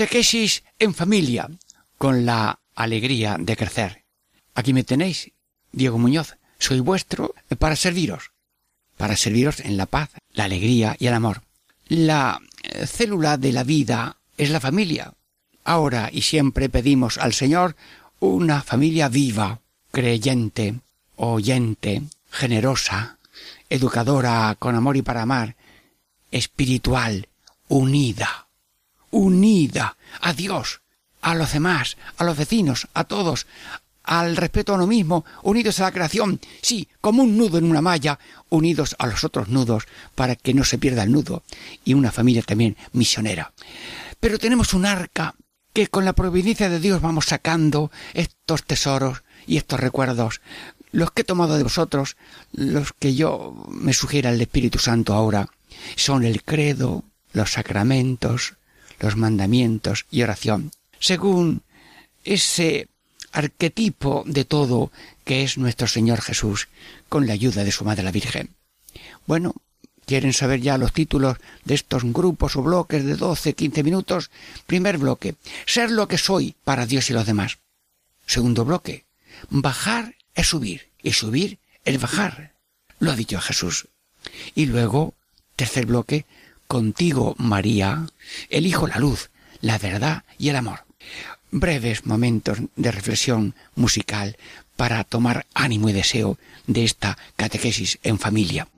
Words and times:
Catequesis 0.00 0.64
en 0.78 0.94
familia, 0.94 1.50
con 1.98 2.24
la 2.24 2.58
alegría 2.74 3.36
de 3.38 3.54
crecer. 3.54 4.06
Aquí 4.54 4.72
me 4.72 4.82
tenéis, 4.82 5.32
Diego 5.72 5.98
Muñoz, 5.98 6.38
soy 6.58 6.80
vuestro 6.80 7.34
para 7.58 7.76
serviros, 7.76 8.30
para 8.96 9.14
serviros 9.14 9.60
en 9.60 9.76
la 9.76 9.84
paz, 9.84 10.08
la 10.32 10.44
alegría 10.44 10.96
y 10.98 11.08
el 11.08 11.12
amor. 11.12 11.42
La 11.88 12.40
eh, 12.62 12.86
célula 12.86 13.36
de 13.36 13.52
la 13.52 13.62
vida 13.62 14.16
es 14.38 14.48
la 14.48 14.58
familia. 14.58 15.12
Ahora 15.64 16.08
y 16.10 16.22
siempre 16.22 16.70
pedimos 16.70 17.18
al 17.18 17.34
Señor 17.34 17.76
una 18.20 18.62
familia 18.62 19.10
viva, 19.10 19.60
creyente, 19.90 20.80
oyente, 21.16 22.04
generosa, 22.30 23.18
educadora 23.68 24.56
con 24.58 24.76
amor 24.76 24.96
y 24.96 25.02
para 25.02 25.20
amar, 25.20 25.56
espiritual, 26.30 27.28
unida 27.68 28.46
unida 29.10 29.96
a 30.20 30.32
Dios, 30.32 30.80
a 31.20 31.34
los 31.34 31.52
demás, 31.52 31.96
a 32.16 32.24
los 32.24 32.36
vecinos, 32.36 32.88
a 32.94 33.04
todos, 33.04 33.46
al 34.04 34.36
respeto 34.36 34.72
a 34.72 34.76
uno 34.76 34.86
mismo, 34.86 35.24
unidos 35.42 35.78
a 35.80 35.84
la 35.84 35.92
creación, 35.92 36.40
sí, 36.62 36.88
como 37.00 37.22
un 37.22 37.36
nudo 37.36 37.58
en 37.58 37.64
una 37.64 37.82
malla, 37.82 38.18
unidos 38.48 38.96
a 38.98 39.06
los 39.06 39.24
otros 39.24 39.48
nudos 39.48 39.84
para 40.14 40.36
que 40.36 40.54
no 40.54 40.64
se 40.64 40.78
pierda 40.78 41.02
el 41.02 41.12
nudo, 41.12 41.42
y 41.84 41.94
una 41.94 42.10
familia 42.10 42.42
también 42.42 42.76
misionera. 42.92 43.52
Pero 44.18 44.38
tenemos 44.38 44.74
un 44.74 44.86
arca 44.86 45.34
que 45.72 45.86
con 45.86 46.04
la 46.04 46.14
providencia 46.14 46.68
de 46.68 46.80
Dios 46.80 47.00
vamos 47.00 47.26
sacando 47.26 47.90
estos 48.14 48.64
tesoros 48.64 49.22
y 49.46 49.56
estos 49.56 49.80
recuerdos, 49.80 50.40
los 50.92 51.12
que 51.12 51.22
he 51.22 51.24
tomado 51.24 51.56
de 51.56 51.62
vosotros, 51.62 52.16
los 52.52 52.92
que 52.92 53.14
yo 53.14 53.66
me 53.68 53.92
sugiera 53.92 54.30
el 54.30 54.40
Espíritu 54.40 54.78
Santo 54.78 55.14
ahora, 55.14 55.48
son 55.94 56.24
el 56.24 56.42
credo, 56.42 57.04
los 57.32 57.52
sacramentos, 57.52 58.54
los 59.00 59.16
mandamientos 59.16 60.06
y 60.10 60.22
oración, 60.22 60.70
según 61.00 61.62
ese 62.24 62.88
arquetipo 63.32 64.22
de 64.26 64.44
todo 64.44 64.92
que 65.24 65.42
es 65.42 65.58
nuestro 65.58 65.86
Señor 65.86 66.20
Jesús, 66.20 66.68
con 67.08 67.26
la 67.26 67.32
ayuda 67.32 67.64
de 67.64 67.72
su 67.72 67.84
Madre 67.84 68.02
la 68.02 68.12
Virgen. 68.12 68.50
Bueno, 69.26 69.54
¿quieren 70.06 70.32
saber 70.32 70.60
ya 70.60 70.78
los 70.78 70.92
títulos 70.92 71.38
de 71.64 71.74
estos 71.74 72.04
grupos 72.04 72.56
o 72.56 72.62
bloques 72.62 73.04
de 73.04 73.16
doce, 73.16 73.54
quince 73.54 73.82
minutos? 73.82 74.30
Primer 74.66 74.98
bloque, 74.98 75.36
ser 75.66 75.90
lo 75.90 76.08
que 76.08 76.18
soy 76.18 76.54
para 76.64 76.86
Dios 76.86 77.10
y 77.10 77.12
los 77.12 77.26
demás. 77.26 77.58
Segundo 78.26 78.64
bloque, 78.64 79.04
bajar 79.48 80.14
es 80.34 80.48
subir 80.48 80.88
y 81.02 81.12
subir 81.12 81.58
es 81.84 82.00
bajar. 82.00 82.54
Lo 82.98 83.12
ha 83.12 83.16
dicho 83.16 83.40
Jesús. 83.40 83.88
Y 84.54 84.66
luego, 84.66 85.14
tercer 85.56 85.86
bloque, 85.86 86.26
Contigo, 86.70 87.34
María, 87.36 88.06
elijo 88.48 88.86
la 88.86 89.00
luz, 89.00 89.30
la 89.60 89.76
verdad 89.76 90.22
y 90.38 90.50
el 90.50 90.56
amor. 90.56 90.84
Breves 91.50 92.06
momentos 92.06 92.58
de 92.76 92.92
reflexión 92.92 93.56
musical 93.74 94.36
para 94.76 95.02
tomar 95.02 95.46
ánimo 95.52 95.88
y 95.88 95.92
deseo 95.92 96.38
de 96.68 96.84
esta 96.84 97.18
catequesis 97.34 97.98
en 98.04 98.20
familia. 98.20 98.68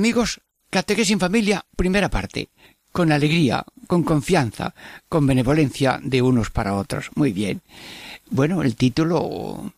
Amigos, 0.00 0.40
Catequesis 0.70 1.12
en 1.12 1.20
familia, 1.20 1.66
primera 1.76 2.08
parte. 2.08 2.48
Con 2.90 3.12
alegría, 3.12 3.66
con 3.86 4.02
confianza, 4.02 4.74
con 5.10 5.26
benevolencia 5.26 6.00
de 6.02 6.22
unos 6.22 6.48
para 6.48 6.74
otros. 6.74 7.10
Muy 7.16 7.34
bien. 7.34 7.60
Bueno, 8.30 8.62
el 8.62 8.76
título 8.76 9.74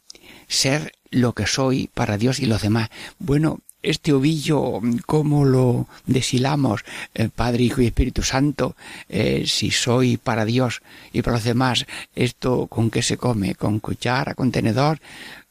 Ser 0.46 0.92
lo 1.10 1.32
que 1.32 1.48
soy 1.48 1.90
para 1.92 2.18
Dios 2.18 2.38
y 2.38 2.46
los 2.46 2.62
demás. 2.62 2.88
Bueno, 3.18 3.58
este 3.82 4.12
ovillo, 4.12 4.80
¿cómo 5.06 5.44
lo 5.44 5.88
deshilamos, 6.06 6.84
eh, 7.14 7.28
Padre, 7.34 7.64
Hijo 7.64 7.82
y 7.82 7.86
Espíritu 7.86 8.22
Santo? 8.22 8.76
Eh, 9.08 9.42
si 9.48 9.72
soy 9.72 10.18
para 10.18 10.44
Dios 10.44 10.82
y 11.12 11.22
para 11.22 11.38
los 11.38 11.44
demás, 11.44 11.84
¿esto 12.14 12.68
con 12.68 12.90
qué 12.90 13.02
se 13.02 13.16
come? 13.16 13.56
¿Con 13.56 13.80
cuchara, 13.80 14.34
con 14.34 14.52
tenedor? 14.52 15.00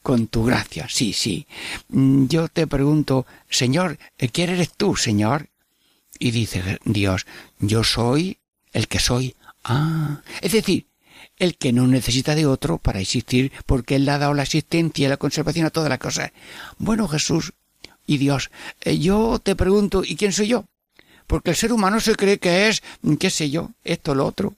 Con 0.02 0.28
tu 0.28 0.44
gracia. 0.46 0.88
Sí, 0.90 1.14
sí. 1.14 1.48
Mm, 1.90 2.28
yo 2.28 2.48
te 2.48 2.68
pregunto, 2.68 3.26
Señor, 3.50 3.98
¿quién 4.32 4.50
eres 4.50 4.72
tú, 4.74 4.96
Señor? 4.96 5.50
Y 6.20 6.32
dice 6.32 6.80
Dios, 6.86 7.26
yo 7.60 7.84
soy 7.84 8.38
el 8.74 8.88
que 8.88 9.00
soy. 9.00 9.36
Ah, 9.64 10.22
es 10.42 10.52
decir, 10.52 10.88
el 11.38 11.58
que 11.58 11.74
no 11.74 11.88
necesita 11.88 12.36
de 12.36 12.46
otro 12.46 12.78
para 12.78 13.00
existir, 13.00 13.52
porque 13.66 13.96
Él 13.96 14.06
le 14.06 14.12
ha 14.12 14.20
dado 14.20 14.34
la 14.34 14.44
existencia 14.44 15.06
y 15.06 15.10
la 15.10 15.18
conservación 15.18 15.66
a 15.66 15.72
todas 15.72 15.90
las 15.90 16.00
cosas. 16.00 16.32
Bueno, 16.78 17.08
Jesús 17.08 17.54
y 18.06 18.18
Dios, 18.18 18.52
eh, 18.82 19.00
yo 19.00 19.40
te 19.40 19.56
pregunto, 19.56 20.04
¿y 20.06 20.16
quién 20.16 20.34
soy 20.34 20.48
yo? 20.48 20.66
Porque 21.28 21.52
el 21.52 21.56
ser 21.56 21.74
humano 21.74 22.00
se 22.00 22.16
cree 22.16 22.38
que 22.38 22.68
es, 22.68 22.84
qué 23.20 23.30
sé 23.30 23.50
yo, 23.50 23.72
esto, 23.84 24.14
lo 24.14 24.26
otro. 24.26 24.56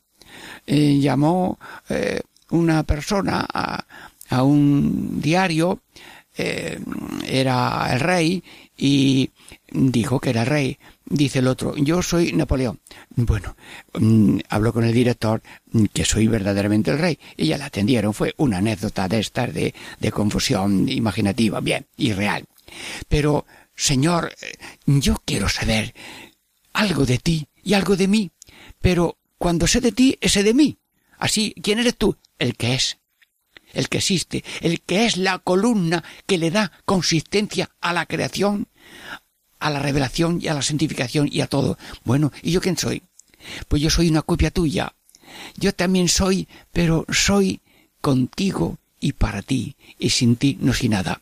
Eh, 0.65 0.99
llamó 0.99 1.59
eh, 1.89 2.21
una 2.49 2.83
persona 2.83 3.45
a, 3.53 3.85
a 4.29 4.43
un 4.43 5.21
diario, 5.21 5.81
eh, 6.35 6.79
era 7.27 7.93
el 7.93 7.99
rey 7.99 8.43
y 8.77 9.29
dijo 9.71 10.19
que 10.19 10.31
era 10.31 10.45
rey. 10.45 10.77
Dice 11.05 11.39
el 11.39 11.47
otro, 11.47 11.75
yo 11.75 12.01
soy 12.01 12.33
Napoleón. 12.33 12.79
Bueno, 13.15 13.55
mm, 13.93 14.39
habló 14.49 14.73
con 14.73 14.83
el 14.83 14.93
director 14.93 15.41
que 15.93 16.05
soy 16.05 16.27
verdaderamente 16.27 16.91
el 16.91 16.99
rey 16.99 17.19
y 17.37 17.47
ya 17.47 17.57
la 17.57 17.65
atendieron. 17.65 18.13
Fue 18.13 18.33
una 18.37 18.57
anécdota 18.57 19.07
de 19.07 19.19
estas 19.19 19.53
de, 19.53 19.73
de 19.99 20.11
confusión 20.11 20.89
imaginativa, 20.89 21.59
bien, 21.59 21.85
y 21.97 22.13
real. 22.13 22.45
Pero, 23.07 23.45
señor, 23.75 24.33
eh, 24.41 24.57
yo 24.85 25.21
quiero 25.25 25.49
saber 25.49 25.93
algo 26.73 27.05
de 27.05 27.19
ti 27.19 27.47
y 27.63 27.73
algo 27.73 27.95
de 27.95 28.07
mí. 28.07 28.31
Pero 28.81 29.17
cuando 29.37 29.67
sé 29.67 29.81
de 29.81 29.91
ti, 29.91 30.17
sé 30.21 30.41
de 30.41 30.53
mí. 30.53 30.77
Así, 31.19 31.53
¿quién 31.61 31.79
eres 31.79 31.95
tú? 31.95 32.17
El 32.39 32.55
que 32.55 32.73
es 32.73 32.97
el 33.73 33.89
que 33.89 33.97
existe, 33.97 34.43
el 34.61 34.81
que 34.81 35.05
es 35.05 35.17
la 35.17 35.39
columna 35.39 36.03
que 36.25 36.37
le 36.37 36.51
da 36.51 36.71
consistencia 36.85 37.69
a 37.81 37.93
la 37.93 38.05
creación, 38.05 38.67
a 39.59 39.69
la 39.69 39.79
revelación 39.79 40.39
y 40.41 40.47
a 40.47 40.53
la 40.53 40.61
santificación 40.61 41.27
y 41.31 41.41
a 41.41 41.47
todo. 41.47 41.77
Bueno, 42.03 42.31
¿y 42.41 42.51
yo 42.51 42.61
quién 42.61 42.77
soy? 42.77 43.03
Pues 43.67 43.81
yo 43.81 43.89
soy 43.89 44.09
una 44.09 44.21
copia 44.21 44.51
tuya. 44.51 44.93
Yo 45.57 45.73
también 45.73 46.07
soy, 46.07 46.47
pero 46.71 47.05
soy 47.09 47.61
contigo 48.01 48.77
y 48.99 49.13
para 49.13 49.41
ti, 49.41 49.75
y 49.97 50.09
sin 50.09 50.35
ti 50.35 50.57
no 50.61 50.73
soy 50.73 50.89
nada. 50.89 51.21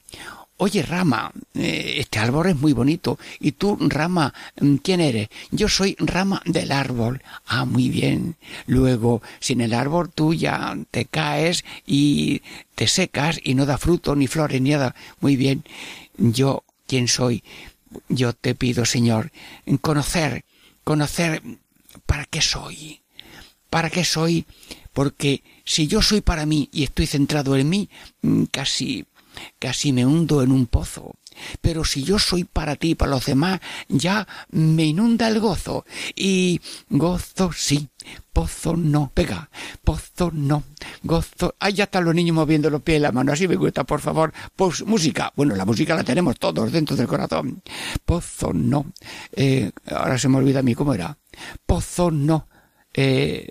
Oye, 0.63 0.83
Rama, 0.83 1.31
eh, 1.55 1.95
este 1.97 2.19
árbol 2.19 2.49
es 2.49 2.55
muy 2.55 2.71
bonito. 2.73 3.17
¿Y 3.39 3.53
tú, 3.53 3.79
Rama, 3.79 4.31
mm, 4.59 4.75
quién 4.75 5.01
eres? 5.01 5.29
Yo 5.49 5.67
soy 5.67 5.95
Rama 5.97 6.43
del 6.45 6.71
árbol. 6.71 7.23
Ah, 7.47 7.65
muy 7.65 7.89
bien. 7.89 8.35
Luego, 8.67 9.23
sin 9.39 9.61
el 9.61 9.73
árbol 9.73 10.11
tú 10.13 10.35
ya 10.35 10.77
te 10.91 11.05
caes 11.05 11.65
y 11.87 12.43
te 12.75 12.85
secas 12.85 13.39
y 13.43 13.55
no 13.55 13.65
da 13.65 13.79
fruto, 13.79 14.15
ni 14.15 14.27
flores, 14.27 14.61
ni 14.61 14.69
nada. 14.69 14.93
Muy 15.19 15.35
bien. 15.35 15.63
Yo, 16.15 16.63
¿quién 16.85 17.07
soy? 17.07 17.43
Yo 18.07 18.33
te 18.33 18.53
pido, 18.53 18.85
Señor, 18.85 19.31
conocer, 19.81 20.45
conocer 20.83 21.41
para 22.05 22.25
qué 22.25 22.39
soy. 22.39 23.01
¿Para 23.71 23.89
qué 23.89 24.05
soy? 24.05 24.45
Porque 24.93 25.41
si 25.65 25.87
yo 25.87 26.03
soy 26.03 26.21
para 26.21 26.45
mí 26.45 26.69
y 26.71 26.83
estoy 26.83 27.07
centrado 27.07 27.55
en 27.55 27.67
mí, 27.67 27.89
mm, 28.21 28.43
casi 28.51 29.07
casi 29.59 29.93
me 29.93 30.05
hundo 30.05 30.41
en 30.41 30.51
un 30.51 30.67
pozo. 30.67 31.15
Pero 31.61 31.83
si 31.83 32.03
yo 32.03 32.19
soy 32.19 32.43
para 32.43 32.75
ti 32.75 32.91
y 32.91 32.95
para 32.95 33.11
los 33.11 33.25
demás, 33.25 33.59
ya 33.87 34.27
me 34.49 34.85
inunda 34.85 35.27
el 35.27 35.39
gozo. 35.39 35.85
Y 36.15 36.61
gozo 36.89 37.51
sí, 37.53 37.89
pozo 38.33 38.75
no. 38.75 39.11
Pega, 39.13 39.49
pozo 39.83 40.31
no. 40.33 40.63
Gozo. 41.03 41.55
Ahí 41.59 41.73
ya 41.73 41.85
están 41.85 42.05
los 42.05 42.15
niños 42.15 42.35
moviendo 42.35 42.69
los 42.69 42.81
pies 42.81 42.97
y 42.97 43.01
la 43.01 43.11
mano. 43.11 43.31
Así 43.31 43.47
me 43.47 43.55
gusta, 43.55 43.83
por 43.83 44.01
favor. 44.01 44.33
Pues 44.55 44.85
música. 44.85 45.31
Bueno, 45.35 45.55
la 45.55 45.65
música 45.65 45.95
la 45.95 46.03
tenemos 46.03 46.37
todos 46.37 46.71
dentro 46.71 46.95
del 46.95 47.07
corazón. 47.07 47.61
Pozo 48.05 48.53
no. 48.53 48.91
Eh, 49.31 49.71
ahora 49.87 50.17
se 50.17 50.29
me 50.29 50.37
olvida 50.37 50.59
a 50.59 50.63
mí 50.63 50.75
cómo 50.75 50.93
era. 50.93 51.17
Pozo 51.65 52.11
no. 52.11 52.47
Eh, 52.93 53.49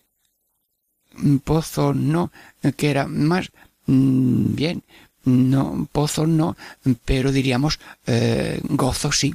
pozo 1.44 1.94
no. 1.94 2.30
Que 2.76 2.90
era 2.90 3.06
más. 3.06 3.50
Mm, 3.86 4.54
bien 4.54 4.84
no, 5.24 5.88
pozo 5.92 6.26
no, 6.26 6.56
pero 7.04 7.32
diríamos 7.32 7.78
eh, 8.06 8.60
gozo 8.64 9.12
sí, 9.12 9.34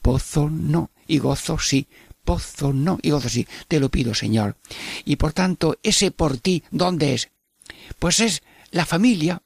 pozo 0.00 0.48
no, 0.50 0.90
y 1.06 1.18
gozo 1.18 1.58
sí, 1.58 1.86
pozo 2.24 2.72
no, 2.72 2.98
y 3.02 3.10
gozo 3.10 3.28
sí, 3.28 3.46
te 3.68 3.80
lo 3.80 3.90
pido 3.90 4.14
Señor. 4.14 4.56
Y 5.04 5.16
por 5.16 5.32
tanto, 5.32 5.78
ese 5.82 6.10
por 6.10 6.38
ti, 6.38 6.62
¿dónde 6.70 7.14
es? 7.14 7.30
Pues 7.98 8.20
es 8.20 8.42
la 8.70 8.86
familia, 8.86 9.42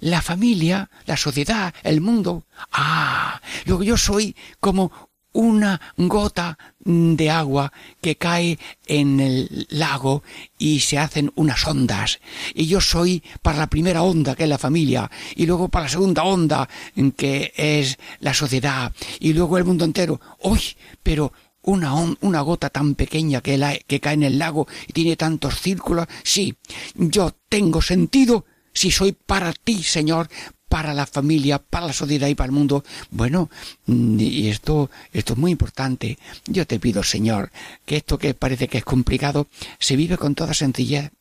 la 0.00 0.22
familia, 0.22 0.90
la 1.06 1.16
sociedad, 1.16 1.74
el 1.82 2.00
mundo. 2.00 2.46
Ah, 2.72 3.40
luego 3.66 3.82
yo 3.82 3.96
soy 3.96 4.34
como 4.60 5.10
una 5.34 5.80
gota 5.98 6.56
de 6.78 7.30
agua 7.30 7.72
que 8.00 8.16
cae 8.16 8.58
en 8.86 9.20
el 9.20 9.66
lago 9.70 10.22
y 10.58 10.80
se 10.80 10.98
hacen 10.98 11.30
unas 11.34 11.66
ondas. 11.66 12.20
Y 12.54 12.66
yo 12.66 12.80
soy 12.80 13.22
para 13.42 13.58
la 13.58 13.66
primera 13.66 14.02
onda, 14.02 14.34
que 14.34 14.44
es 14.44 14.48
la 14.48 14.58
familia, 14.58 15.10
y 15.36 15.44
luego 15.44 15.68
para 15.68 15.84
la 15.84 15.90
segunda 15.90 16.24
onda, 16.24 16.68
que 17.16 17.52
es 17.56 17.98
la 18.20 18.32
sociedad, 18.32 18.92
y 19.20 19.32
luego 19.32 19.58
el 19.58 19.64
mundo 19.64 19.84
entero. 19.84 20.20
¡Uy! 20.42 20.60
Pero 21.02 21.32
una, 21.62 21.94
una 22.20 22.40
gota 22.40 22.70
tan 22.70 22.94
pequeña 22.94 23.40
que, 23.40 23.58
la, 23.58 23.76
que 23.76 24.00
cae 24.00 24.14
en 24.14 24.22
el 24.22 24.38
lago 24.38 24.66
y 24.86 24.92
tiene 24.92 25.16
tantos 25.16 25.60
círculos. 25.60 26.06
Sí, 26.22 26.54
yo 26.94 27.34
tengo 27.48 27.82
sentido 27.82 28.44
si 28.74 28.90
soy 28.90 29.12
para 29.12 29.52
ti, 29.52 29.82
Señor, 29.82 30.28
para 30.68 30.92
la 30.92 31.06
familia, 31.06 31.60
para 31.60 31.86
la 31.86 31.92
sociedad 31.92 32.26
y 32.26 32.34
para 32.34 32.46
el 32.46 32.52
mundo. 32.52 32.84
Bueno, 33.10 33.48
mm, 33.86 34.18
y 34.18 34.48
esto, 34.48 34.90
esto 35.12 35.34
es 35.34 35.38
muy 35.38 35.52
importante. 35.52 36.18
Yo 36.46 36.66
te 36.66 36.80
pido, 36.80 37.02
Señor, 37.04 37.52
que 37.86 37.96
esto 37.96 38.18
que 38.18 38.34
parece 38.34 38.66
que 38.68 38.78
es 38.78 38.84
complicado, 38.84 39.46
se 39.78 39.94
vive 39.94 40.18
con 40.18 40.34
toda 40.34 40.52
sencillez. 40.52 41.12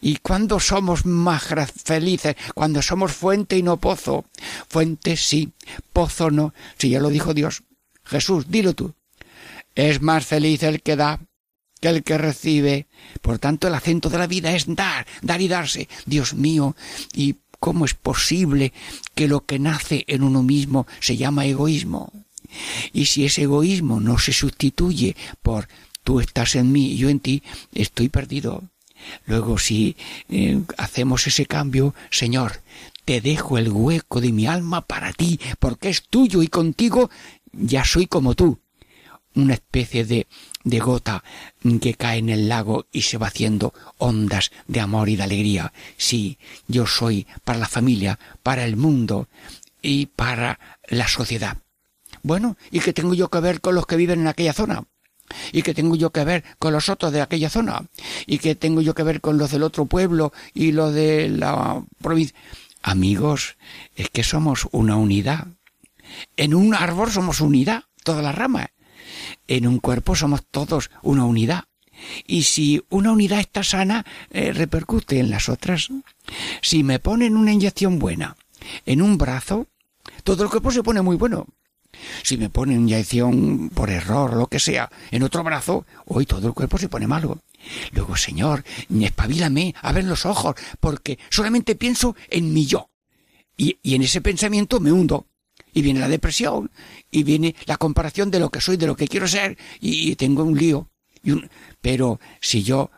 ¿Y 0.00 0.16
cuando 0.16 0.58
somos 0.58 1.04
más 1.04 1.44
felices? 1.84 2.36
Cuando 2.54 2.82
somos 2.82 3.12
fuente 3.12 3.56
y 3.58 3.62
no 3.62 3.76
pozo. 3.76 4.24
Fuente 4.68 5.16
sí, 5.16 5.52
pozo 5.92 6.30
no. 6.30 6.54
Si 6.78 6.88
ya 6.88 7.00
lo 7.00 7.10
dijo 7.10 7.34
Dios. 7.34 7.62
Jesús, 8.04 8.46
dilo 8.48 8.74
tú. 8.74 8.94
Es 9.74 10.00
más 10.00 10.26
feliz 10.26 10.62
el 10.62 10.82
que 10.82 10.96
da 10.96 11.20
que 11.80 11.88
el 11.88 12.02
que 12.02 12.18
recibe. 12.18 12.86
Por 13.22 13.38
tanto, 13.38 13.68
el 13.68 13.74
acento 13.74 14.08
de 14.08 14.18
la 14.18 14.26
vida 14.26 14.54
es 14.54 14.66
dar, 14.74 15.06
dar 15.22 15.40
y 15.40 15.48
darse. 15.48 15.88
Dios 16.06 16.34
mío, 16.34 16.76
y 17.14 17.36
¿Cómo 17.60 17.84
es 17.84 17.92
posible 17.92 18.72
que 19.14 19.28
lo 19.28 19.44
que 19.44 19.58
nace 19.58 20.04
en 20.08 20.22
uno 20.22 20.42
mismo 20.42 20.86
se 20.98 21.18
llama 21.18 21.44
egoísmo? 21.44 22.10
Y 22.94 23.04
si 23.04 23.26
ese 23.26 23.42
egoísmo 23.42 24.00
no 24.00 24.18
se 24.18 24.32
sustituye 24.32 25.14
por 25.42 25.68
tú 26.02 26.20
estás 26.20 26.56
en 26.56 26.72
mí 26.72 26.92
y 26.92 26.96
yo 26.96 27.10
en 27.10 27.20
ti, 27.20 27.42
estoy 27.74 28.08
perdido. 28.08 28.64
Luego, 29.26 29.58
si 29.58 29.94
eh, 30.30 30.62
hacemos 30.78 31.26
ese 31.26 31.44
cambio, 31.44 31.94
Señor, 32.10 32.62
te 33.04 33.20
dejo 33.20 33.58
el 33.58 33.70
hueco 33.70 34.22
de 34.22 34.32
mi 34.32 34.46
alma 34.46 34.80
para 34.80 35.12
ti, 35.12 35.38
porque 35.58 35.90
es 35.90 36.02
tuyo 36.08 36.42
y 36.42 36.48
contigo 36.48 37.10
ya 37.52 37.84
soy 37.84 38.06
como 38.06 38.34
tú. 38.34 38.58
Una 39.34 39.54
especie 39.54 40.06
de 40.06 40.26
de 40.64 40.78
gota 40.78 41.24
que 41.80 41.94
cae 41.94 42.18
en 42.18 42.28
el 42.28 42.48
lago 42.48 42.86
y 42.92 43.02
se 43.02 43.18
va 43.18 43.28
haciendo 43.28 43.72
ondas 43.98 44.50
de 44.66 44.80
amor 44.80 45.08
y 45.08 45.16
de 45.16 45.22
alegría. 45.22 45.72
Sí, 45.96 46.38
yo 46.68 46.86
soy 46.86 47.26
para 47.44 47.58
la 47.58 47.68
familia, 47.68 48.18
para 48.42 48.64
el 48.64 48.76
mundo 48.76 49.28
y 49.82 50.06
para 50.06 50.58
la 50.88 51.08
sociedad. 51.08 51.58
Bueno, 52.22 52.56
¿y 52.70 52.80
qué 52.80 52.92
tengo 52.92 53.14
yo 53.14 53.28
que 53.28 53.40
ver 53.40 53.60
con 53.60 53.74
los 53.74 53.86
que 53.86 53.96
viven 53.96 54.20
en 54.20 54.28
aquella 54.28 54.52
zona? 54.52 54.84
¿Y 55.52 55.62
qué 55.62 55.74
tengo 55.74 55.94
yo 55.94 56.10
que 56.10 56.24
ver 56.24 56.44
con 56.58 56.72
los 56.72 56.88
otros 56.88 57.12
de 57.12 57.20
aquella 57.20 57.48
zona? 57.48 57.84
¿Y 58.26 58.38
qué 58.38 58.54
tengo 58.54 58.82
yo 58.82 58.94
que 58.94 59.04
ver 59.04 59.20
con 59.20 59.38
los 59.38 59.52
del 59.52 59.62
otro 59.62 59.86
pueblo 59.86 60.32
y 60.52 60.72
los 60.72 60.92
de 60.92 61.28
la 61.28 61.82
provincia? 62.02 62.36
Amigos, 62.82 63.56
es 63.94 64.10
que 64.10 64.24
somos 64.24 64.68
una 64.72 64.96
unidad. 64.96 65.46
En 66.36 66.54
un 66.54 66.74
árbol 66.74 67.12
somos 67.12 67.40
unidad, 67.40 67.84
todas 68.02 68.24
las 68.24 68.34
ramas 68.34 68.69
en 69.50 69.66
un 69.66 69.80
cuerpo 69.80 70.14
somos 70.14 70.46
todos 70.48 70.90
una 71.02 71.24
unidad. 71.24 71.64
Y 72.26 72.44
si 72.44 72.82
una 72.88 73.12
unidad 73.12 73.40
está 73.40 73.62
sana, 73.62 74.06
eh, 74.30 74.52
repercute 74.52 75.18
en 75.18 75.28
las 75.28 75.48
otras. 75.48 75.88
Si 76.62 76.82
me 76.82 76.98
ponen 77.00 77.36
una 77.36 77.52
inyección 77.52 77.98
buena 77.98 78.36
en 78.86 79.02
un 79.02 79.18
brazo, 79.18 79.66
todo 80.22 80.44
el 80.44 80.50
cuerpo 80.50 80.70
se 80.70 80.84
pone 80.84 81.02
muy 81.02 81.16
bueno. 81.16 81.46
Si 82.22 82.38
me 82.38 82.48
ponen 82.48 82.82
inyección 82.82 83.70
por 83.70 83.90
error 83.90 84.34
lo 84.34 84.46
que 84.46 84.60
sea 84.60 84.88
en 85.10 85.24
otro 85.24 85.42
brazo, 85.42 85.84
hoy 86.06 86.26
todo 86.26 86.46
el 86.46 86.54
cuerpo 86.54 86.78
se 86.78 86.88
pone 86.88 87.08
malo. 87.08 87.42
Luego, 87.90 88.16
Señor, 88.16 88.64
espabilame 89.00 89.74
a 89.82 89.92
ver 89.92 90.04
los 90.04 90.24
ojos, 90.24 90.54
porque 90.78 91.18
solamente 91.28 91.74
pienso 91.74 92.14
en 92.28 92.54
mi 92.54 92.66
yo. 92.66 92.88
Y, 93.56 93.78
y 93.82 93.96
en 93.96 94.02
ese 94.02 94.20
pensamiento 94.20 94.78
me 94.78 94.92
hundo 94.92 95.26
y 95.72 95.82
viene 95.82 96.00
la 96.00 96.08
depresión, 96.08 96.70
y 97.10 97.22
viene 97.22 97.54
la 97.66 97.76
comparación 97.76 98.30
de 98.30 98.40
lo 98.40 98.50
que 98.50 98.60
soy, 98.60 98.76
de 98.76 98.86
lo 98.86 98.96
que 98.96 99.08
quiero 99.08 99.28
ser, 99.28 99.56
y, 99.80 100.14
tengo 100.16 100.44
un 100.44 100.56
lío. 100.56 100.88
Y 101.22 101.32
un... 101.32 101.48
Pero 101.80 102.20
si 102.40 102.62
yo 102.62 102.90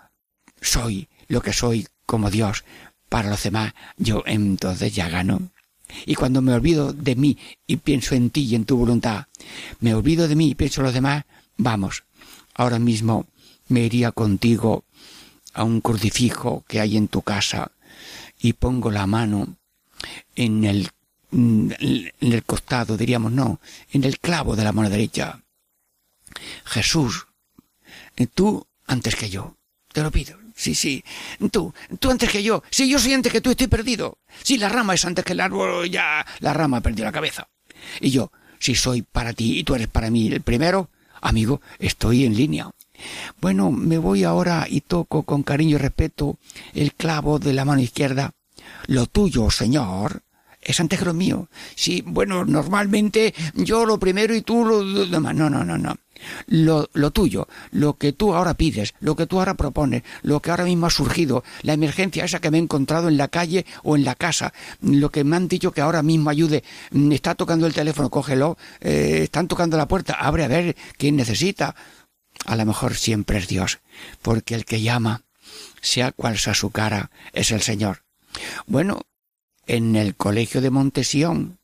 soy 0.60 1.08
lo 1.28 1.40
que 1.40 1.52
soy 1.52 1.86
como 2.06 2.30
Dios 2.30 2.64
para 3.08 3.30
los 3.30 3.42
demás, 3.42 3.74
yo 3.96 4.22
entonces 4.26 4.94
ya 4.94 5.08
gano. 5.08 5.40
Y 6.06 6.14
cuando 6.14 6.40
me 6.40 6.54
olvido 6.54 6.92
de 6.92 7.16
mí 7.16 7.36
y 7.66 7.76
pienso 7.76 8.14
en 8.14 8.30
ti 8.30 8.44
y 8.44 8.54
en 8.54 8.64
tu 8.64 8.76
voluntad, 8.76 9.26
me 9.80 9.94
olvido 9.94 10.28
de 10.28 10.36
mí 10.36 10.50
y 10.50 10.54
pienso 10.54 10.80
en 10.80 10.86
los 10.86 10.94
demás, 10.94 11.24
vamos, 11.56 12.04
ahora 12.54 12.78
mismo 12.78 13.26
me 13.68 13.80
iría 13.80 14.12
contigo 14.12 14.84
a 15.54 15.64
un 15.64 15.80
crucifijo 15.80 16.64
que 16.66 16.80
hay 16.80 16.96
en 16.96 17.08
tu 17.08 17.22
casa 17.22 17.72
y 18.40 18.54
pongo 18.54 18.90
la 18.90 19.06
mano 19.06 19.56
en 20.34 20.64
el 20.64 20.90
en 21.32 22.12
el 22.20 22.44
costado, 22.44 22.96
diríamos 22.96 23.32
no, 23.32 23.60
en 23.92 24.04
el 24.04 24.18
clavo 24.18 24.54
de 24.54 24.64
la 24.64 24.72
mano 24.72 24.90
derecha. 24.90 25.42
Jesús, 26.64 27.26
tú 28.34 28.66
antes 28.86 29.16
que 29.16 29.30
yo, 29.30 29.56
te 29.92 30.02
lo 30.02 30.10
pido. 30.10 30.38
Sí, 30.54 30.74
sí, 30.74 31.02
tú, 31.50 31.72
tú 31.98 32.10
antes 32.10 32.30
que 32.30 32.42
yo. 32.42 32.62
Si 32.70 32.88
yo 32.88 32.98
soy 32.98 33.14
antes 33.14 33.32
que 33.32 33.40
tú, 33.40 33.50
estoy 33.50 33.66
perdido. 33.66 34.18
Si 34.42 34.58
la 34.58 34.68
rama 34.68 34.94
es 34.94 35.04
antes 35.04 35.24
que 35.24 35.32
el 35.32 35.40
árbol, 35.40 35.90
ya 35.90 36.24
la 36.40 36.52
rama 36.52 36.76
ha 36.76 36.80
perdido 36.82 37.06
la 37.06 37.12
cabeza. 37.12 37.48
Y 38.00 38.10
yo, 38.10 38.30
si 38.58 38.74
soy 38.74 39.02
para 39.02 39.32
ti 39.32 39.58
y 39.58 39.64
tú 39.64 39.74
eres 39.74 39.88
para 39.88 40.10
mí 40.10 40.28
el 40.28 40.42
primero, 40.42 40.90
amigo, 41.20 41.62
estoy 41.78 42.24
en 42.24 42.36
línea. 42.36 42.70
Bueno, 43.40 43.70
me 43.70 43.98
voy 43.98 44.24
ahora 44.24 44.66
y 44.68 44.82
toco 44.82 45.24
con 45.24 45.42
cariño 45.42 45.76
y 45.76 45.78
respeto 45.78 46.38
el 46.74 46.92
clavo 46.94 47.38
de 47.38 47.54
la 47.54 47.64
mano 47.64 47.80
izquierda. 47.80 48.32
Lo 48.86 49.06
tuyo, 49.06 49.50
Señor, 49.50 50.22
es 50.62 51.02
lo 51.02 51.14
mío. 51.14 51.48
Sí, 51.74 52.02
bueno, 52.06 52.44
normalmente 52.44 53.34
yo 53.54 53.84
lo 53.84 53.98
primero 53.98 54.34
y 54.34 54.42
tú 54.42 54.64
lo 54.64 55.06
demás. 55.06 55.34
No, 55.34 55.50
no, 55.50 55.64
no, 55.64 55.76
no. 55.76 55.96
Lo, 56.46 56.88
lo, 56.92 57.10
tuyo, 57.10 57.48
lo 57.72 57.94
que 57.94 58.12
tú 58.12 58.32
ahora 58.32 58.54
pides, 58.54 58.94
lo 59.00 59.16
que 59.16 59.26
tú 59.26 59.40
ahora 59.40 59.54
propones, 59.54 60.04
lo 60.22 60.38
que 60.38 60.52
ahora 60.52 60.64
mismo 60.64 60.86
ha 60.86 60.90
surgido, 60.90 61.42
la 61.62 61.72
emergencia 61.72 62.24
esa 62.24 62.40
que 62.40 62.52
me 62.52 62.58
he 62.58 62.60
encontrado 62.60 63.08
en 63.08 63.16
la 63.16 63.26
calle 63.26 63.66
o 63.82 63.96
en 63.96 64.04
la 64.04 64.14
casa, 64.14 64.52
lo 64.80 65.10
que 65.10 65.24
me 65.24 65.34
han 65.34 65.48
dicho 65.48 65.72
que 65.72 65.80
ahora 65.80 66.04
mismo 66.04 66.30
ayude, 66.30 66.62
mm, 66.92 67.10
está 67.10 67.34
tocando 67.34 67.66
el 67.66 67.74
teléfono, 67.74 68.08
cógelo, 68.08 68.56
eh, 68.80 69.20
están 69.24 69.48
tocando 69.48 69.76
la 69.76 69.88
puerta, 69.88 70.14
abre 70.14 70.44
a 70.44 70.48
ver 70.48 70.76
quién 70.96 71.16
necesita. 71.16 71.74
A 72.46 72.54
lo 72.54 72.66
mejor 72.66 72.94
siempre 72.94 73.38
es 73.38 73.48
Dios, 73.48 73.80
porque 74.22 74.54
el 74.54 74.64
que 74.64 74.80
llama, 74.80 75.22
sea 75.80 76.12
cual 76.12 76.38
sea 76.38 76.54
su 76.54 76.70
cara, 76.70 77.10
es 77.32 77.50
el 77.50 77.62
Señor. 77.62 78.04
Bueno, 78.66 79.02
en 79.72 79.96
el 79.96 80.14
colegio 80.16 80.60
de 80.60 80.68
Montesión 80.68 81.58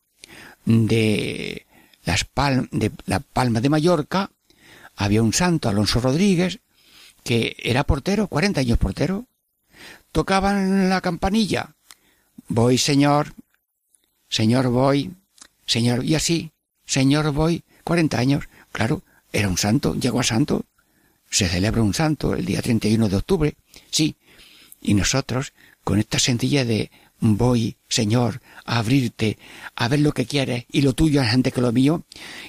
de, 0.64 1.66
las 2.04 2.26
de 2.70 2.90
la 3.04 3.20
Palma 3.20 3.60
de 3.60 3.68
Mallorca 3.68 4.30
había 4.96 5.22
un 5.22 5.34
santo, 5.34 5.68
Alonso 5.68 6.00
Rodríguez, 6.00 6.60
que 7.22 7.54
era 7.58 7.84
portero, 7.84 8.26
cuarenta 8.26 8.60
años 8.60 8.78
portero. 8.78 9.26
Tocaban 10.10 10.88
la 10.88 11.02
campanilla. 11.02 11.74
Voy, 12.48 12.78
señor. 12.78 13.34
Señor, 14.30 14.68
voy. 14.68 15.12
Señor, 15.66 16.02
y 16.02 16.14
así. 16.14 16.50
Señor, 16.86 17.30
voy. 17.32 17.62
Cuarenta 17.84 18.18
años. 18.18 18.48
Claro, 18.72 19.02
era 19.32 19.48
un 19.48 19.58
santo, 19.58 19.94
llegó 19.94 20.20
a 20.20 20.24
santo. 20.24 20.64
Se 21.30 21.46
celebra 21.46 21.82
un 21.82 21.92
santo 21.92 22.34
el 22.34 22.46
día 22.46 22.62
31 22.62 23.10
de 23.10 23.16
octubre. 23.16 23.54
Sí. 23.90 24.16
Y 24.80 24.94
nosotros, 24.94 25.52
con 25.84 25.98
esta 25.98 26.18
sencilla 26.18 26.64
de 26.64 26.90
voy, 27.20 27.76
Señor, 27.88 28.40
a 28.64 28.78
abrirte, 28.78 29.38
a 29.74 29.88
ver 29.88 30.00
lo 30.00 30.12
que 30.12 30.26
quieres, 30.26 30.66
y 30.70 30.82
lo 30.82 30.92
tuyo 30.92 31.22
es 31.22 31.32
antes 31.32 31.52
que 31.52 31.60
lo 31.60 31.72
mío. 31.72 32.04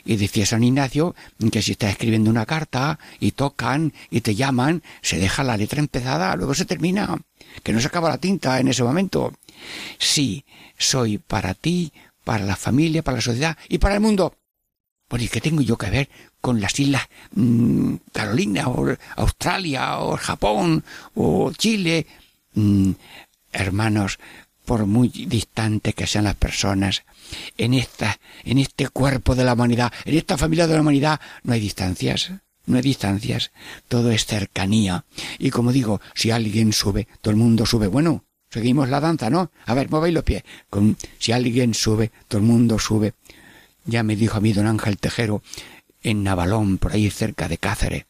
Y 0.06 0.18
decía 0.18 0.46
San 0.46 0.64
Ignacio 0.64 1.16
que 1.52 1.62
si 1.62 1.72
estás 1.72 1.92
escribiendo 1.92 2.30
una 2.30 2.46
carta 2.46 3.00
y 3.20 3.32
tocan 3.32 3.94
y 4.10 4.22
te 4.22 4.36
llaman, 4.36 4.84
se 5.02 5.18
deja 5.18 5.44
la 5.44 5.58
letra 5.58 5.80
empezada, 5.80 6.36
luego 6.36 6.54
se 6.54 6.66
termina, 6.66 7.18
que 7.64 7.74
no 7.74 7.80
se 7.80 7.88
acaba 7.88 8.10
la 8.10 8.18
tinta 8.18 8.60
en 8.60 8.68
ese 8.68 8.84
momento. 8.84 9.34
Sí, 9.98 10.46
soy 10.78 11.18
para 11.18 11.54
ti, 11.54 11.92
para 12.24 12.46
la 12.46 12.56
familia, 12.56 13.04
para 13.04 13.18
la 13.18 13.22
sociedad 13.22 13.58
y 13.68 13.78
para 13.80 13.96
el 13.96 14.02
mundo. 14.02 14.36
Bueno, 15.10 15.26
¿y 15.26 15.28
qué 15.28 15.42
tengo 15.42 15.62
yo 15.62 15.76
que 15.76 15.90
ver 15.90 16.10
con 16.40 16.62
las 16.62 16.80
islas 16.80 17.10
mm, 17.32 17.96
Carolina 18.14 18.68
o 18.68 18.96
Australia 19.16 20.00
o 20.00 20.16
Japón 20.18 20.84
o 21.16 21.52
Chile? 21.54 22.06
Mm, 22.54 22.92
hermanos, 23.52 24.20
por 24.70 24.86
muy 24.86 25.08
distante 25.08 25.94
que 25.94 26.06
sean 26.06 26.26
las 26.26 26.36
personas, 26.36 27.02
en 27.58 27.74
esta, 27.74 28.20
en 28.44 28.60
este 28.60 28.88
cuerpo 28.88 29.34
de 29.34 29.44
la 29.44 29.54
humanidad, 29.54 29.92
en 30.06 30.16
esta 30.16 30.38
familia 30.38 30.68
de 30.68 30.76
la 30.76 30.82
humanidad, 30.82 31.20
no 31.42 31.54
hay 31.54 31.60
distancias, 31.60 32.34
no 32.68 32.76
hay 32.76 32.84
distancias, 32.84 33.50
todo 33.88 34.12
es 34.12 34.28
cercanía. 34.28 35.06
Y 35.40 35.50
como 35.50 35.72
digo, 35.72 36.02
si 36.14 36.30
alguien 36.30 36.72
sube, 36.72 37.08
todo 37.20 37.32
el 37.32 37.38
mundo 37.38 37.66
sube. 37.66 37.88
Bueno, 37.88 38.26
seguimos 38.52 38.90
la 38.90 39.00
danza, 39.00 39.32
¿no? 39.32 39.50
A 39.66 39.74
ver, 39.74 39.90
movéis 39.90 40.14
los 40.14 40.24
pies. 40.24 40.44
Con, 40.70 40.98
si 41.18 41.32
alguien 41.32 41.74
sube, 41.74 42.12
todo 42.28 42.40
el 42.40 42.46
mundo 42.46 42.78
sube. 42.78 43.14
Ya 43.86 44.04
me 44.04 44.16
dijo 44.16 44.38
a 44.38 44.40
mí 44.40 44.54
don 44.54 44.68
Ángel 44.68 45.00
Tejero, 45.00 45.42
en 46.04 46.22
Navalón, 46.22 46.78
por 46.78 46.92
ahí 46.92 47.10
cerca 47.10 47.48
de 47.48 47.58
Cáceres, 47.58 48.06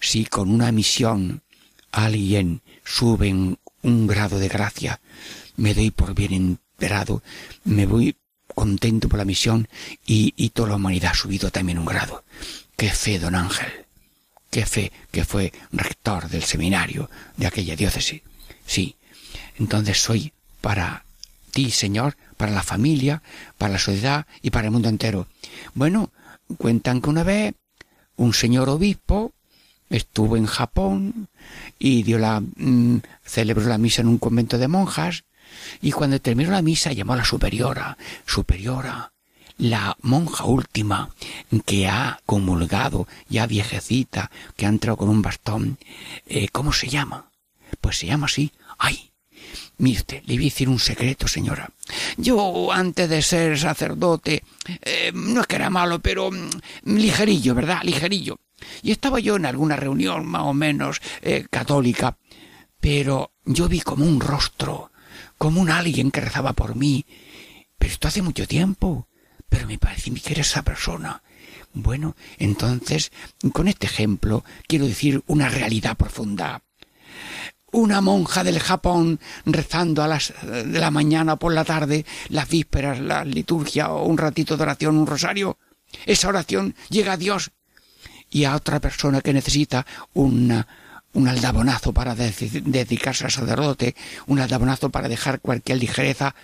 si 0.00 0.24
con 0.24 0.48
una 0.48 0.72
misión 0.72 1.42
alguien 1.90 2.62
sube 2.82 3.58
un 3.82 4.06
grado 4.06 4.38
de 4.38 4.48
gracia, 4.48 5.00
me 5.56 5.74
doy 5.74 5.90
por 5.90 6.14
bien 6.14 6.32
enterado, 6.32 7.22
me 7.64 7.86
voy 7.86 8.16
contento 8.54 9.08
por 9.08 9.18
la 9.18 9.24
misión 9.24 9.68
y, 10.06 10.34
y 10.36 10.50
toda 10.50 10.70
la 10.70 10.76
humanidad 10.76 11.12
ha 11.12 11.14
subido 11.14 11.50
también 11.50 11.78
un 11.78 11.86
grado. 11.86 12.24
Qué 12.76 12.90
fe, 12.90 13.18
don 13.18 13.34
Ángel. 13.34 13.86
Qué 14.50 14.66
fe 14.66 14.92
que 15.10 15.24
fue 15.24 15.52
rector 15.72 16.28
del 16.28 16.42
seminario 16.42 17.08
de 17.36 17.46
aquella 17.46 17.76
diócesis. 17.76 18.22
Sí. 18.66 18.96
Entonces 19.58 20.02
soy 20.02 20.32
para 20.60 21.04
ti, 21.50 21.70
Señor, 21.70 22.16
para 22.36 22.52
la 22.52 22.62
familia, 22.62 23.22
para 23.58 23.74
la 23.74 23.78
sociedad 23.78 24.26
y 24.42 24.50
para 24.50 24.66
el 24.66 24.72
mundo 24.72 24.88
entero. 24.88 25.26
Bueno, 25.74 26.10
cuentan 26.58 27.00
que 27.00 27.10
una 27.10 27.22
vez 27.22 27.54
un 28.16 28.34
señor 28.34 28.68
obispo 28.68 29.31
estuvo 29.92 30.36
en 30.36 30.46
Japón 30.46 31.28
y 31.78 32.02
dio 32.02 32.18
la 32.18 32.40
mm, 32.40 32.98
celebró 33.24 33.66
la 33.66 33.78
misa 33.78 34.02
en 34.02 34.08
un 34.08 34.18
convento 34.18 34.58
de 34.58 34.68
monjas 34.68 35.24
y 35.80 35.92
cuando 35.92 36.20
terminó 36.20 36.50
la 36.50 36.62
misa 36.62 36.92
llamó 36.92 37.12
a 37.12 37.16
la 37.16 37.24
superiora, 37.24 37.96
superiora, 38.26 39.12
la 39.58 39.96
monja 40.00 40.44
última 40.44 41.10
que 41.66 41.86
ha 41.86 42.20
comulgado, 42.26 43.06
ya 43.28 43.46
viejecita, 43.46 44.30
que 44.56 44.66
ha 44.66 44.70
entrado 44.70 44.96
con 44.96 45.08
un 45.08 45.22
bastón, 45.22 45.78
eh, 46.26 46.48
¿cómo 46.48 46.72
se 46.72 46.88
llama? 46.88 47.30
Pues 47.80 47.98
se 47.98 48.06
llama 48.06 48.26
así. 48.26 48.52
¡Ay! 48.78 49.10
Mire 49.78 49.98
usted, 49.98 50.22
le 50.26 50.34
voy 50.34 50.44
a 50.44 50.46
decir 50.46 50.68
un 50.68 50.78
secreto, 50.78 51.26
señora. 51.28 51.70
Yo, 52.16 52.72
antes 52.72 53.08
de 53.08 53.22
ser 53.22 53.58
sacerdote, 53.58 54.44
eh, 54.82 55.10
no 55.14 55.40
es 55.40 55.46
que 55.46 55.56
era 55.56 55.70
malo, 55.70 55.98
pero 55.98 56.30
mm, 56.30 56.50
ligerillo, 56.84 57.54
¿verdad? 57.54 57.80
Ligerillo. 57.82 58.38
Y 58.82 58.92
estaba 58.92 59.20
yo 59.20 59.36
en 59.36 59.46
alguna 59.46 59.76
reunión 59.76 60.26
más 60.26 60.42
o 60.42 60.54
menos 60.54 61.00
eh, 61.22 61.46
católica, 61.50 62.16
pero 62.80 63.32
yo 63.44 63.68
vi 63.68 63.80
como 63.80 64.04
un 64.04 64.20
rostro 64.20 64.92
como 65.42 65.60
un 65.60 65.70
alguien 65.70 66.12
que 66.12 66.20
rezaba 66.20 66.52
por 66.52 66.76
mí. 66.76 67.04
Pero 67.76 67.92
esto 67.92 68.06
hace 68.06 68.22
mucho 68.22 68.46
tiempo. 68.46 69.08
Pero 69.48 69.66
me 69.66 69.76
parece 69.76 70.12
que 70.14 70.32
era 70.32 70.42
esa 70.42 70.62
persona. 70.62 71.20
Bueno, 71.72 72.14
entonces, 72.38 73.10
con 73.52 73.66
este 73.66 73.86
ejemplo, 73.86 74.44
quiero 74.68 74.86
decir 74.86 75.20
una 75.26 75.48
realidad 75.48 75.96
profunda. 75.96 76.62
Una 77.72 78.00
monja 78.00 78.44
del 78.44 78.60
Japón 78.60 79.18
rezando 79.44 80.04
a 80.04 80.06
las 80.06 80.32
de 80.42 80.78
la 80.78 80.92
mañana 80.92 81.34
por 81.36 81.52
la 81.52 81.64
tarde, 81.64 82.06
las 82.28 82.48
vísperas, 82.48 83.00
la 83.00 83.24
liturgia 83.24 83.90
o 83.90 84.06
un 84.06 84.18
ratito 84.18 84.56
de 84.56 84.62
oración, 84.62 84.96
un 84.96 85.08
rosario. 85.08 85.58
Esa 86.06 86.28
oración 86.28 86.76
llega 86.88 87.14
a 87.14 87.16
Dios 87.16 87.50
y 88.32 88.44
a 88.44 88.56
otra 88.56 88.80
persona 88.80 89.20
que 89.20 89.32
necesita 89.32 89.86
una 90.14 90.66
un 91.14 91.28
aldabonazo 91.28 91.92
para 91.92 92.14
dedicarse 92.14 93.24
al 93.24 93.30
sacerdote, 93.30 93.94
un 94.26 94.40
aldabonazo 94.40 94.90
para 94.90 95.08
dejar 95.08 95.40
cualquier 95.40 95.78
ligereza. 95.78 96.34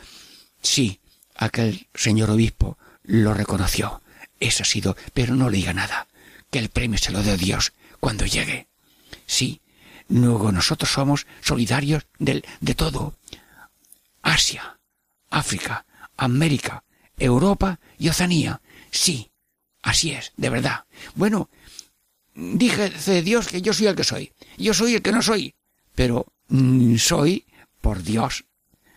Sí, 0.61 1.01
aquel 1.35 1.87
señor 1.95 2.31
obispo 2.31 2.77
lo 3.03 3.33
reconoció. 3.33 4.03
Eso 4.41 4.63
ha 4.63 4.67
sido, 4.67 4.97
pero 5.15 5.35
no 5.35 5.49
le 5.49 5.57
diga 5.57 5.73
nada. 5.73 6.07
Que 6.51 6.59
el 6.59 6.69
premio 6.69 6.99
se 6.99 7.13
lo 7.13 7.23
dé 7.23 7.37
Dios 7.37 7.73
cuando 7.99 8.27
llegue. 8.27 8.69
Sí, 9.27 9.61
luego 10.09 10.53
nosotros 10.53 10.91
somos 10.93 11.27
solidarios 11.41 12.07
del, 12.19 12.45
de 12.61 12.75
todo. 12.75 13.15
Asia, 14.23 14.79
África, 15.31 15.87
América, 16.17 16.85
Europa 17.19 17.81
y 17.99 18.11
Oceanía. 18.11 18.61
Sí, 18.91 19.31
así 19.83 20.13
es, 20.13 20.33
de 20.37 20.51
verdad. 20.51 20.85
Bueno, 21.15 21.49
dije 22.39 23.23
Dios 23.23 23.49
que 23.49 23.61
yo 23.61 23.73
soy 23.73 23.89
el 23.89 23.97
que 23.97 24.05
soy. 24.05 24.33
Yo 24.57 24.73
soy 24.73 24.95
el 24.95 25.03
que 25.03 25.13
no 25.13 25.23
soy. 25.23 25.55
Pero 25.95 26.27
mm, 26.49 26.97
soy 26.97 27.45
por 27.81 28.03
Dios, 28.03 28.45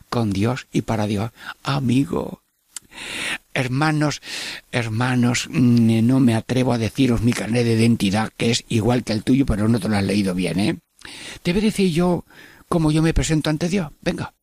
con 0.09 0.31
Dios 0.31 0.67
y 0.71 0.83
para 0.83 1.07
Dios. 1.07 1.31
Amigo. 1.63 2.43
Hermanos, 3.53 4.21
hermanos, 4.71 5.47
mm, 5.49 6.05
no 6.05 6.19
me 6.19 6.35
atrevo 6.35 6.73
a 6.73 6.77
deciros 6.77 7.21
mi 7.21 7.33
carnet 7.33 7.65
de 7.65 7.73
identidad, 7.73 8.31
que 8.37 8.51
es 8.51 8.63
igual 8.69 9.03
que 9.03 9.13
el 9.13 9.23
tuyo, 9.23 9.45
pero 9.45 9.67
no 9.67 9.79
te 9.79 9.89
lo 9.89 9.97
has 9.97 10.03
leído 10.03 10.35
bien, 10.35 10.59
¿eh? 10.59 10.79
Te 11.41 11.51
voy 11.51 11.61
decir 11.61 11.91
yo 11.91 12.25
cómo 12.69 12.91
yo 12.91 13.01
me 13.01 13.13
presento 13.13 13.49
ante 13.49 13.69
Dios. 13.69 13.91
Venga. 14.01 14.33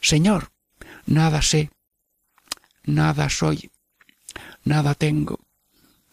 Señor, 0.00 0.52
nada 1.06 1.42
sé, 1.42 1.70
nada 2.84 3.28
soy, 3.28 3.70
nada 4.64 4.94
tengo, 4.94 5.40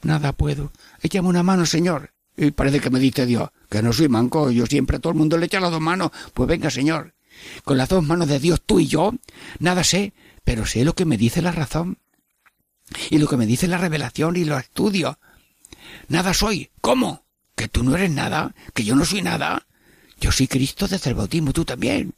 nada 0.02 0.34
puedo. 0.34 0.72
Échame 1.02 1.28
una 1.28 1.44
mano, 1.44 1.66
Señor. 1.66 2.14
Y 2.36 2.52
parece 2.52 2.80
que 2.80 2.92
me 2.92 3.00
dice 3.00 3.26
Dios, 3.26 3.50
que 3.68 3.82
no 3.82 3.92
soy 3.92 4.10
manco, 4.10 4.52
yo 4.52 4.68
siempre 4.68 4.98
a 4.98 5.00
todo 5.00 5.12
el 5.12 5.18
mundo 5.18 5.38
le 5.38 5.48
echa 5.48 5.60
las 5.60 5.72
dos 5.72 5.82
manos. 5.82 6.12
Pues 6.36 6.48
venga, 6.48 6.70
Señor, 6.70 7.16
con 7.64 7.78
las 7.78 7.90
dos 7.90 8.04
manos 8.04 8.28
de 8.28 8.40
Dios, 8.40 8.62
tú 8.64 8.80
y 8.80 8.88
yo, 8.88 9.14
nada 9.60 9.84
sé, 9.84 10.14
pero 10.44 10.66
sé 10.66 10.86
lo 10.86 10.94
que 10.94 11.06
me 11.06 11.18
dice 11.18 11.42
la 11.42 11.52
razón. 11.52 11.98
Y 13.10 13.18
lo 13.18 13.28
que 13.28 13.38
me 13.38 13.48
dice 13.48 13.68
la 13.68 13.80
revelación 13.80 14.36
y 14.36 14.46
los 14.46 14.62
estudios. 14.62 15.18
Nada 16.08 16.34
soy. 16.34 16.70
¿Cómo? 16.80 17.26
¿Que 17.56 17.68
tú 17.68 17.84
no 17.84 17.96
eres 17.96 18.12
nada? 18.12 18.54
¿Que 18.74 18.84
yo 18.84 18.96
no 18.96 19.04
soy 19.04 19.24
nada? 19.24 19.66
Yo 20.20 20.32
soy 20.32 20.48
Cristo 20.48 20.88
desde 20.88 21.10
el 21.10 21.16
bautismo, 21.16 21.54
tú 21.54 21.66
también. 21.66 22.14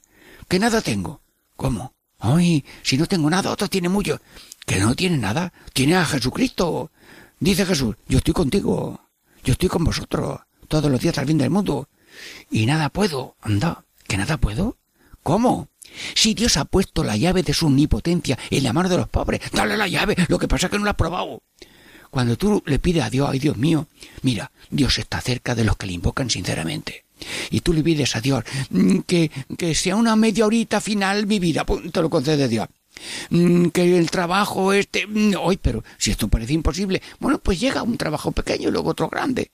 ¿Que 0.47 0.59
nada 0.59 0.81
tengo? 0.81 1.21
¿Cómo? 1.55 1.93
Ay, 2.19 2.65
si 2.83 2.97
no 2.97 3.05
tengo 3.05 3.29
nada, 3.29 3.51
otro 3.51 3.69
tiene 3.69 3.89
mucho. 3.89 4.21
¿Que 4.65 4.79
no 4.79 4.95
tiene 4.95 5.17
nada? 5.17 5.53
Tiene 5.73 5.95
a 5.95 6.05
Jesucristo. 6.05 6.91
Dice 7.39 7.65
Jesús, 7.65 7.95
yo 8.07 8.17
estoy 8.17 8.33
contigo. 8.33 8.99
Yo 9.43 9.53
estoy 9.53 9.69
con 9.69 9.83
vosotros 9.83 10.41
todos 10.67 10.91
los 10.91 10.99
días 10.99 11.17
al 11.17 11.27
fin 11.27 11.37
del 11.37 11.49
mundo. 11.49 11.87
Y 12.51 12.65
nada 12.65 12.89
puedo. 12.89 13.35
Anda, 13.41 13.83
¿que 14.07 14.17
nada 14.17 14.37
puedo? 14.37 14.77
¿Cómo? 15.23 15.69
Si 16.13 16.33
Dios 16.33 16.57
ha 16.57 16.65
puesto 16.65 17.03
la 17.03 17.17
llave 17.17 17.43
de 17.43 17.53
su 17.53 17.67
omnipotencia 17.67 18.37
en 18.49 18.63
la 18.63 18.73
mano 18.73 18.89
de 18.89 18.97
los 18.97 19.07
pobres, 19.07 19.41
dale 19.51 19.77
la 19.77 19.87
llave. 19.87 20.15
Lo 20.27 20.37
que 20.37 20.47
pasa 20.47 20.67
es 20.67 20.71
que 20.71 20.79
no 20.79 20.85
la 20.85 20.91
ha 20.91 20.97
probado. 20.97 21.41
Cuando 22.11 22.37
tú 22.37 22.61
le 22.65 22.79
pides 22.79 23.03
a 23.03 23.09
Dios, 23.09 23.29
ay 23.29 23.39
Dios 23.39 23.57
mío, 23.57 23.87
mira, 24.23 24.51
Dios 24.69 24.97
está 24.97 25.21
cerca 25.21 25.55
de 25.55 25.63
los 25.63 25.77
que 25.77 25.87
le 25.87 25.93
invocan 25.93 26.29
sinceramente. 26.29 27.05
Y 27.51 27.61
tú 27.61 27.73
le 27.73 27.83
pides 27.83 28.15
a 28.15 28.21
Dios 28.21 28.43
mm, 28.69 28.99
que, 28.99 29.29
que 29.57 29.75
sea 29.75 29.95
una 29.95 30.15
media 30.15 30.45
horita 30.45 30.81
final 30.81 31.27
mi 31.27 31.39
vida, 31.39 31.65
te 31.91 32.01
lo 32.01 32.09
concede 32.09 32.47
Dios. 32.47 32.67
Mm, 33.29 33.67
que 33.67 33.97
el 33.97 34.09
trabajo 34.11 34.73
este, 34.73 35.07
mm, 35.07 35.35
hoy, 35.39 35.57
pero 35.57 35.83
si 35.97 36.11
esto 36.11 36.27
parece 36.27 36.53
imposible, 36.53 37.01
bueno, 37.19 37.39
pues 37.39 37.59
llega 37.59 37.83
un 37.83 37.97
trabajo 37.97 38.31
pequeño 38.31 38.69
y 38.69 38.71
luego 38.71 38.91
otro 38.91 39.09
grande. 39.09 39.51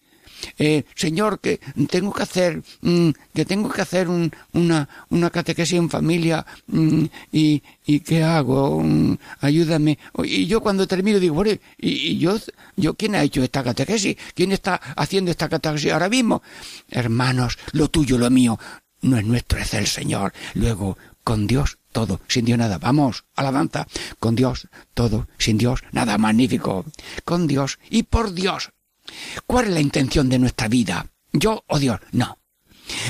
Eh, 0.57 0.83
señor, 0.95 1.39
que 1.39 1.59
tengo 1.89 2.13
que 2.13 2.23
hacer, 2.23 2.61
mm, 2.81 3.09
que 3.33 3.45
tengo 3.45 3.69
que 3.69 3.81
hacer 3.81 4.07
una, 4.09 4.89
una 5.09 5.29
catequesis 5.29 5.77
en 5.77 5.89
familia 5.89 6.45
mm, 6.67 7.05
y, 7.31 7.63
y 7.85 7.99
¿qué 8.01 8.23
hago? 8.23 8.81
Mm, 8.81 9.17
ayúdame. 9.41 9.97
Y 10.23 10.45
yo 10.45 10.61
cuando 10.61 10.87
termino 10.87 11.19
digo, 11.19 11.35
bueno, 11.35 11.51
y, 11.77 12.17
yo, 12.17 12.37
yo, 12.75 12.93
¿quién 12.95 13.15
ha 13.15 13.23
hecho 13.23 13.43
esta 13.43 13.63
catequesis? 13.63 14.17
¿Quién 14.33 14.51
está 14.51 14.75
haciendo 14.95 15.31
esta 15.31 15.49
catequesis 15.49 15.91
ahora 15.91 16.09
mismo? 16.09 16.41
Hermanos, 16.89 17.57
lo 17.71 17.89
tuyo, 17.89 18.17
lo 18.17 18.29
mío, 18.29 18.59
no 19.01 19.17
es 19.17 19.25
nuestro, 19.25 19.59
es 19.59 19.73
el 19.73 19.87
Señor. 19.87 20.33
Luego, 20.53 20.97
con 21.25 21.47
Dios 21.47 21.79
todo, 21.91 22.21
sin 22.29 22.45
Dios 22.45 22.57
nada. 22.57 22.77
Vamos, 22.77 23.25
alabanza. 23.35 23.85
Con 24.21 24.35
Dios 24.35 24.69
todo, 24.93 25.27
sin 25.37 25.57
Dios 25.57 25.81
nada. 25.91 26.17
Magnífico. 26.17 26.85
Con 27.25 27.47
Dios 27.47 27.79
y 27.89 28.03
por 28.03 28.31
Dios 28.31 28.71
¿Cuál 29.45 29.65
es 29.65 29.73
la 29.73 29.81
intención 29.81 30.29
de 30.29 30.39
nuestra 30.39 30.67
vida? 30.67 31.07
¿Yo 31.31 31.63
o 31.67 31.79
Dios? 31.79 31.99
No. 32.11 32.37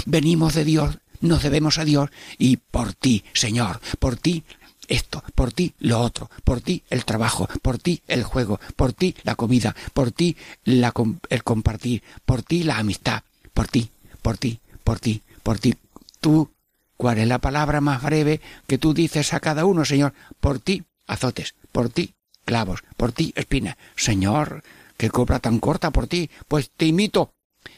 Venimos 0.06 0.54
de 0.54 0.66
Dios, 0.66 1.00
nos 1.22 1.44
debemos 1.44 1.78
a 1.78 1.86
Dios 1.86 2.10
y 2.38 2.58
por 2.58 2.94
ti, 2.94 3.24
Señor, 3.34 3.80
por 4.00 4.16
ti 4.16 4.44
esto, 4.88 5.24
por 5.34 5.52
ti 5.52 5.74
lo 5.80 6.00
otro, 6.00 6.30
por 6.44 6.62
ti 6.62 6.84
el 6.90 7.06
trabajo, 7.06 7.48
por 7.62 7.78
ti 7.78 8.02
el 8.08 8.24
juego, 8.24 8.60
por 8.76 8.94
ti 8.94 9.16
la 9.24 9.36
comida, 9.36 9.76
por 9.94 10.12
ti 10.12 10.38
el 10.64 11.44
compartir, 11.44 12.04
por 12.26 12.44
ti 12.44 12.64
la 12.64 12.78
amistad, 12.78 13.24
por 13.54 13.68
ti, 13.68 13.90
por 14.22 14.38
ti, 14.38 14.60
por 14.84 15.00
ti, 15.00 15.22
por 15.44 15.60
ti. 15.60 15.76
Tú, 16.20 16.50
¿cuál 16.98 17.18
es 17.18 17.28
la 17.28 17.40
palabra 17.40 17.82
más 17.82 18.02
breve 18.02 18.42
que 18.68 18.78
tú 18.78 18.94
dices 18.94 19.34
a 19.34 19.40
cada 19.40 19.66
uno, 19.66 19.86
Señor? 19.86 20.14
Por 20.40 20.60
ti, 20.60 20.84
azotes, 21.08 21.56
por 21.72 21.90
ti, 21.90 22.16
clavos, 22.46 22.84
por 22.98 23.12
ti, 23.12 23.34
espina. 23.36 23.78
Señor, 23.96 24.64
qué 24.98 25.10
copla 25.10 25.40
tan 25.40 25.60
corta 25.60 25.92
por 25.92 26.08
ti. 26.08 26.30
Pues 26.48 26.72
te 26.76 26.86
imito. 26.86 27.34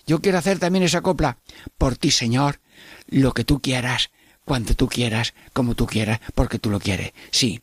Yo 0.06 0.22
quiero 0.22 0.38
hacer 0.38 0.60
también 0.60 0.84
esa 0.84 1.02
copla. 1.02 1.38
Por 1.78 1.98
ti, 1.98 2.12
Señor, 2.12 2.60
lo 3.08 3.34
que 3.34 3.44
tú 3.44 3.62
quieras, 3.62 4.12
cuando 4.46 4.74
tú 4.74 4.88
quieras, 4.88 5.34
como 5.54 5.76
tú 5.76 5.86
quieras, 5.88 6.20
porque 6.36 6.60
tú 6.60 6.70
lo 6.70 6.80
quieres. 6.80 7.14
Sí, 7.32 7.62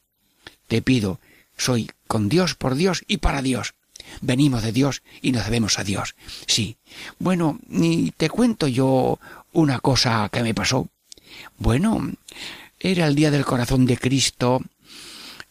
te 0.67 0.83
pido, 0.83 1.21
soy 1.57 1.91
con 2.07 2.29
Dios, 2.29 2.55
por 2.55 2.75
Dios 2.75 3.05
y 3.07 3.19
para 3.19 3.43
Dios. 3.43 3.75
Venimos 4.21 4.63
de 4.63 4.73
Dios 4.73 5.03
y 5.23 5.33
nos 5.33 5.45
debemos 5.45 5.79
a 5.79 5.85
Dios. 5.85 6.15
Sí. 6.47 6.77
Bueno, 7.19 7.59
y 7.71 8.11
te 8.13 8.29
cuento 8.29 8.67
yo 8.67 9.19
una 9.53 9.79
cosa 9.81 10.29
que 10.31 10.43
me 10.43 10.55
pasó. 10.55 10.89
Bueno, 11.59 12.13
era 12.79 13.07
el 13.07 13.15
día 13.15 13.31
del 13.31 13.45
corazón 13.45 13.87
de 13.87 13.97
Cristo 13.97 14.63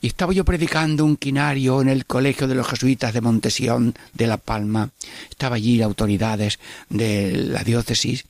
y 0.02 0.08
estaba 0.08 0.34
yo 0.34 0.44
predicando 0.44 1.06
un 1.06 1.16
quinario 1.16 1.82
en 1.82 1.88
el 1.88 2.06
colegio 2.06 2.48
de 2.48 2.56
los 2.56 2.68
jesuitas 2.68 3.14
de 3.14 3.22
Montesión 3.22 3.96
de 4.14 4.28
La 4.28 4.38
Palma. 4.38 4.90
Estaba 5.30 5.56
allí 5.56 5.82
autoridades 5.82 6.60
de 6.90 7.32
la 7.32 7.64
diócesis 7.64 8.26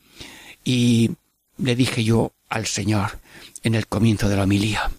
y 0.64 1.12
le 1.58 1.76
dije 1.76 2.04
yo 2.04 2.32
al 2.50 2.68
Señor 2.68 3.20
en 3.64 3.76
el 3.76 3.88
comienzo 3.88 4.30
de 4.30 4.36
la 4.36 4.44
homilía. 4.44 4.92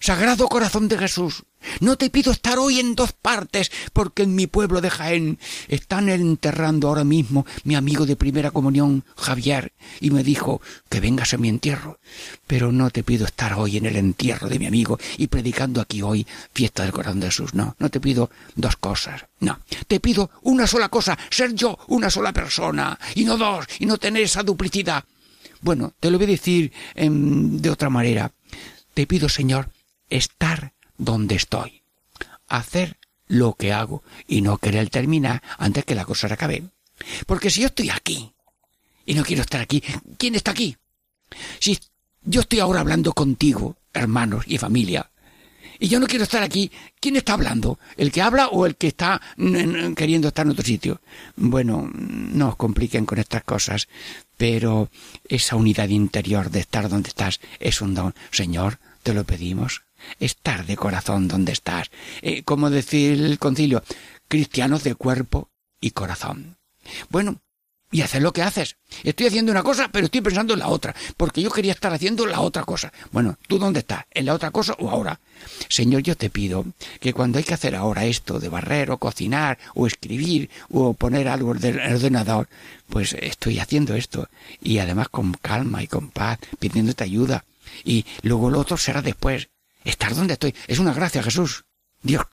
Sagrado 0.00 0.48
corazón 0.48 0.86
de 0.86 0.98
Jesús, 0.98 1.42
no 1.80 1.96
te 1.96 2.10
pido 2.10 2.32
estar 2.32 2.58
hoy 2.58 2.80
en 2.80 2.94
dos 2.94 3.12
partes, 3.12 3.70
porque 3.92 4.22
en 4.22 4.34
mi 4.34 4.46
pueblo 4.46 4.80
de 4.80 4.90
Jaén 4.90 5.38
están 5.68 6.08
enterrando 6.08 6.88
ahora 6.88 7.04
mismo 7.04 7.46
mi 7.64 7.74
amigo 7.74 8.06
de 8.06 8.16
primera 8.16 8.50
comunión, 8.50 9.04
Javier, 9.16 9.72
y 10.00 10.10
me 10.10 10.22
dijo 10.22 10.60
que 10.88 11.00
vengas 11.00 11.34
a 11.34 11.38
mi 11.38 11.48
entierro. 11.48 11.98
Pero 12.46 12.72
no 12.72 12.90
te 12.90 13.02
pido 13.02 13.26
estar 13.26 13.54
hoy 13.54 13.76
en 13.76 13.86
el 13.86 13.96
entierro 13.96 14.48
de 14.48 14.58
mi 14.58 14.66
amigo 14.66 14.98
y 15.16 15.26
predicando 15.26 15.80
aquí 15.80 16.02
hoy 16.02 16.26
fiesta 16.52 16.82
del 16.82 16.92
corazón 16.92 17.20
de 17.20 17.26
Jesús. 17.26 17.54
No, 17.54 17.76
no 17.78 17.90
te 17.90 18.00
pido 18.00 18.30
dos 18.54 18.76
cosas. 18.76 19.26
No, 19.40 19.60
te 19.86 20.00
pido 20.00 20.30
una 20.42 20.66
sola 20.66 20.88
cosa, 20.88 21.18
ser 21.30 21.54
yo 21.54 21.78
una 21.88 22.10
sola 22.10 22.32
persona, 22.32 22.98
y 23.14 23.24
no 23.24 23.36
dos, 23.36 23.66
y 23.78 23.86
no 23.86 23.98
tener 23.98 24.22
esa 24.22 24.42
duplicidad. 24.42 25.04
Bueno, 25.60 25.92
te 26.00 26.10
lo 26.10 26.18
voy 26.18 26.26
a 26.26 26.30
decir 26.30 26.72
de 26.94 27.70
otra 27.70 27.90
manera. 27.90 28.32
Te 28.94 29.06
pido, 29.06 29.28
Señor, 29.28 29.70
estar 30.08 30.72
donde 30.98 31.34
estoy, 31.34 31.82
hacer 32.48 32.98
lo 33.26 33.54
que 33.54 33.72
hago 33.72 34.02
y 34.26 34.40
no 34.40 34.58
querer 34.58 34.88
terminar 34.88 35.42
antes 35.58 35.84
que 35.84 35.94
la 35.94 36.04
cosa 36.04 36.26
acabe. 36.32 36.64
Porque 37.26 37.50
si 37.50 37.60
yo 37.60 37.66
estoy 37.66 37.90
aquí 37.90 38.32
y 39.04 39.14
no 39.14 39.24
quiero 39.24 39.42
estar 39.42 39.60
aquí, 39.60 39.82
¿quién 40.18 40.34
está 40.34 40.52
aquí? 40.52 40.76
Si 41.60 41.78
yo 42.22 42.40
estoy 42.40 42.60
ahora 42.60 42.80
hablando 42.80 43.12
contigo, 43.12 43.76
hermanos 43.92 44.44
y 44.46 44.58
familia, 44.58 45.10
y 45.78 45.88
yo 45.88 46.00
no 46.00 46.06
quiero 46.06 46.24
estar 46.24 46.42
aquí, 46.42 46.70
¿quién 47.00 47.16
está 47.16 47.34
hablando? 47.34 47.78
¿El 47.96 48.10
que 48.10 48.22
habla 48.22 48.48
o 48.48 48.64
el 48.64 48.76
que 48.76 48.88
está 48.88 49.20
queriendo 49.94 50.28
estar 50.28 50.46
en 50.46 50.52
otro 50.52 50.64
sitio? 50.64 51.00
Bueno, 51.36 51.90
no 51.92 52.48
os 52.48 52.56
compliquen 52.56 53.04
con 53.04 53.18
estas 53.18 53.44
cosas, 53.44 53.88
pero 54.36 54.88
esa 55.28 55.56
unidad 55.56 55.88
interior 55.88 56.50
de 56.50 56.60
estar 56.60 56.88
donde 56.88 57.08
estás 57.08 57.40
es 57.60 57.82
un 57.82 57.94
don. 57.94 58.14
Señor, 58.30 58.78
te 59.02 59.12
lo 59.12 59.24
pedimos 59.24 59.82
estar 60.20 60.66
de 60.66 60.76
corazón 60.76 61.28
donde 61.28 61.52
estás. 61.52 61.90
Eh, 62.22 62.42
como 62.42 62.70
decir 62.70 63.12
el 63.12 63.38
concilio, 63.38 63.82
cristianos 64.28 64.84
de 64.84 64.94
cuerpo 64.94 65.50
y 65.80 65.90
corazón. 65.90 66.56
Bueno, 67.10 67.40
y 67.90 68.02
hacer 68.02 68.20
lo 68.20 68.32
que 68.32 68.42
haces. 68.42 68.76
Estoy 69.04 69.26
haciendo 69.26 69.52
una 69.52 69.62
cosa, 69.62 69.88
pero 69.92 70.06
estoy 70.06 70.20
pensando 70.20 70.54
en 70.54 70.60
la 70.60 70.68
otra, 70.68 70.94
porque 71.16 71.40
yo 71.40 71.50
quería 71.50 71.72
estar 71.72 71.92
haciendo 71.92 72.26
la 72.26 72.40
otra 72.40 72.64
cosa. 72.64 72.92
Bueno, 73.12 73.38
¿tú 73.46 73.58
dónde 73.58 73.80
estás? 73.80 74.04
¿En 74.10 74.26
la 74.26 74.34
otra 74.34 74.50
cosa 74.50 74.74
o 74.78 74.90
ahora? 74.90 75.20
Señor, 75.68 76.02
yo 76.02 76.16
te 76.16 76.28
pido 76.28 76.64
que 77.00 77.12
cuando 77.12 77.38
hay 77.38 77.44
que 77.44 77.54
hacer 77.54 77.76
ahora 77.76 78.04
esto 78.04 78.40
de 78.40 78.48
barrer 78.48 78.90
o 78.90 78.98
cocinar 78.98 79.58
o 79.74 79.86
escribir 79.86 80.50
o 80.70 80.94
poner 80.94 81.28
algo 81.28 81.54
en 81.54 81.64
el 81.64 81.94
ordenador, 81.94 82.48
pues 82.88 83.14
estoy 83.14 83.60
haciendo 83.60 83.94
esto 83.94 84.28
y 84.60 84.78
además 84.78 85.08
con 85.08 85.34
calma 85.34 85.82
y 85.82 85.86
con 85.86 86.10
paz, 86.10 86.38
pidiéndote 86.58 87.04
ayuda. 87.04 87.44
Y 87.84 88.04
luego 88.22 88.50
lo 88.50 88.60
otro 88.60 88.76
será 88.76 89.00
después 89.00 89.48
estar 89.86 90.14
donde 90.14 90.34
estoy. 90.34 90.54
Es 90.66 90.78
una 90.78 90.92
gracia, 90.92 91.22
Jesús. 91.22 91.64
Dios, 92.02 92.24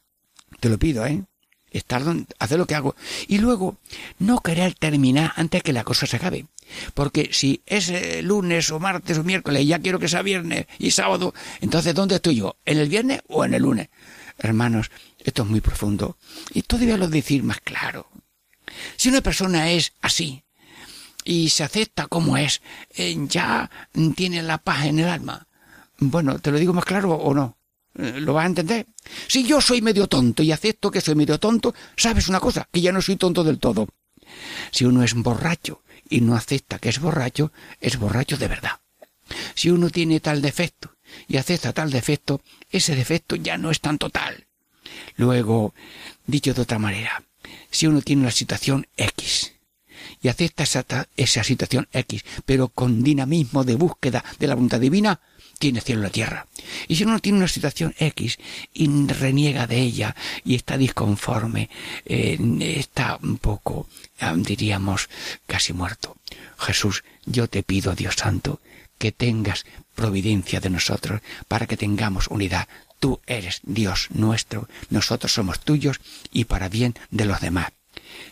te 0.60 0.70
lo 0.70 0.78
pido, 0.78 1.06
¿eh? 1.06 1.24
Estar 1.72 2.04
donde, 2.04 2.28
hacer 2.38 2.60
lo 2.60 2.68
que 2.68 2.76
hago. 2.76 2.96
Y 3.28 3.40
luego, 3.40 3.78
no 4.20 4.40
querer 4.42 4.76
terminar 4.76 5.34
antes 5.36 5.64
que 5.64 5.74
la 5.74 5.84
cosa 5.84 6.06
se 6.06 6.18
acabe. 6.18 6.46
Porque 6.94 7.30
si 7.32 7.62
es 7.66 7.90
eh, 7.90 8.22
lunes 8.22 8.72
o 8.72 8.80
martes 8.80 9.18
o 9.18 9.24
miércoles 9.24 9.64
y 9.64 9.68
ya 9.68 9.80
quiero 9.80 10.00
que 10.00 10.08
sea 10.08 10.22
viernes 10.22 10.66
y 10.78 10.92
sábado, 10.92 11.34
entonces 11.62 11.94
¿dónde 11.94 12.16
estoy 12.16 12.36
yo? 12.36 12.58
¿En 12.66 12.78
el 12.78 12.90
viernes 12.90 13.22
o 13.28 13.44
en 13.46 13.54
el 13.54 13.64
lunes? 13.64 13.90
Hermanos, 14.38 14.92
esto 15.20 15.44
es 15.44 15.50
muy 15.50 15.62
profundo. 15.62 16.18
Y 16.54 16.64
todavía 16.64 16.98
lo 16.98 17.08
decir 17.08 17.44
más 17.44 17.60
claro. 17.62 18.08
Si 18.96 19.10
una 19.10 19.22
persona 19.22 19.72
es 19.72 19.94
así 20.02 20.44
y 21.24 21.50
se 21.50 21.64
acepta 21.64 22.08
como 22.08 22.38
es, 22.38 22.62
eh, 22.96 23.16
ya 23.28 23.70
tiene 24.16 24.42
la 24.42 24.58
paz 24.58 24.86
en 24.86 25.00
el 25.00 25.08
alma. 25.08 25.48
Bueno, 26.10 26.40
¿te 26.40 26.52
lo 26.52 26.60
digo 26.60 26.74
más 26.74 26.86
claro 26.86 27.14
o 27.14 27.34
no? 27.34 27.58
Eh, 27.96 28.20
¿Lo 28.20 28.34
vas 28.34 28.44
a 28.44 28.48
entender? 28.48 28.88
Si 29.28 29.44
yo 29.44 29.62
soy 29.62 29.82
medio 29.82 30.08
tonto 30.08 30.44
y 30.44 30.52
acepto 30.52 30.90
que 30.92 31.02
soy 31.02 31.16
medio 31.16 31.40
tonto, 31.40 31.74
sabes 31.96 32.28
una 32.28 32.40
cosa, 32.40 32.68
que 32.72 32.82
ya 32.82 32.92
no 32.92 33.02
soy 33.02 33.16
tonto 33.16 33.44
del 33.44 33.60
todo. 33.60 33.88
Si 34.72 34.86
uno 34.86 35.04
es 35.04 35.14
borracho 35.14 35.84
y 36.10 36.22
no 36.22 36.36
acepta 36.36 36.80
que 36.80 36.90
es 36.90 37.00
borracho, 37.00 37.52
es 37.80 37.98
borracho 37.98 38.38
de 38.38 38.48
verdad. 38.48 38.80
Si 39.56 39.70
uno 39.70 39.90
tiene 39.90 40.20
tal 40.20 40.42
defecto 40.42 40.96
y 41.28 41.38
acepta 41.38 41.74
tal 41.74 41.92
defecto, 41.92 42.42
ese 42.70 42.96
defecto 42.96 43.36
ya 43.36 43.58
no 43.58 43.72
es 43.72 43.80
tan 43.80 43.98
total. 43.98 44.48
Luego, 45.16 45.74
dicho 46.26 46.54
de 46.54 46.62
otra 46.62 46.80
manera, 46.80 47.24
si 47.70 47.88
uno 47.88 48.02
tiene 48.02 48.24
una 48.24 48.32
situación 48.32 48.88
X 48.98 49.54
y 50.22 50.28
acepta 50.28 50.64
esa, 50.64 50.86
esa 51.16 51.44
situación 51.44 51.88
X, 51.92 52.24
pero 52.46 52.70
con 52.70 53.04
dinamismo 53.04 53.64
de 53.64 53.76
búsqueda 53.76 54.24
de 54.40 54.48
la 54.48 54.56
voluntad 54.56 54.80
divina, 54.80 55.20
tiene 55.64 55.80
cielo 55.80 56.02
en 56.02 56.04
la 56.04 56.10
tierra. 56.10 56.48
Y 56.90 56.98
si 56.98 57.06
uno 57.06 57.20
tiene 57.20 57.38
una 57.38 57.48
situación 57.48 57.96
X 57.98 58.38
y 58.74 59.08
reniega 59.08 59.66
de 59.66 59.80
ella 59.80 60.14
y 60.44 60.56
está 60.56 60.78
disconforme, 60.78 61.70
eh, 62.06 62.38
está 62.60 63.18
un 63.24 63.38
poco, 63.38 63.88
diríamos, 64.36 65.08
casi 65.48 65.72
muerto. 65.72 66.18
Jesús, 66.58 67.06
yo 67.26 67.48
te 67.48 67.64
pido, 67.64 67.96
Dios 67.96 68.16
Santo, 68.16 68.60
que 68.98 69.14
tengas 69.14 69.66
providencia 69.96 70.60
de 70.60 70.70
nosotros 70.70 71.22
para 71.48 71.66
que 71.66 71.78
tengamos 71.78 72.28
unidad. 72.28 72.68
Tú 73.00 73.22
eres 73.26 73.62
Dios 73.64 74.10
nuestro, 74.12 74.68
nosotros 74.90 75.34
somos 75.34 75.62
tuyos 75.62 76.02
y 76.34 76.44
para 76.44 76.68
bien 76.68 76.94
de 77.10 77.24
los 77.24 77.40
demás. 77.40 77.72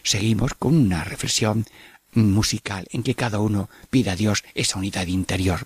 Seguimos 0.04 0.54
con 0.54 0.76
una 0.76 1.06
reflexión 1.06 1.66
musical 2.12 2.90
en 2.92 3.04
que 3.04 3.16
cada 3.16 3.40
uno 3.40 3.70
pida 3.90 4.12
a 4.12 4.16
Dios 4.18 4.44
esa 4.54 4.80
unidad 4.80 5.08
interior. 5.08 5.66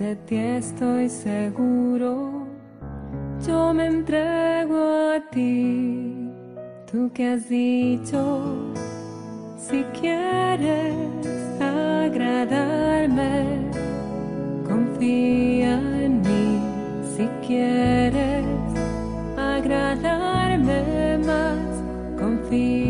de 0.00 0.16
ti 0.16 0.36
estoy 0.36 1.10
seguro, 1.10 2.46
yo 3.46 3.74
me 3.74 3.86
entrego 3.86 5.10
a 5.10 5.20
ti, 5.30 6.30
tú 6.90 7.10
que 7.12 7.28
has 7.28 7.46
dicho, 7.50 8.72
si 9.58 9.84
quieres 10.00 10.94
agradarme, 11.60 13.44
confía 14.66 15.74
en 16.06 16.22
mí, 16.22 16.62
si 17.14 17.28
quieres 17.46 18.46
agradarme 19.36 21.18
más, 21.26 21.58
confía 22.18 22.89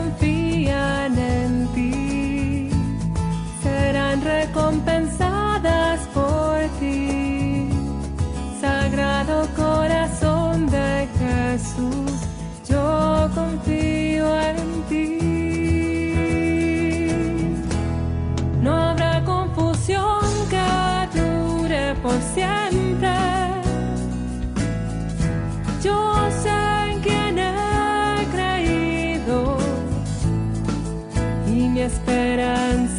esperanza 32.11 32.90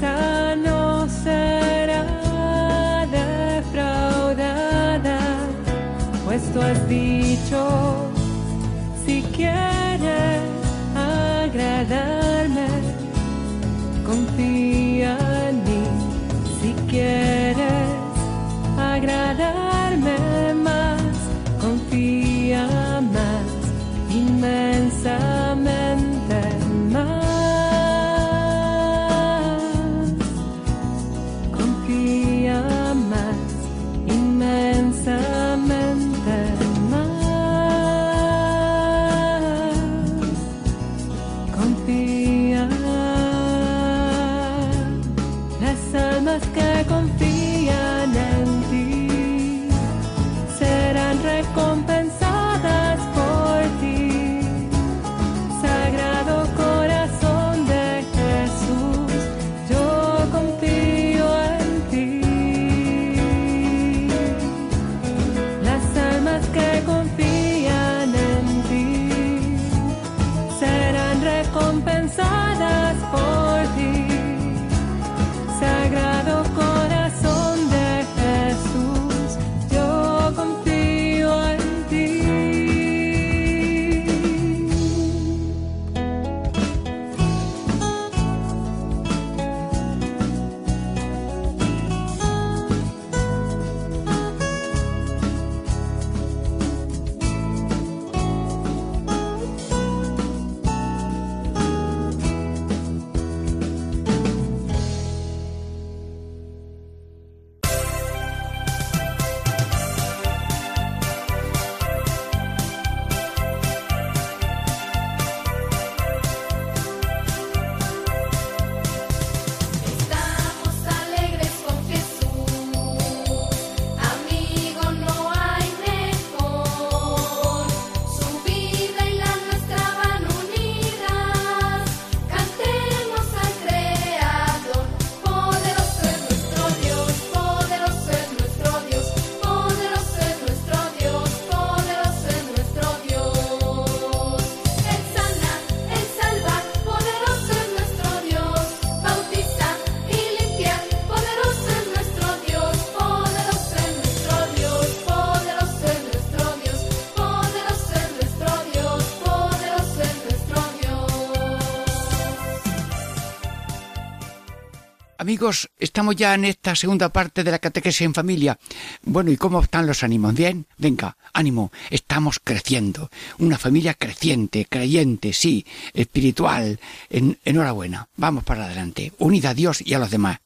Amigos, 165.32 165.70
estamos 165.78 166.14
ya 166.14 166.34
en 166.34 166.44
esta 166.44 166.76
segunda 166.76 167.08
parte 167.08 167.42
de 167.42 167.50
la 167.50 167.58
catequesis 167.58 168.02
en 168.02 168.12
familia. 168.12 168.58
Bueno, 169.00 169.30
¿y 169.30 169.38
cómo 169.38 169.62
están 169.62 169.86
los 169.86 170.02
ánimos? 170.02 170.34
¿Bien? 170.34 170.66
Venga, 170.76 171.16
ánimo, 171.32 171.72
estamos 171.88 172.38
creciendo. 172.38 173.08
Una 173.38 173.56
familia 173.56 173.94
creciente, 173.94 174.66
creyente, 174.68 175.32
sí, 175.32 175.64
espiritual. 175.94 176.78
En, 177.08 177.38
enhorabuena. 177.46 178.10
Vamos 178.14 178.44
para 178.44 178.66
adelante. 178.66 179.14
Unida 179.20 179.48
a 179.48 179.54
Dios 179.54 179.80
y 179.80 179.94
a 179.94 179.98
los 179.98 180.10
demás. 180.10 180.38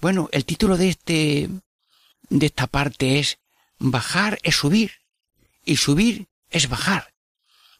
Bueno, 0.00 0.28
el 0.32 0.44
título 0.44 0.76
de 0.76 0.88
este, 0.88 1.48
de 2.28 2.46
esta 2.46 2.66
parte 2.66 3.20
es 3.20 3.38
Bajar 3.78 4.40
es 4.42 4.56
subir. 4.56 4.90
Y 5.64 5.76
subir 5.76 6.26
es 6.50 6.68
bajar. 6.68 7.12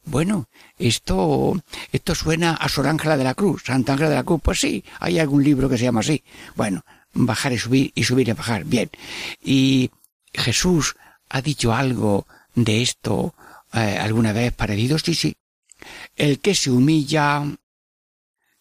Bueno, 0.06 0.48
esto, 0.78 1.60
esto 1.90 2.14
suena 2.14 2.54
a 2.54 2.68
Sor 2.68 2.86
Ángela 2.86 3.16
de 3.16 3.24
la 3.24 3.34
Cruz, 3.34 3.64
Santa 3.66 3.92
Ángela 3.92 4.10
de 4.10 4.16
la 4.16 4.24
Cruz. 4.24 4.40
Pues 4.42 4.60
sí, 4.60 4.84
hay 5.00 5.18
algún 5.18 5.42
libro 5.42 5.68
que 5.68 5.76
se 5.76 5.84
llama 5.84 6.00
así. 6.00 6.22
Bueno, 6.54 6.84
bajar 7.12 7.52
y 7.52 7.58
subir 7.58 7.92
y 7.94 8.04
subir 8.04 8.28
y 8.28 8.32
bajar. 8.32 8.64
Bien. 8.64 8.88
Y 9.42 9.90
Jesús 10.32 10.94
ha 11.28 11.42
dicho 11.42 11.74
algo 11.74 12.26
de 12.54 12.82
esto 12.82 13.34
eh, 13.72 13.98
alguna 14.00 14.32
vez 14.32 14.52
parecido. 14.52 14.96
Sí, 14.98 15.14
sí. 15.14 15.36
El 16.14 16.38
que 16.38 16.54
se 16.54 16.70
humilla 16.70 17.44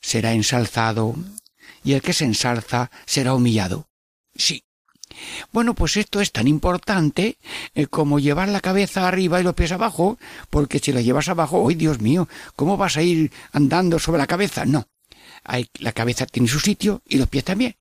será 0.02 0.34
ensalzado 0.34 1.16
y 1.84 1.94
el 1.94 2.02
que 2.02 2.14
se 2.14 2.26
ensalza 2.26 2.90
será 3.06 3.36
humillado. 3.36 3.88
Sí. 4.36 4.65
Bueno, 5.52 5.74
pues 5.74 5.98
esto 5.98 6.22
es 6.22 6.32
tan 6.32 6.48
importante 6.48 7.38
eh, 7.74 7.88
como 7.88 8.20
llevar 8.20 8.50
la 8.50 8.62
cabeza 8.62 9.08
arriba 9.08 9.40
y 9.40 9.44
los 9.44 9.54
pies 9.56 9.72
abajo, 9.72 10.18
porque 10.50 10.80
si 10.80 10.92
la 10.92 11.02
llevas 11.02 11.30
abajo, 11.30 11.68
¡ay 11.68 11.76
Dios 11.76 12.00
mío! 12.02 12.28
¿Cómo 12.56 12.78
vas 12.78 12.98
a 12.98 13.04
ir 13.04 13.32
andando 13.52 14.00
sobre 14.00 14.20
la 14.20 14.28
cabeza? 14.28 14.66
No. 14.66 14.88
Hay, 15.44 15.70
la 15.80 15.92
cabeza 15.92 16.26
tiene 16.26 16.48
su 16.48 16.60
sitio 16.60 17.02
y 17.08 17.18
los 17.18 17.28
pies 17.28 17.44
también. 17.44 17.76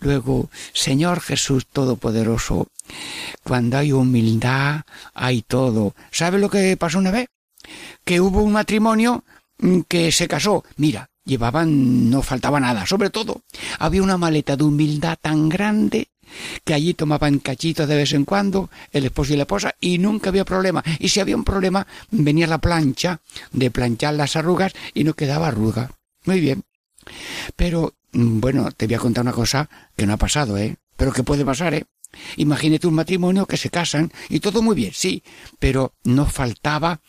Luego, 0.00 0.50
Señor 0.72 1.20
Jesús 1.20 1.66
Todopoderoso, 1.66 2.68
cuando 3.42 3.78
hay 3.78 3.92
humildad, 3.92 4.82
hay 5.14 5.42
todo. 5.42 5.94
¿Sabe 6.10 6.38
lo 6.38 6.50
que 6.50 6.76
pasó 6.76 6.98
una 6.98 7.10
vez? 7.10 7.28
Que 8.04 8.20
hubo 8.20 8.42
un 8.42 8.52
matrimonio 8.52 9.24
mm, 9.58 9.80
que 9.82 10.10
se 10.10 10.26
casó. 10.26 10.64
Mira, 10.76 11.10
llevaban, 11.24 12.10
no 12.10 12.22
faltaba 12.22 12.58
nada, 12.58 12.86
sobre 12.86 13.10
todo, 13.10 13.42
había 13.78 14.02
una 14.02 14.16
maleta 14.16 14.56
de 14.56 14.64
humildad 14.64 15.18
tan 15.20 15.48
grande 15.48 16.08
que 16.64 16.74
allí 16.74 16.94
tomaban 16.94 17.38
cachitos 17.38 17.88
de 17.88 17.96
vez 17.96 18.12
en 18.12 18.24
cuando 18.24 18.70
el 18.92 19.04
esposo 19.04 19.32
y 19.32 19.36
la 19.36 19.42
esposa 19.42 19.74
y 19.80 19.98
nunca 19.98 20.30
había 20.30 20.44
problema. 20.44 20.82
Y 20.98 21.08
si 21.08 21.20
había 21.20 21.36
un 21.36 21.44
problema, 21.44 21.86
venía 22.10 22.46
la 22.46 22.58
plancha 22.58 23.20
de 23.52 23.70
planchar 23.70 24.14
las 24.14 24.36
arrugas 24.36 24.72
y 24.94 25.04
no 25.04 25.14
quedaba 25.14 25.48
arruga. 25.48 25.90
Muy 26.24 26.40
bien. 26.40 26.64
Pero, 27.56 27.94
mm, 28.12 28.40
bueno, 28.40 28.70
te 28.72 28.86
voy 28.86 28.94
a 28.94 28.98
contar 28.98 29.22
una 29.22 29.32
cosa 29.32 29.68
que 29.96 30.06
no 30.06 30.14
ha 30.14 30.18
pasado, 30.18 30.56
¿eh? 30.58 30.76
Pero 30.96 31.12
que 31.12 31.22
puede 31.22 31.44
pasar, 31.44 31.74
¿eh? 31.74 31.84
Imagínate 32.36 32.86
un 32.86 32.94
matrimonio 32.94 33.46
que 33.46 33.56
se 33.56 33.70
casan 33.70 34.12
y 34.28 34.40
todo 34.40 34.62
muy 34.62 34.74
bien, 34.74 34.92
sí, 34.92 35.22
pero 35.58 35.94
no 36.04 36.26
faltaba 36.26 37.00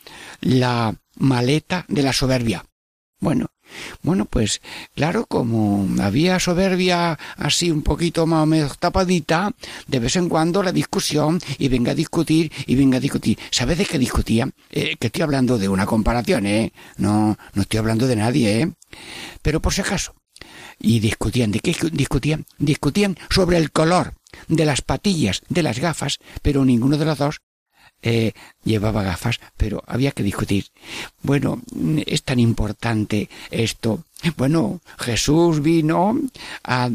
la 0.41 0.95
maleta 1.15 1.85
de 1.87 2.03
la 2.03 2.13
soberbia. 2.13 2.65
Bueno, 3.19 3.47
bueno, 4.01 4.25
pues 4.25 4.61
claro, 4.95 5.25
como 5.25 5.87
había 6.01 6.39
soberbia 6.39 7.17
así 7.37 7.71
un 7.71 7.81
poquito 7.81 8.25
más 8.25 8.77
tapadita, 8.77 9.51
de 9.87 9.99
vez 9.99 10.15
en 10.15 10.29
cuando 10.29 10.63
la 10.63 10.71
discusión 10.71 11.39
y 11.57 11.67
venga 11.67 11.91
a 11.91 11.95
discutir 11.95 12.51
y 12.65 12.75
venga 12.75 12.97
a 12.97 13.01
discutir. 13.01 13.37
¿Sabes 13.49 13.77
de 13.77 13.85
qué 13.85 13.97
discutían? 13.99 14.53
Eh, 14.69 14.95
que 14.99 15.07
estoy 15.07 15.21
hablando 15.23 15.57
de 15.57 15.69
una 15.69 15.85
comparación, 15.85 16.45
¿eh? 16.45 16.73
No, 16.97 17.37
no 17.53 17.61
estoy 17.61 17.79
hablando 17.79 18.07
de 18.07 18.15
nadie, 18.15 18.61
¿eh? 18.61 18.71
Pero 19.41 19.61
por 19.61 19.73
si 19.73 19.81
acaso. 19.81 20.15
Y 20.79 20.99
discutían, 20.99 21.51
¿de 21.51 21.59
qué 21.59 21.75
discutían? 21.91 22.45
Discutían 22.57 23.17
sobre 23.29 23.57
el 23.57 23.71
color 23.71 24.13
de 24.47 24.65
las 24.65 24.81
patillas 24.81 25.43
de 25.49 25.63
las 25.63 25.79
gafas, 25.79 26.19
pero 26.41 26.65
ninguno 26.65 26.97
de 26.97 27.05
los 27.05 27.17
dos 27.17 27.41
eh, 28.01 28.33
llevaba 28.63 29.03
gafas, 29.03 29.39
pero 29.57 29.83
había 29.87 30.11
que 30.11 30.23
discutir. 30.23 30.65
Bueno, 31.21 31.61
es 32.05 32.23
tan 32.23 32.39
importante 32.39 33.29
esto. 33.49 34.03
Bueno, 34.37 34.81
Jesús 34.99 35.61
vino 35.61 36.19
a, 36.63 36.89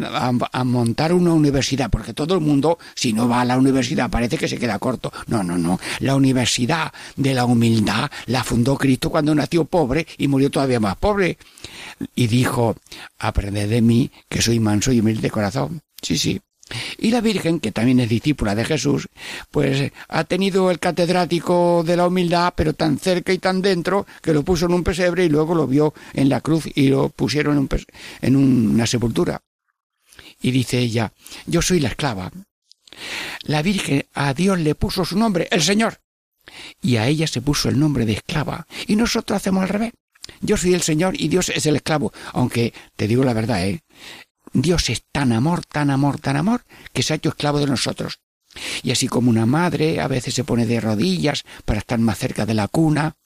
a, 0.52 0.64
montar 0.64 1.12
una 1.12 1.32
universidad, 1.32 1.90
porque 1.90 2.12
todo 2.12 2.34
el 2.34 2.40
mundo, 2.40 2.78
si 2.94 3.12
no 3.12 3.28
va 3.28 3.40
a 3.40 3.44
la 3.44 3.58
universidad, 3.58 4.10
parece 4.10 4.38
que 4.38 4.46
se 4.46 4.58
queda 4.58 4.78
corto. 4.78 5.12
No, 5.26 5.42
no, 5.42 5.58
no. 5.58 5.80
La 6.00 6.14
universidad 6.14 6.92
de 7.16 7.34
la 7.34 7.44
humildad 7.44 8.10
la 8.26 8.44
fundó 8.44 8.76
Cristo 8.76 9.10
cuando 9.10 9.34
nació 9.34 9.64
pobre 9.64 10.06
y 10.18 10.28
murió 10.28 10.50
todavía 10.50 10.78
más 10.78 10.96
pobre. 10.96 11.36
Y 12.14 12.28
dijo, 12.28 12.76
aprended 13.18 13.70
de 13.70 13.82
mí, 13.82 14.10
que 14.28 14.40
soy 14.40 14.60
manso 14.60 14.92
y 14.92 15.00
humilde 15.00 15.22
de 15.22 15.30
corazón. 15.30 15.82
Sí, 16.00 16.16
sí. 16.18 16.40
Y 16.98 17.10
la 17.10 17.20
Virgen, 17.20 17.60
que 17.60 17.70
también 17.70 18.00
es 18.00 18.08
discípula 18.08 18.54
de 18.54 18.64
Jesús, 18.64 19.08
pues 19.50 19.92
ha 20.08 20.24
tenido 20.24 20.70
el 20.70 20.80
catedrático 20.80 21.84
de 21.86 21.96
la 21.96 22.08
humildad, 22.08 22.54
pero 22.56 22.72
tan 22.72 22.98
cerca 22.98 23.32
y 23.32 23.38
tan 23.38 23.62
dentro, 23.62 24.06
que 24.20 24.32
lo 24.32 24.42
puso 24.42 24.66
en 24.66 24.72
un 24.72 24.82
pesebre 24.82 25.24
y 25.24 25.28
luego 25.28 25.54
lo 25.54 25.66
vio 25.66 25.94
en 26.12 26.28
la 26.28 26.40
cruz 26.40 26.64
y 26.74 26.88
lo 26.88 27.08
pusieron 27.08 27.54
en, 27.54 27.58
un 27.60 27.68
en 28.20 28.36
una 28.36 28.86
sepultura. 28.86 29.42
Y 30.40 30.50
dice 30.50 30.78
ella, 30.78 31.12
yo 31.46 31.62
soy 31.62 31.80
la 31.80 31.88
esclava. 31.88 32.32
La 33.42 33.62
Virgen 33.62 34.04
a 34.14 34.34
Dios 34.34 34.58
le 34.58 34.74
puso 34.74 35.04
su 35.04 35.16
nombre, 35.18 35.48
el 35.50 35.62
Señor. 35.62 36.00
Y 36.82 36.96
a 36.96 37.06
ella 37.06 37.26
se 37.26 37.42
puso 37.42 37.68
el 37.68 37.78
nombre 37.78 38.06
de 38.06 38.14
esclava. 38.14 38.66
Y 38.86 38.96
nosotros 38.96 39.36
hacemos 39.36 39.62
al 39.62 39.68
revés. 39.68 39.92
Yo 40.40 40.56
soy 40.56 40.74
el 40.74 40.82
Señor 40.82 41.14
y 41.20 41.28
Dios 41.28 41.48
es 41.50 41.66
el 41.66 41.76
esclavo. 41.76 42.12
Aunque 42.32 42.72
te 42.96 43.06
digo 43.06 43.24
la 43.24 43.32
verdad, 43.32 43.66
¿eh? 43.66 43.82
Dios 44.62 44.88
es 44.88 45.02
tan 45.12 45.32
amor, 45.32 45.66
tan 45.66 45.90
amor, 45.90 46.18
tan 46.18 46.36
amor, 46.36 46.64
que 46.94 47.02
se 47.02 47.12
ha 47.12 47.16
hecho 47.16 47.28
esclavo 47.28 47.58
de 47.58 47.66
nosotros. 47.66 48.20
Y 48.82 48.90
así 48.90 49.06
como 49.06 49.28
una 49.28 49.44
madre 49.44 50.00
a 50.00 50.08
veces 50.08 50.32
se 50.32 50.44
pone 50.44 50.64
de 50.64 50.80
rodillas 50.80 51.44
para 51.66 51.80
estar 51.80 51.98
más 51.98 52.18
cerca 52.18 52.46
de 52.46 52.54
la 52.54 52.66
cuna, 52.66 53.16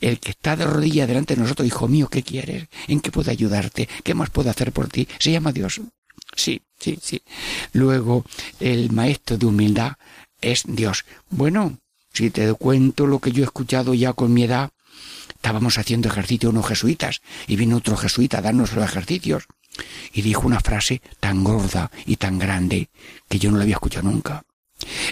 el 0.00 0.20
que 0.20 0.30
está 0.30 0.54
de 0.54 0.64
rodillas 0.64 1.08
delante 1.08 1.34
de 1.34 1.42
nosotros, 1.42 1.66
hijo 1.66 1.88
mío, 1.88 2.08
¿qué 2.08 2.22
quieres? 2.22 2.68
¿En 2.86 3.00
qué 3.00 3.10
puedo 3.10 3.32
ayudarte? 3.32 3.88
¿Qué 4.04 4.14
más 4.14 4.30
puedo 4.30 4.50
hacer 4.50 4.70
por 4.70 4.86
ti? 4.86 5.08
Se 5.18 5.32
llama 5.32 5.50
Dios. 5.50 5.80
Sí, 6.36 6.62
sí, 6.78 6.96
sí. 7.02 7.22
Luego, 7.72 8.24
el 8.60 8.92
maestro 8.92 9.38
de 9.38 9.46
humildad 9.46 9.94
es 10.40 10.62
Dios. 10.64 11.04
Bueno, 11.28 11.80
si 12.12 12.30
te 12.30 12.54
cuento 12.54 13.08
lo 13.08 13.18
que 13.18 13.32
yo 13.32 13.42
he 13.42 13.46
escuchado 13.46 13.94
ya 13.94 14.12
con 14.12 14.32
mi 14.32 14.44
edad, 14.44 14.70
estábamos 15.34 15.76
haciendo 15.78 16.08
ejercicio 16.08 16.50
unos 16.50 16.68
jesuitas 16.68 17.20
y 17.48 17.56
vino 17.56 17.78
otro 17.78 17.96
jesuita 17.96 18.38
a 18.38 18.42
darnos 18.42 18.72
los 18.74 18.84
ejercicios 18.84 19.48
y 20.12 20.22
dijo 20.22 20.46
una 20.46 20.60
frase 20.60 21.00
tan 21.20 21.44
gorda 21.44 21.90
y 22.06 22.16
tan 22.16 22.38
grande 22.38 22.90
que 23.28 23.38
yo 23.38 23.50
no 23.50 23.56
la 23.56 23.64
había 23.64 23.76
escuchado 23.76 24.10
nunca. 24.10 24.44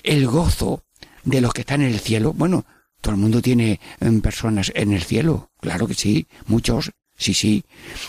El 0.02 0.26
gozo 0.26 0.84
de 1.24 1.40
los 1.40 1.52
que 1.52 1.62
están 1.62 1.82
en 1.82 1.88
el 1.88 2.00
cielo, 2.00 2.32
bueno, 2.32 2.64
todo 3.00 3.14
el 3.14 3.20
mundo 3.20 3.40
tiene 3.40 3.80
em, 4.00 4.20
personas 4.20 4.72
en 4.74 4.92
el 4.92 5.02
cielo, 5.02 5.50
claro 5.60 5.86
que 5.86 5.94
sí, 5.94 6.26
muchos, 6.46 6.90
sí, 7.16 7.34
sí, 7.34 7.64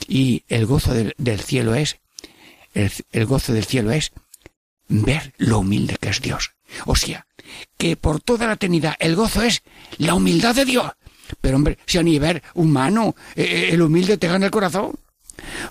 y 0.07 0.43
el 0.47 0.65
gozo 0.65 0.93
del, 0.93 1.39
cielo 1.39 1.75
es, 1.75 1.99
el, 2.73 3.25
gozo 3.25 3.53
del 3.53 3.65
cielo 3.65 3.91
es 3.91 4.11
ver 4.87 5.33
lo 5.37 5.59
humilde 5.59 5.97
que 5.99 6.09
es 6.09 6.21
Dios. 6.21 6.51
O 6.85 6.95
sea, 6.95 7.25
que 7.77 7.95
por 7.95 8.21
toda 8.21 8.47
la 8.47 8.53
eternidad 8.53 8.95
el 8.99 9.15
gozo 9.15 9.41
es 9.41 9.61
la 9.97 10.13
humildad 10.13 10.55
de 10.55 10.65
Dios. 10.65 10.91
Pero 11.39 11.55
hombre, 11.55 11.77
si 11.85 11.97
a 11.97 12.03
nivel 12.03 12.41
humano 12.55 13.15
eh, 13.35 13.43
eh, 13.43 13.69
el 13.71 13.81
humilde 13.81 14.17
te 14.17 14.27
gana 14.27 14.45
el 14.45 14.51
corazón, 14.51 14.93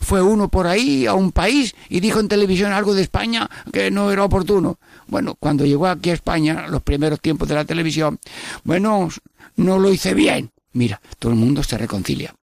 fue 0.00 0.22
uno 0.22 0.48
por 0.48 0.66
ahí 0.66 1.06
a 1.06 1.14
un 1.14 1.32
país 1.32 1.74
y 1.88 2.00
dijo 2.00 2.20
en 2.20 2.28
televisión 2.28 2.72
algo 2.72 2.94
de 2.94 3.02
España 3.02 3.48
que 3.72 3.90
no 3.90 4.10
era 4.10 4.24
oportuno. 4.24 4.78
Bueno, 5.06 5.34
cuando 5.34 5.64
llegó 5.64 5.86
aquí 5.86 6.10
a 6.10 6.14
España, 6.14 6.66
los 6.68 6.82
primeros 6.82 7.20
tiempos 7.20 7.48
de 7.48 7.54
la 7.54 7.64
televisión, 7.64 8.18
bueno, 8.64 9.08
no 9.56 9.78
lo 9.78 9.92
hice 9.92 10.14
bien. 10.14 10.50
Mira, 10.72 11.00
todo 11.18 11.32
el 11.32 11.38
mundo 11.38 11.62
se 11.62 11.78
reconcilia. 11.78 12.34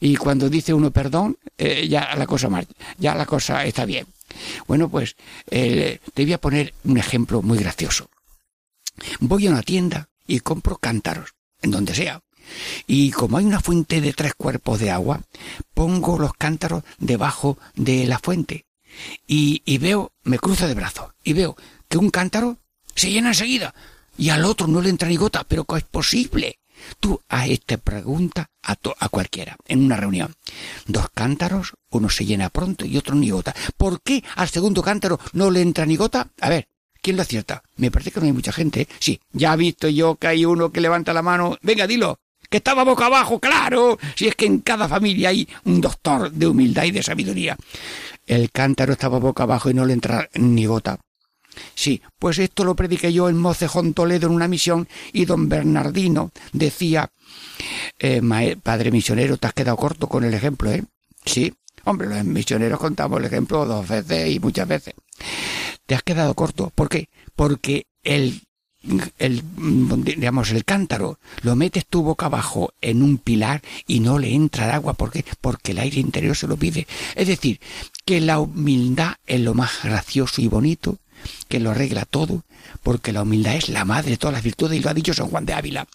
Y 0.00 0.16
cuando 0.16 0.48
dice 0.48 0.72
uno 0.72 0.90
perdón, 0.90 1.36
eh, 1.58 1.86
ya 1.88 2.14
la 2.16 2.26
cosa 2.26 2.48
ya 2.96 3.14
la 3.14 3.26
cosa 3.26 3.64
está 3.64 3.84
bien. 3.84 4.06
Bueno, 4.66 4.88
pues 4.88 5.16
te 5.48 6.00
voy 6.16 6.32
a 6.32 6.40
poner 6.40 6.74
un 6.84 6.98
ejemplo 6.98 7.42
muy 7.42 7.58
gracioso. 7.58 8.08
Voy 9.20 9.46
a 9.46 9.50
una 9.50 9.62
tienda 9.62 10.08
y 10.26 10.40
compro 10.40 10.76
cántaros, 10.76 11.34
en 11.62 11.70
donde 11.70 11.94
sea. 11.94 12.22
Y 12.86 13.10
como 13.10 13.38
hay 13.38 13.44
una 13.44 13.60
fuente 13.60 14.00
de 14.00 14.12
tres 14.12 14.34
cuerpos 14.34 14.80
de 14.80 14.90
agua, 14.90 15.22
pongo 15.74 16.18
los 16.18 16.34
cántaros 16.34 16.84
debajo 16.98 17.58
de 17.76 18.06
la 18.06 18.18
fuente. 18.18 18.66
Y, 19.26 19.78
veo, 19.78 20.12
me 20.24 20.38
cruzo 20.38 20.66
de 20.66 20.74
brazos, 20.74 21.12
y 21.22 21.32
veo 21.32 21.56
que 21.88 21.98
un 21.98 22.10
cántaro 22.10 22.58
se 22.94 23.10
llena 23.10 23.28
enseguida, 23.28 23.74
y 24.16 24.30
al 24.30 24.44
otro 24.44 24.66
no 24.66 24.80
le 24.80 24.90
entra 24.90 25.08
ni 25.08 25.16
gota, 25.16 25.44
pero 25.44 25.64
¿cómo 25.64 25.78
es 25.78 25.84
posible? 25.84 26.58
Tú 27.00 27.20
a 27.28 27.46
esta 27.46 27.76
pregunta 27.76 28.50
a, 28.62 28.76
a 28.98 29.08
cualquiera, 29.08 29.56
en 29.66 29.84
una 29.84 29.96
reunión. 29.96 30.34
Dos 30.86 31.06
cántaros, 31.12 31.74
uno 31.90 32.08
se 32.08 32.24
llena 32.24 32.50
pronto 32.50 32.84
y 32.84 32.96
otro 32.96 33.14
ni 33.14 33.30
gota. 33.30 33.54
¿Por 33.76 34.00
qué 34.00 34.22
al 34.36 34.48
segundo 34.48 34.82
cántaro 34.82 35.18
no 35.32 35.50
le 35.50 35.60
entra 35.60 35.86
ni 35.86 35.96
gota? 35.96 36.28
A 36.40 36.48
ver, 36.48 36.68
¿quién 37.02 37.16
lo 37.16 37.22
acierta? 37.22 37.62
Me 37.76 37.90
parece 37.90 38.12
que 38.12 38.20
no 38.20 38.26
hay 38.26 38.32
mucha 38.32 38.52
gente. 38.52 38.82
¿eh? 38.82 38.88
Sí, 39.00 39.20
ya 39.32 39.54
he 39.54 39.56
visto 39.56 39.88
yo 39.88 40.16
que 40.16 40.28
hay 40.28 40.44
uno 40.44 40.70
que 40.70 40.80
levanta 40.80 41.12
la 41.12 41.22
mano. 41.22 41.58
Venga, 41.62 41.86
dilo 41.86 42.20
que 42.48 42.58
estaba 42.58 42.84
boca 42.84 43.06
abajo, 43.06 43.38
claro, 43.38 43.98
si 44.14 44.28
es 44.28 44.34
que 44.34 44.46
en 44.46 44.60
cada 44.60 44.88
familia 44.88 45.30
hay 45.30 45.48
un 45.64 45.80
doctor 45.80 46.30
de 46.30 46.46
humildad 46.46 46.84
y 46.84 46.90
de 46.90 47.02
sabiduría. 47.02 47.56
El 48.26 48.50
cántaro 48.50 48.92
estaba 48.92 49.18
boca 49.18 49.42
abajo 49.44 49.70
y 49.70 49.74
no 49.74 49.84
le 49.84 49.92
entra 49.92 50.28
ni 50.34 50.66
gota. 50.66 50.98
Sí, 51.74 52.00
pues 52.18 52.38
esto 52.38 52.64
lo 52.64 52.76
prediqué 52.76 53.12
yo 53.12 53.28
en 53.28 53.36
Mocejón 53.36 53.94
Toledo 53.94 54.28
en 54.28 54.34
una 54.34 54.48
misión 54.48 54.88
y 55.12 55.24
don 55.24 55.48
Bernardino 55.48 56.30
decía, 56.52 57.10
eh, 57.98 58.22
padre 58.62 58.90
misionero, 58.90 59.36
te 59.36 59.48
has 59.48 59.54
quedado 59.54 59.76
corto 59.76 60.08
con 60.08 60.24
el 60.24 60.34
ejemplo, 60.34 60.70
¿eh? 60.70 60.84
Sí, 61.24 61.52
hombre, 61.84 62.08
los 62.08 62.24
misioneros 62.24 62.78
contamos 62.78 63.18
el 63.18 63.26
ejemplo 63.26 63.66
dos 63.66 63.88
veces 63.88 64.30
y 64.30 64.40
muchas 64.40 64.68
veces. 64.68 64.94
Te 65.86 65.94
has 65.94 66.02
quedado 66.02 66.34
corto. 66.34 66.70
¿Por 66.74 66.88
qué? 66.88 67.08
Porque 67.34 67.86
el 68.02 68.42
el, 69.18 69.42
digamos, 70.04 70.50
el 70.50 70.64
cántaro, 70.64 71.18
lo 71.42 71.56
metes 71.56 71.86
tú 71.86 72.02
boca 72.02 72.26
abajo 72.26 72.72
en 72.80 73.02
un 73.02 73.18
pilar 73.18 73.62
y 73.86 74.00
no 74.00 74.18
le 74.18 74.34
entra 74.34 74.66
el 74.66 74.70
agua. 74.72 74.94
¿Por 74.94 75.10
qué? 75.10 75.24
Porque 75.40 75.72
el 75.72 75.78
aire 75.78 76.00
interior 76.00 76.36
se 76.36 76.46
lo 76.46 76.56
pide. 76.56 76.86
Es 77.14 77.28
decir, 77.28 77.60
que 78.04 78.20
la 78.20 78.38
humildad 78.38 79.16
es 79.26 79.40
lo 79.40 79.54
más 79.54 79.82
gracioso 79.82 80.40
y 80.40 80.48
bonito 80.48 80.98
que 81.48 81.60
lo 81.60 81.70
arregla 81.70 82.04
todo, 82.04 82.44
porque 82.82 83.12
la 83.12 83.22
humildad 83.22 83.56
es 83.56 83.68
la 83.68 83.84
madre 83.84 84.10
de 84.10 84.16
todas 84.16 84.34
las 84.34 84.42
virtudes 84.42 84.78
y 84.78 84.82
lo 84.82 84.90
ha 84.90 84.94
dicho 84.94 85.14
San 85.14 85.28
Juan 85.28 85.46
de 85.46 85.54
Ávila. 85.54 85.86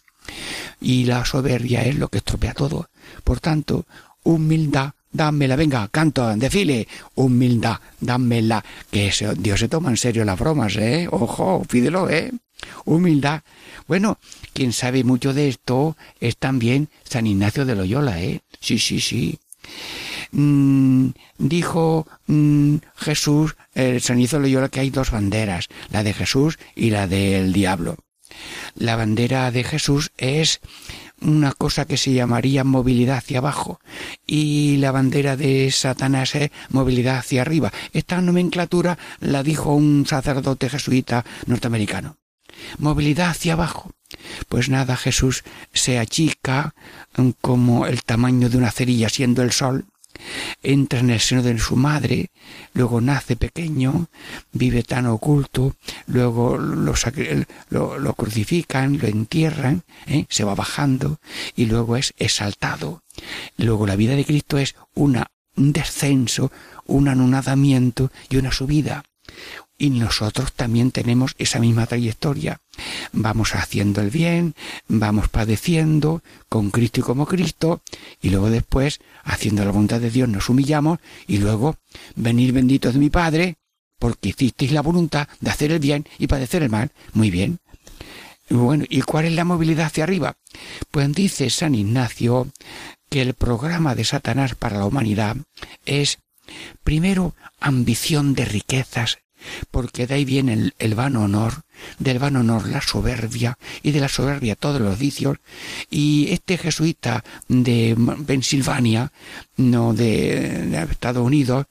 Y 0.82 1.06
la 1.06 1.26
soberbia 1.26 1.84
es 1.84 1.96
lo 1.96 2.10
que 2.10 2.20
estropea 2.20 2.54
todo. 2.54 2.90
Por 3.24 3.40
tanto, 3.40 3.86
humildad, 4.24 4.92
dámela, 5.12 5.56
venga, 5.56 5.88
canto, 5.90 6.28
desfile, 6.36 6.88
humildad, 7.16 7.78
dámela, 8.00 8.64
que 8.92 9.12
Dios 9.38 9.60
se 9.60 9.70
toma 9.70 9.90
en 9.90 9.98
serio 9.98 10.26
las 10.26 10.40
bromas, 10.40 10.76
¿eh? 10.76 11.08
Ojo, 11.12 11.64
pídelo, 11.70 12.10
¿eh? 12.10 12.32
Humildad. 12.86 13.44
Bueno, 13.88 14.20
quien 14.54 14.74
sabe 14.74 15.04
mucho 15.04 15.34
de 15.34 15.50
esto 15.50 15.98
es 16.20 16.38
también 16.38 16.90
San 17.04 17.28
Ignacio 17.28 17.66
de 17.66 17.76
Loyola, 17.76 18.22
¿eh? 18.22 18.42
Sí, 18.60 18.80
sí, 18.80 19.00
sí. 19.00 19.40
Mm, 20.32 21.10
dijo 21.38 22.08
mm, 22.28 22.76
Jesús, 22.96 23.56
el 23.74 24.02
San 24.02 24.18
Ignacio 24.18 24.40
de 24.40 24.44
Loyola, 24.44 24.70
que 24.70 24.80
hay 24.80 24.90
dos 24.90 25.12
banderas, 25.12 25.70
la 25.92 26.04
de 26.04 26.14
Jesús 26.14 26.58
y 26.76 26.90
la 26.90 27.08
del 27.08 27.54
diablo. 27.54 27.98
La 28.76 28.96
bandera 28.96 29.52
de 29.52 29.64
Jesús 29.64 30.12
es 30.18 30.60
una 31.22 31.54
cosa 31.54 31.86
que 31.86 31.98
se 31.98 32.14
llamaría 32.14 32.64
movilidad 32.64 33.18
hacia 33.18 33.40
abajo 33.40 33.80
y 34.26 34.78
la 34.78 34.92
bandera 34.92 35.38
de 35.38 35.72
Satanás 35.72 36.36
es 36.36 36.52
movilidad 36.70 37.18
hacia 37.18 37.42
arriba. 37.42 37.72
Esta 37.94 38.20
nomenclatura 38.22 38.98
la 39.20 39.44
dijo 39.44 39.74
un 39.74 40.06
sacerdote 40.06 40.70
jesuita 40.70 41.24
norteamericano. 41.46 42.18
Movilidad 42.78 43.30
hacia 43.30 43.54
abajo. 43.54 43.92
Pues 44.48 44.70
nada, 44.70 44.96
Jesús 44.96 45.44
se 45.74 46.00
achica 46.00 46.76
como 47.42 47.88
el 47.88 48.04
tamaño 48.04 48.50
de 48.50 48.58
una 48.58 48.72
cerilla 48.72 49.10
siendo 49.10 49.42
el 49.42 49.52
sol 49.52 49.86
entra 50.62 51.00
en 51.00 51.10
el 51.10 51.20
seno 51.20 51.44
de 51.44 51.58
su 51.60 51.76
madre, 51.76 52.32
luego 52.74 53.02
nace 53.02 53.36
pequeño, 53.36 54.08
vive 54.52 54.84
tan 54.84 55.06
oculto, 55.08 55.76
luego 56.08 56.58
lo, 56.58 58.14
crucifican, 58.14 59.00
lo 59.00 59.08
entierran, 59.08 59.84
¿eh? 60.08 60.26
se 60.30 60.44
va 60.44 60.56
bajando 60.56 61.20
y 61.56 61.66
luego 61.66 61.98
es 61.98 62.14
exaltado. 62.18 63.02
Luego 63.58 63.88
la 63.88 63.96
vida 63.96 64.16
de 64.16 64.26
Cristo 64.26 64.58
es 64.58 64.76
una, 64.94 65.28
un 65.56 65.74
descenso, 65.74 66.52
un 66.86 67.08
anonadamiento 67.08 68.12
y 68.30 68.38
una 68.38 68.52
subida. 68.52 69.04
Y 69.84 69.90
nosotros 69.90 70.54
también 70.54 70.92
tenemos 70.92 71.36
esa 71.40 71.60
misma 71.60 71.86
trayectoria. 71.88 72.62
Vamos 73.12 73.54
haciendo 73.54 74.00
el 74.00 74.12
bien, 74.12 74.56
vamos 74.88 75.28
padeciendo 75.28 76.24
con 76.48 76.72
Cristo 76.72 77.02
y 77.02 77.04
como 77.04 77.26
Cristo, 77.26 77.82
y 78.22 78.30
luego 78.30 78.50
después, 78.50 79.02
haciendo 79.26 79.66
la 79.66 79.72
voluntad 79.72 80.00
de 80.00 80.10
Dios, 80.10 80.30
nos 80.30 80.48
humillamos, 80.48 81.00
y 81.28 81.40
luego, 81.40 81.76
venir 82.16 82.54
benditos 82.54 82.94
de 82.94 83.02
mi 83.02 83.10
Padre, 83.10 83.58
porque 84.00 84.30
hicisteis 84.30 84.72
la 84.72 84.80
voluntad 84.80 85.28
de 85.42 85.50
hacer 85.50 85.74
el 85.74 85.80
bien 85.80 86.08
y 86.18 86.28
padecer 86.28 86.64
el 86.64 86.70
mal. 86.70 86.92
Muy 87.12 87.30
bien. 87.30 87.60
Bueno, 88.50 88.86
¿y 88.88 89.02
cuál 89.02 89.26
es 89.26 89.34
la 89.34 89.44
movilidad 89.44 89.88
hacia 89.88 90.06
arriba? 90.06 90.38
Pues 90.92 91.12
dice 91.12 91.50
San 91.50 91.76
Ignacio 91.76 92.48
que 93.10 93.22
el 93.22 93.34
programa 93.34 93.96
de 93.96 94.06
Satanás 94.06 94.56
para 94.56 94.78
la 94.78 94.86
humanidad 94.86 95.36
es, 95.86 96.20
primero, 96.86 97.36
ambición 97.60 98.34
de 98.34 98.46
riquezas 98.46 99.18
porque 99.72 100.08
de 100.08 100.16
ahí 100.16 100.26
viene 100.26 100.72
el, 100.78 100.96
vano 100.96 101.24
honor, 101.24 101.64
del 102.00 102.20
vano 102.20 102.42
honor 102.42 102.68
la 102.68 102.82
soberbia, 102.82 103.58
y 103.82 103.92
de 103.92 104.00
la 104.00 104.10
soberbia 104.10 104.56
todos 104.56 104.82
los 104.82 104.98
vicios, 104.98 105.38
y 105.90 106.28
este 106.32 106.58
jesuita 106.58 107.24
de 107.48 107.96
Pensilvania, 108.26 109.12
no 109.58 109.94
de, 109.94 110.68
de 110.68 110.84
Estados 110.84 111.26
Unidos, 111.26 111.66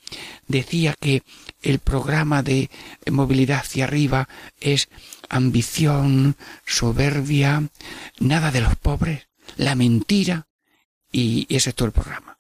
decía 0.49 0.95
que 0.99 1.23
el 1.63 1.79
programa 1.79 2.43
de 2.43 2.71
movilidad 3.11 3.61
hacia 3.61 3.85
arriba 3.85 4.29
es 4.61 4.89
ambición, 5.29 6.37
soberbia, 6.67 7.63
nada 8.19 8.51
de 8.51 8.61
los 8.61 8.77
pobres, 8.77 9.29
la 9.57 9.75
mentira, 9.75 10.47
y 11.11 11.47
ese 11.55 11.71
es 11.71 11.77
todo 11.77 11.87
el 11.87 11.93
programa. 11.93 12.39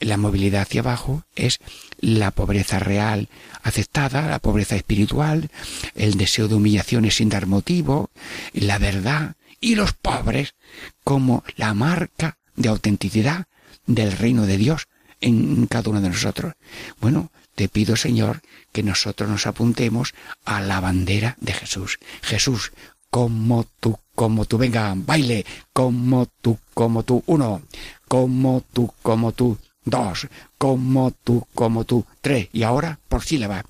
La 0.00 0.16
movilidad 0.16 0.62
hacia 0.62 0.80
abajo 0.80 1.24
es 1.36 1.60
la 2.04 2.30
pobreza 2.30 2.78
real 2.78 3.28
aceptada, 3.62 4.28
la 4.28 4.38
pobreza 4.38 4.76
espiritual, 4.76 5.50
el 5.94 6.14
deseo 6.16 6.48
de 6.48 6.54
humillaciones 6.54 7.16
sin 7.16 7.30
dar 7.30 7.46
motivo, 7.46 8.10
la 8.52 8.78
verdad 8.78 9.36
y 9.58 9.74
los 9.74 9.94
pobres 9.94 10.54
como 11.02 11.42
la 11.56 11.72
marca 11.72 12.36
de 12.56 12.68
autenticidad 12.68 13.46
del 13.86 14.12
reino 14.12 14.44
de 14.44 14.58
Dios 14.58 14.86
en 15.22 15.66
cada 15.66 15.88
uno 15.90 16.02
de 16.02 16.10
nosotros. 16.10 16.52
Bueno, 17.00 17.30
te 17.54 17.68
pido, 17.68 17.96
Señor, 17.96 18.42
que 18.72 18.82
nosotros 18.82 19.30
nos 19.30 19.46
apuntemos 19.46 20.12
a 20.44 20.60
la 20.60 20.80
bandera 20.80 21.36
de 21.40 21.54
Jesús. 21.54 21.98
Jesús, 22.20 22.72
como 23.08 23.64
tú, 23.80 23.98
como 24.14 24.44
tú, 24.44 24.58
venga, 24.58 24.92
baile, 24.94 25.46
como 25.72 26.26
tú, 26.42 26.58
como 26.74 27.02
tú, 27.02 27.22
uno, 27.26 27.62
como 28.08 28.62
tú, 28.72 28.92
como 29.02 29.32
tú, 29.32 29.56
dos, 29.84 30.28
como 30.58 31.10
tú, 31.10 31.46
como 31.54 31.84
tú, 31.84 32.04
tres, 32.20 32.48
y 32.52 32.62
ahora 32.62 32.98
por 33.08 33.22
sílaba, 33.22 33.64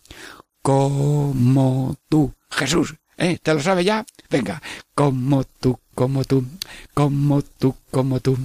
como 0.62 1.96
tú, 2.08 2.32
Jesús, 2.50 2.94
¿eh? 3.16 3.38
¿Te 3.42 3.54
lo 3.54 3.60
sabe 3.60 3.84
ya? 3.84 4.04
Venga, 4.30 4.62
como 4.94 5.44
tú, 5.44 5.78
como 5.94 6.24
tú, 6.24 6.44
como 6.94 7.42
tú, 7.42 7.76
como 7.90 8.20
tú, 8.20 8.38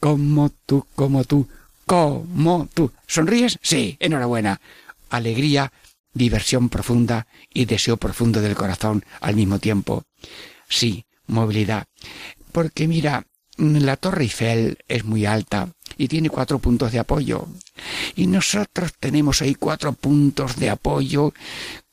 como 0.00 0.50
tú, 0.50 0.86
como 0.94 1.24
tú, 1.24 1.48
como 1.86 2.68
tú. 2.72 2.92
¿Sonríes? 3.06 3.58
Sí, 3.62 3.96
enhorabuena. 4.00 4.60
Alegría, 5.10 5.72
diversión 6.12 6.68
profunda 6.68 7.26
y 7.52 7.66
deseo 7.66 7.96
profundo 7.96 8.40
del 8.40 8.56
corazón 8.56 9.04
al 9.20 9.36
mismo 9.36 9.58
tiempo. 9.58 10.04
Sí, 10.68 11.06
movilidad. 11.26 11.86
Porque 12.52 12.88
mira, 12.88 13.26
la 13.56 13.96
Torre 13.96 14.24
Eiffel 14.24 14.78
es 14.88 15.04
muy 15.04 15.26
alta 15.26 15.68
y 15.96 16.08
tiene 16.08 16.30
cuatro 16.30 16.58
puntos 16.58 16.92
de 16.92 16.98
apoyo. 16.98 17.46
Y 18.14 18.26
nosotros 18.26 18.92
tenemos 18.98 19.42
ahí 19.42 19.54
cuatro 19.54 19.92
puntos 19.92 20.56
de 20.56 20.70
apoyo 20.70 21.32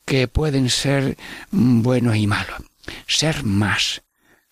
que 0.04 0.28
pueden 0.28 0.70
ser 0.70 1.16
buenos 1.50 2.16
y 2.16 2.26
malos. 2.26 2.62
Ser 3.06 3.44
más, 3.44 4.02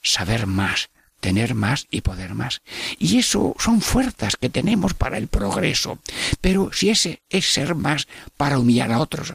saber 0.00 0.46
más, 0.46 0.88
tener 1.20 1.54
más 1.54 1.86
y 1.90 2.00
poder 2.00 2.34
más. 2.34 2.62
Y 2.98 3.18
eso 3.18 3.54
son 3.58 3.80
fuerzas 3.80 4.36
que 4.36 4.48
tenemos 4.48 4.94
para 4.94 5.18
el 5.18 5.28
progreso. 5.28 5.98
Pero 6.40 6.70
si 6.72 6.90
ese 6.90 7.22
es 7.28 7.46
ser 7.46 7.74
más 7.74 8.08
para 8.36 8.58
humillar 8.58 8.90
a 8.92 8.98
otros, 8.98 9.34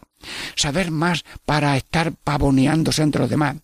saber 0.56 0.92
más 0.92 1.24
para 1.46 1.78
estar 1.78 2.12
pavoneándose 2.12 3.04
entre 3.04 3.22
los 3.22 3.30
demás, 3.30 3.56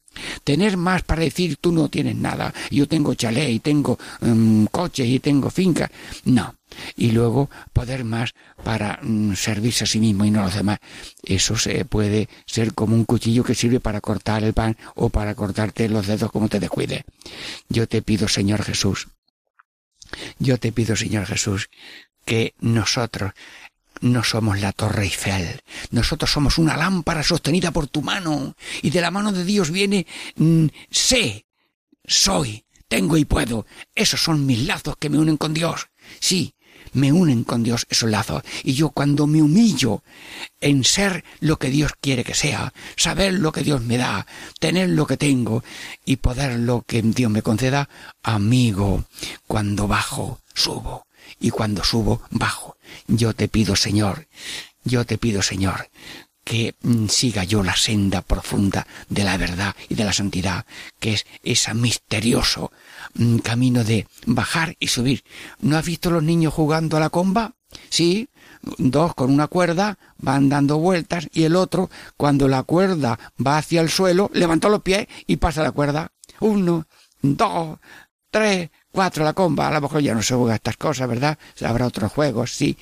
Tener 0.43 0.77
más 0.77 1.03
para 1.03 1.23
decir 1.23 1.57
tú 1.57 1.71
no 1.71 1.89
tienes 1.89 2.15
nada, 2.15 2.53
yo 2.69 2.87
tengo 2.87 3.13
chalet 3.13 3.49
y 3.49 3.59
tengo 3.59 3.97
um, 4.21 4.65
coches 4.67 5.07
y 5.07 5.19
tengo 5.19 5.49
finca. 5.49 5.91
No. 6.25 6.55
Y 6.95 7.11
luego 7.11 7.49
poder 7.71 8.03
más 8.03 8.33
para 8.63 8.99
mm, 9.01 9.35
servirse 9.35 9.83
a 9.83 9.87
sí 9.87 9.99
mismo 9.99 10.25
y 10.25 10.31
no 10.31 10.41
a 10.41 10.45
los 10.45 10.55
demás. 10.55 10.79
Eso 11.21 11.55
se 11.55 11.85
puede 11.85 12.29
ser 12.45 12.73
como 12.73 12.95
un 12.95 13.05
cuchillo 13.05 13.43
que 13.43 13.55
sirve 13.55 13.79
para 13.79 14.01
cortar 14.01 14.43
el 14.43 14.53
pan 14.53 14.77
o 14.95 15.09
para 15.09 15.35
cortarte 15.35 15.89
los 15.89 16.07
dedos 16.07 16.31
como 16.31 16.49
te 16.49 16.59
descuide. 16.59 17.05
Yo 17.69 17.87
te 17.87 18.01
pido, 18.01 18.27
Señor 18.27 18.63
Jesús, 18.63 19.07
yo 20.39 20.57
te 20.57 20.71
pido, 20.71 20.95
Señor 20.95 21.25
Jesús, 21.25 21.69
que 22.25 22.53
nosotros 22.59 23.33
no 24.03 24.23
somos 24.23 24.59
la 24.59 24.73
torre 24.73 25.03
Eiffel. 25.03 25.61
Nosotros 25.91 26.31
somos 26.31 26.57
una 26.57 26.77
lámpara 26.77 27.23
sostenida 27.23 27.71
por 27.71 27.87
tu 27.87 28.01
mano. 28.01 28.55
Y 28.81 28.89
de 28.89 29.01
la 29.01 29.11
mano 29.11 29.31
de 29.31 29.45
Dios 29.45 29.71
viene 29.71 30.05
mm, 30.35 30.65
sé, 30.91 31.45
soy, 32.05 32.65
tengo 32.87 33.17
y 33.17 33.25
puedo. 33.25 33.65
Esos 33.95 34.21
son 34.21 34.45
mis 34.45 34.65
lazos 34.67 34.97
que 34.97 35.09
me 35.09 35.17
unen 35.17 35.37
con 35.37 35.53
Dios. 35.53 35.87
Sí, 36.19 36.53
me 36.91 37.13
unen 37.13 37.45
con 37.45 37.63
Dios 37.63 37.87
esos 37.89 38.09
lazos. 38.09 38.43
Y 38.63 38.73
yo 38.73 38.89
cuando 38.89 39.25
me 39.25 39.41
humillo 39.41 40.03
en 40.59 40.83
ser 40.83 41.23
lo 41.39 41.57
que 41.57 41.69
Dios 41.69 41.93
quiere 42.01 42.25
que 42.25 42.33
sea, 42.33 42.73
saber 42.97 43.33
lo 43.33 43.53
que 43.53 43.63
Dios 43.63 43.81
me 43.81 43.97
da, 43.97 44.27
tener 44.59 44.89
lo 44.89 45.07
que 45.07 45.17
tengo 45.17 45.63
y 46.03 46.17
poder 46.17 46.59
lo 46.59 46.81
que 46.81 47.01
Dios 47.01 47.31
me 47.31 47.41
conceda, 47.41 47.87
amigo, 48.21 49.05
cuando 49.47 49.87
bajo, 49.87 50.41
subo. 50.53 51.05
Y 51.39 51.49
cuando 51.49 51.83
subo, 51.83 52.21
bajo. 52.29 52.77
Yo 53.07 53.33
te 53.33 53.47
pido, 53.47 53.75
Señor, 53.75 54.27
yo 54.83 55.05
te 55.05 55.17
pido, 55.17 55.41
Señor, 55.41 55.89
que 56.43 56.75
mm, 56.81 57.07
siga 57.07 57.43
yo 57.43 57.63
la 57.63 57.75
senda 57.75 58.21
profunda 58.21 58.85
de 59.09 59.23
la 59.23 59.37
verdad 59.37 59.75
y 59.89 59.95
de 59.95 60.03
la 60.03 60.13
santidad, 60.13 60.65
que 60.99 61.13
es 61.13 61.25
ese 61.43 61.73
misterioso 61.73 62.71
mm, 63.15 63.37
camino 63.37 63.83
de 63.83 64.07
bajar 64.25 64.75
y 64.79 64.87
subir. 64.87 65.23
¿No 65.59 65.77
has 65.77 65.85
visto 65.85 66.11
los 66.11 66.23
niños 66.23 66.53
jugando 66.53 66.97
a 66.97 66.99
la 66.99 67.09
comba? 67.09 67.53
Sí, 67.89 68.29
dos 68.77 69.15
con 69.15 69.31
una 69.31 69.47
cuerda 69.47 69.97
van 70.17 70.49
dando 70.49 70.77
vueltas 70.77 71.27
y 71.33 71.43
el 71.43 71.55
otro, 71.55 71.89
cuando 72.17 72.47
la 72.47 72.63
cuerda 72.63 73.19
va 73.45 73.57
hacia 73.57 73.81
el 73.81 73.89
suelo, 73.89 74.29
levanta 74.33 74.69
los 74.69 74.81
pies 74.81 75.07
y 75.25 75.37
pasa 75.37 75.63
la 75.63 75.71
cuerda. 75.71 76.11
Uno, 76.39 76.85
dos, 77.21 77.79
tres, 78.29 78.69
cuatro 78.93 79.25
la 79.25 79.33
comba. 79.33 79.67
A 79.67 79.71
lo 79.71 79.81
mejor 79.81 80.01
ya 80.01 80.13
no 80.13 80.21
se 80.21 80.35
juega 80.35 80.55
estas 80.55 80.77
cosas, 80.77 81.09
¿verdad? 81.09 81.37
Habrá 81.65 81.87
otros 81.87 82.11
juegos, 82.13 82.53
sí. 82.53 82.77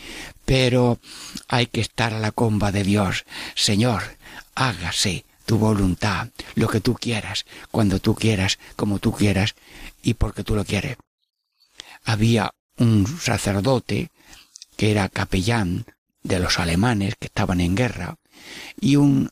Pero 0.46 1.00
hay 1.48 1.66
que 1.66 1.82
estar 1.82 2.14
a 2.14 2.20
la 2.20 2.32
comba 2.32 2.72
de 2.72 2.84
Dios. 2.84 3.26
Señor, 3.56 4.04
hágase 4.54 5.26
tu 5.46 5.58
voluntad, 5.58 6.28
lo 6.56 6.68
que 6.68 6.82
tú 6.82 6.94
quieras, 6.94 7.46
cuando 7.72 8.00
tú 8.00 8.14
quieras, 8.14 8.60
como 8.76 9.00
tú 9.00 9.12
quieras 9.12 9.56
y 10.04 10.14
porque 10.14 10.44
tú 10.44 10.56
lo 10.56 10.66
quieres. 10.66 10.98
Había 12.04 12.54
un 12.78 13.08
sacerdote 13.08 14.12
que 14.78 14.92
era 14.92 15.10
capellán 15.10 15.86
de 16.24 16.40
los 16.40 16.60
alemanes 16.60 17.16
que 17.20 17.28
estaban 17.28 17.62
en 17.62 17.76
guerra 17.76 18.18
y 18.80 18.96
un 18.96 19.30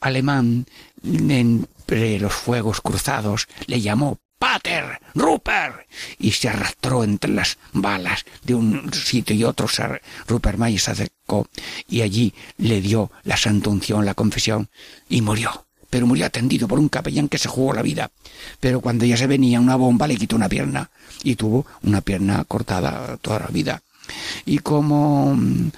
alemán 0.00 0.66
entre 1.02 2.18
los 2.18 2.32
fuegos 2.32 2.80
cruzados 2.80 3.46
le 3.66 3.80
llamó 3.80 4.18
Pater, 4.38 5.00
Rupert, 5.14 5.86
y 6.18 6.32
se 6.32 6.48
arrastró 6.48 7.02
entre 7.02 7.32
las 7.32 7.58
balas 7.72 8.24
de 8.44 8.54
un 8.54 8.92
sitio 8.92 9.34
y 9.34 9.44
otro. 9.44 9.66
Rupert 10.26 10.58
Mayer 10.58 10.80
se 10.80 10.92
acercó 10.92 11.48
y 11.88 12.02
allí 12.02 12.32
le 12.58 12.80
dio 12.80 13.10
la 13.24 13.36
santa 13.36 13.70
unción, 13.70 14.04
la 14.04 14.14
confesión, 14.14 14.68
y 15.08 15.20
murió. 15.22 15.66
Pero 15.90 16.06
murió 16.06 16.26
atendido 16.26 16.68
por 16.68 16.78
un 16.78 16.88
capellán 16.88 17.28
que 17.28 17.38
se 17.38 17.48
jugó 17.48 17.72
la 17.72 17.82
vida. 17.82 18.10
Pero 18.60 18.80
cuando 18.80 19.06
ya 19.06 19.16
se 19.16 19.26
venía 19.26 19.58
una 19.58 19.76
bomba 19.76 20.06
le 20.06 20.16
quitó 20.16 20.36
una 20.36 20.48
pierna 20.48 20.90
y 21.22 21.34
tuvo 21.34 21.66
una 21.82 22.02
pierna 22.02 22.44
cortada 22.44 23.16
toda 23.16 23.40
la 23.40 23.46
vida 23.46 23.82
y 24.46 24.58
como 24.58 25.34
mm, 25.34 25.70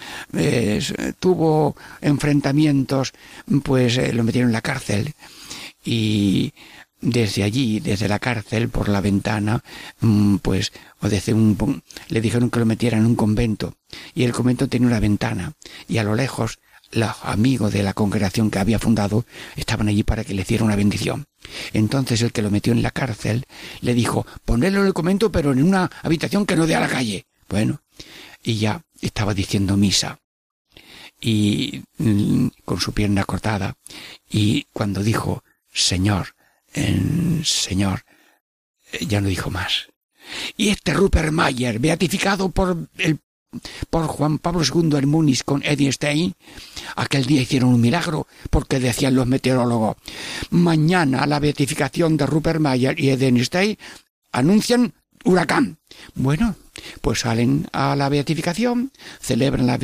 tuvo 1.18 1.76
enfrentamientos, 2.00 3.12
pues 3.62 3.98
eh, 3.98 4.12
lo 4.12 4.24
metieron 4.24 4.50
en 4.50 4.54
la 4.54 4.62
cárcel 4.62 5.14
y 5.84 6.52
desde 7.01 7.42
allí, 7.42 7.80
desde 7.80 8.09
la 8.09 8.18
cárcel, 8.18 8.68
por 8.68 8.88
la 8.88 9.01
ventana, 9.01 9.62
mm, 10.01 10.36
pues, 10.36 10.72
o 11.01 11.09
desde 11.09 11.34
un, 11.34 11.82
le 12.09 12.20
dijeron 12.20 12.51
que 12.51 12.59
lo 12.59 12.66
metieran 12.66 13.01
en 13.01 13.07
un 13.07 13.16
convento, 13.16 13.74
y 14.14 14.24
el 14.24 14.32
convento 14.32 14.68
tenía 14.68 14.88
una 14.88 15.01
ventana, 15.01 15.53
y 15.88 15.98
a 15.98 16.05
lo 16.05 16.14
lejos, 16.14 16.59
los 16.92 17.11
amigos 17.22 17.72
de 17.72 17.82
la 17.82 17.94
congregación 17.94 18.51
que 18.51 18.59
había 18.59 18.78
fundado 18.78 19.24
estaban 19.57 19.88
allí 19.88 20.03
para 20.03 20.24
que 20.24 20.34
le 20.34 20.42
hiciera 20.42 20.64
una 20.64 20.74
bendición. 20.74 21.24
Entonces 21.72 22.20
el 22.22 22.32
que 22.32 22.42
lo 22.42 22.51
metió 22.51 22.72
en 22.72 22.82
la 22.82 22.90
cárcel 22.90 23.44
le 23.80 23.94
dijo, 23.94 24.26
ponedlo 24.44 24.80
en 24.80 24.88
el 24.88 24.92
convento, 24.92 25.30
pero 25.30 25.53
en 25.53 25.62
una 25.62 25.88
habitación 26.03 26.46
que 26.46 26.57
no 26.57 26.66
dé 26.66 26.74
a 26.74 26.80
la 26.80 26.88
calle. 26.88 27.26
Bueno, 27.48 27.80
y 28.42 28.57
ya 28.59 28.82
estaba 29.01 29.34
diciendo 29.34 29.76
misa 29.76 30.18
y 31.20 31.82
mm, 31.98 32.48
con 32.64 32.80
su 32.80 32.92
pierna 32.92 33.24
cortada 33.24 33.76
y 34.30 34.64
cuando 34.72 35.03
dijo 35.03 35.44
Señor 35.72 36.34
el 36.72 37.44
Señor 37.44 38.04
eh, 38.92 39.06
ya 39.06 39.20
no 39.20 39.28
dijo 39.28 39.50
más. 39.50 39.88
Y 40.56 40.68
este 40.68 40.94
Rupert 40.94 41.32
Mayer, 41.32 41.78
beatificado 41.78 42.50
por 42.50 42.88
el 42.98 43.18
por 43.90 44.06
Juan 44.06 44.38
Pablo 44.38 44.62
II 44.62 44.96
en 44.96 45.08
Múnich 45.08 45.42
con 45.44 45.62
Stein, 45.62 46.34
aquel 46.94 47.26
día 47.26 47.42
hicieron 47.42 47.74
un 47.74 47.80
milagro, 47.80 48.28
porque 48.48 48.78
decían 48.78 49.16
los 49.16 49.26
meteorólogos, 49.26 49.96
mañana 50.50 51.26
la 51.26 51.40
beatificación 51.40 52.16
de 52.16 52.26
Rupert 52.26 52.60
Mayer 52.60 52.98
y 53.00 53.44
Stein 53.44 53.76
anuncian 54.30 54.94
huracán. 55.24 55.78
Bueno, 56.14 56.56
pues 57.00 57.20
salen 57.20 57.66
a 57.72 57.96
la 57.96 58.08
beatificación, 58.08 58.92
celebran 59.20 59.66
la 59.66 59.78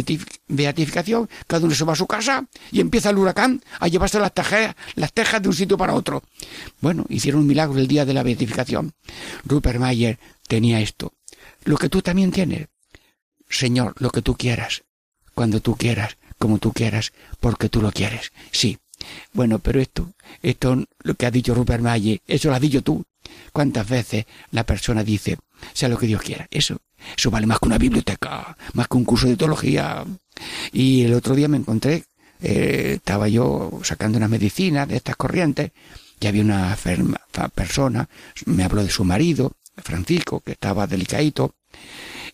beatificación, 0.48 1.28
cada 1.46 1.66
uno 1.66 1.74
se 1.74 1.84
va 1.84 1.92
a 1.92 1.96
su 1.96 2.06
casa 2.06 2.46
y 2.70 2.80
empieza 2.80 3.10
el 3.10 3.18
huracán 3.18 3.62
a 3.80 3.88
llevarse 3.88 4.18
las 4.18 4.32
tejas, 4.32 4.74
las 4.94 5.12
tejas 5.12 5.42
de 5.42 5.48
un 5.48 5.54
sitio 5.54 5.76
para 5.76 5.94
otro. 5.94 6.22
Bueno, 6.80 7.04
hicieron 7.08 7.42
un 7.42 7.46
milagro 7.46 7.78
el 7.78 7.88
día 7.88 8.04
de 8.04 8.14
la 8.14 8.22
beatificación. 8.22 8.94
Rupert 9.44 9.78
Mayer 9.78 10.18
tenía 10.46 10.80
esto. 10.80 11.12
Lo 11.64 11.76
que 11.76 11.88
tú 11.88 12.02
también 12.02 12.32
tienes. 12.32 12.68
Señor, 13.48 13.94
lo 13.98 14.10
que 14.10 14.22
tú 14.22 14.36
quieras, 14.36 14.84
cuando 15.34 15.60
tú 15.60 15.76
quieras, 15.76 16.16
como 16.38 16.58
tú 16.58 16.72
quieras, 16.72 17.12
porque 17.40 17.68
tú 17.68 17.80
lo 17.80 17.92
quieres. 17.92 18.32
Sí. 18.50 18.78
Bueno, 19.32 19.58
pero 19.58 19.80
esto, 19.80 20.12
esto, 20.42 20.82
lo 21.02 21.14
que 21.14 21.26
ha 21.26 21.30
dicho 21.30 21.54
Rupert 21.54 21.82
Mayer, 21.82 22.22
eso 22.26 22.48
lo 22.48 22.54
has 22.54 22.60
dicho 22.60 22.82
tú. 22.82 23.04
¿Cuántas 23.52 23.88
veces 23.88 24.26
la 24.50 24.64
persona 24.64 25.02
dice, 25.02 25.38
sea 25.72 25.88
lo 25.88 25.98
que 25.98 26.06
Dios 26.06 26.22
quiera? 26.22 26.46
Eso, 26.50 26.78
eso 27.16 27.30
vale 27.30 27.46
más 27.46 27.58
que 27.58 27.68
una 27.68 27.78
biblioteca, 27.78 28.56
más 28.74 28.88
que 28.88 28.96
un 28.96 29.04
curso 29.04 29.26
de 29.28 29.36
teología. 29.36 30.04
Y 30.72 31.02
el 31.02 31.14
otro 31.14 31.34
día 31.34 31.48
me 31.48 31.56
encontré, 31.56 32.04
eh, 32.40 32.94
estaba 32.96 33.28
yo 33.28 33.80
sacando 33.82 34.18
una 34.18 34.28
medicina 34.28 34.86
de 34.86 34.96
estas 34.96 35.16
corrientes, 35.16 35.72
y 36.18 36.26
había 36.26 36.42
una 36.42 36.76
persona, 37.54 38.08
me 38.46 38.64
habló 38.64 38.82
de 38.82 38.90
su 38.90 39.04
marido, 39.04 39.52
Francisco, 39.76 40.40
que 40.40 40.52
estaba 40.52 40.86
delicadito, 40.86 41.54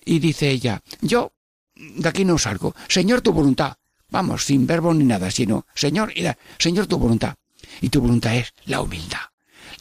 y 0.05 0.19
dice 0.19 0.51
ella, 0.51 0.83
yo 1.01 1.33
de 1.75 2.09
aquí 2.09 2.25
no 2.25 2.39
salgo, 2.39 2.75
Señor 2.89 3.23
tu 3.23 3.33
voluntad, 3.33 3.75
vamos, 4.11 4.45
sin 4.45 4.67
verbo 4.67 4.95
ni 4.95 5.05
nada, 5.05 5.31
sino, 5.31 5.67
Señor, 5.75 6.13
Señor 6.59 6.87
tu 6.87 6.99
voluntad. 6.99 7.35
Y 7.81 7.89
tu 7.89 8.01
voluntad 8.01 8.37
es 8.37 8.53
la 8.67 8.81
humildad 8.81 9.32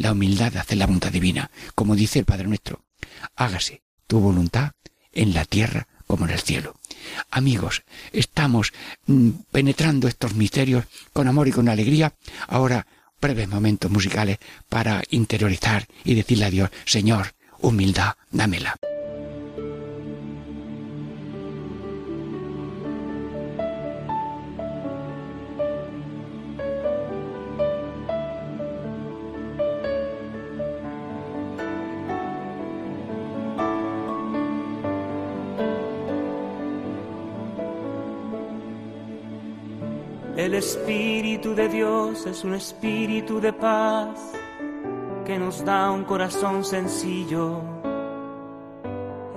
la 0.01 0.11
humildad 0.11 0.51
de 0.51 0.59
hacer 0.59 0.77
la 0.77 0.85
voluntad 0.85 1.11
divina, 1.11 1.51
como 1.75 1.95
dice 1.95 2.19
el 2.19 2.25
Padre 2.25 2.47
nuestro. 2.47 2.83
Hágase 3.35 3.83
tu 4.07 4.19
voluntad 4.19 4.71
en 5.11 5.33
la 5.33 5.45
tierra 5.45 5.87
como 6.07 6.25
en 6.25 6.31
el 6.31 6.39
cielo. 6.39 6.75
Amigos, 7.29 7.83
estamos 8.11 8.73
mm, 9.05 9.29
penetrando 9.51 10.07
estos 10.07 10.33
misterios 10.35 10.85
con 11.13 11.27
amor 11.27 11.47
y 11.47 11.51
con 11.51 11.69
alegría. 11.69 12.13
Ahora, 12.47 12.85
breves 13.21 13.47
momentos 13.47 13.89
musicales 13.89 14.39
para 14.67 15.03
interiorizar 15.09 15.87
y 16.03 16.15
decirle 16.15 16.45
a 16.45 16.49
Dios, 16.49 16.69
Señor, 16.85 17.33
humildad, 17.59 18.15
dámela. 18.31 18.75
El 40.51 40.57
Espíritu 40.57 41.55
de 41.55 41.69
Dios 41.69 42.25
es 42.25 42.43
un 42.43 42.55
espíritu 42.55 43.39
de 43.39 43.53
paz 43.53 44.33
que 45.25 45.39
nos 45.39 45.63
da 45.63 45.89
un 45.91 46.03
corazón 46.03 46.65
sencillo 46.65 47.61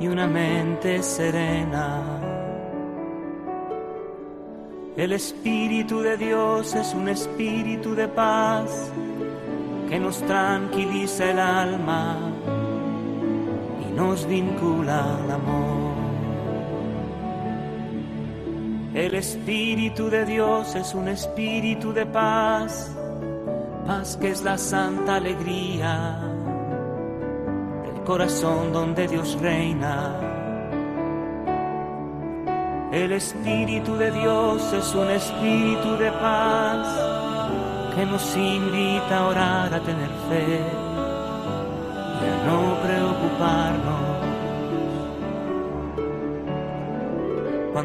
y 0.00 0.08
una 0.08 0.26
mente 0.26 1.04
serena. 1.04 2.02
El 4.96 5.12
Espíritu 5.12 6.00
de 6.00 6.16
Dios 6.16 6.74
es 6.74 6.92
un 6.94 7.08
espíritu 7.08 7.94
de 7.94 8.08
paz 8.08 8.90
que 9.88 10.00
nos 10.00 10.18
tranquiliza 10.22 11.30
el 11.30 11.38
alma 11.38 12.18
y 13.88 13.92
nos 13.92 14.26
vincula 14.26 15.18
al 15.22 15.30
amor. 15.30 15.73
El 18.94 19.16
Espíritu 19.16 20.08
de 20.08 20.24
Dios 20.24 20.76
es 20.76 20.94
un 20.94 21.08
espíritu 21.08 21.92
de 21.92 22.06
paz, 22.06 22.94
paz 23.84 24.16
que 24.16 24.30
es 24.30 24.44
la 24.44 24.56
santa 24.56 25.16
alegría 25.16 26.20
del 27.82 28.04
corazón 28.04 28.72
donde 28.72 29.08
Dios 29.08 29.36
reina. 29.40 30.14
El 32.92 33.10
Espíritu 33.10 33.96
de 33.96 34.12
Dios 34.12 34.72
es 34.72 34.94
un 34.94 35.10
espíritu 35.10 35.96
de 35.96 36.12
paz 36.12 36.86
que 37.96 38.06
nos 38.06 38.36
invita 38.36 39.18
a 39.18 39.26
orar, 39.26 39.74
a 39.74 39.80
tener 39.80 40.10
fe 40.28 40.60
y 42.20 42.26
a 42.30 42.46
no 42.46 42.80
preocuparnos 42.80 44.13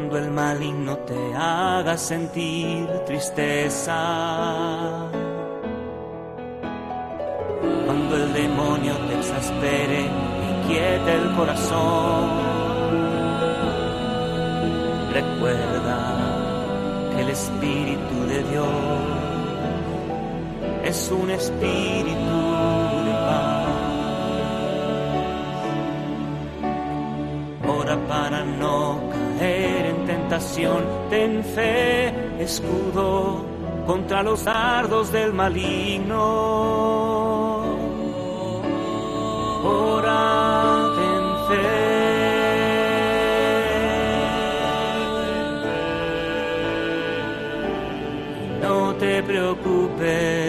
cuando 0.00 0.18
el 0.18 0.30
maligno 0.30 0.96
te 0.98 1.34
haga 1.34 1.96
sentir 1.98 2.88
tristeza, 3.04 3.92
cuando 7.84 8.16
el 8.16 8.32
demonio 8.32 8.94
te 9.08 9.14
exaspere 9.18 10.00
y 10.00 10.68
quiete 10.68 11.14
el 11.14 11.36
corazón, 11.36 12.30
recuerda 15.12 16.16
que 17.14 17.20
el 17.20 17.28
Espíritu 17.28 18.26
de 18.26 18.42
Dios 18.50 18.68
es 20.84 21.10
un 21.10 21.30
espíritu 21.30 22.49
ten 31.40 31.54
fe, 31.54 32.12
escudo 32.42 33.44
contra 33.86 34.22
los 34.22 34.44
dardos 34.44 35.10
del 35.12 35.32
maligno. 35.32 36.18
Ora, 39.64 40.90
ten 40.96 41.22
fe. 41.48 41.80
No 48.62 48.94
te 48.94 49.22
preocupes, 49.22 50.39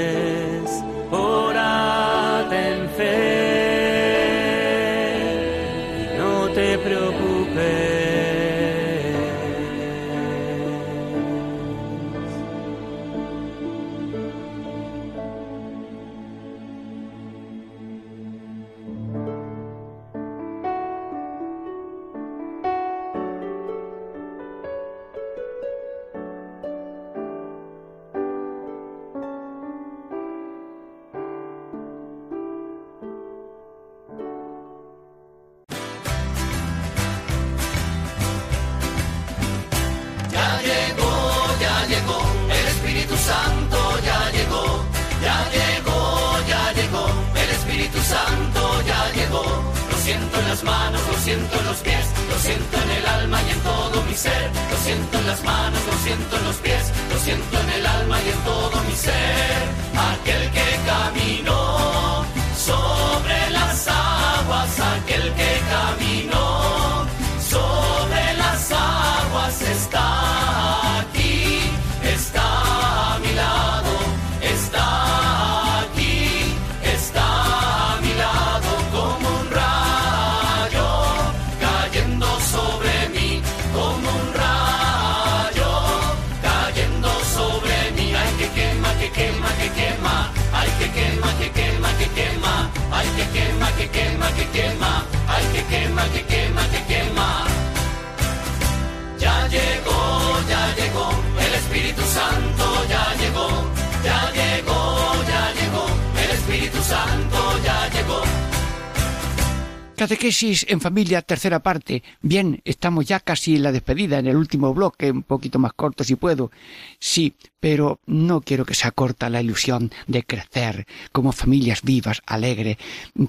Catequesis 110.02 110.66
en 110.68 110.82
familia, 110.82 111.22
tercera 111.22 111.60
parte. 111.60 112.02
Bien, 112.24 112.60
estamos 112.66 113.06
ya 113.06 113.20
casi 113.20 113.56
en 113.56 113.62
la 113.62 113.72
despedida, 113.72 114.18
en 114.18 114.26
el 114.26 114.36
último 114.36 114.74
bloque, 114.74 115.12
un 115.12 115.22
poquito 115.22 115.60
más 115.60 115.74
corto 115.74 116.04
si 116.04 116.16
puedo. 116.16 116.50
Sí, 116.98 117.36
pero 117.60 118.00
no 118.08 118.42
quiero 118.42 118.66
que 118.66 118.74
se 118.74 118.88
acorta 118.88 119.30
la 119.30 119.44
ilusión 119.44 119.92
de 120.08 120.24
crecer 120.24 120.88
como 121.12 121.32
familias 121.32 121.84
vivas, 121.84 122.24
alegres, 122.26 122.78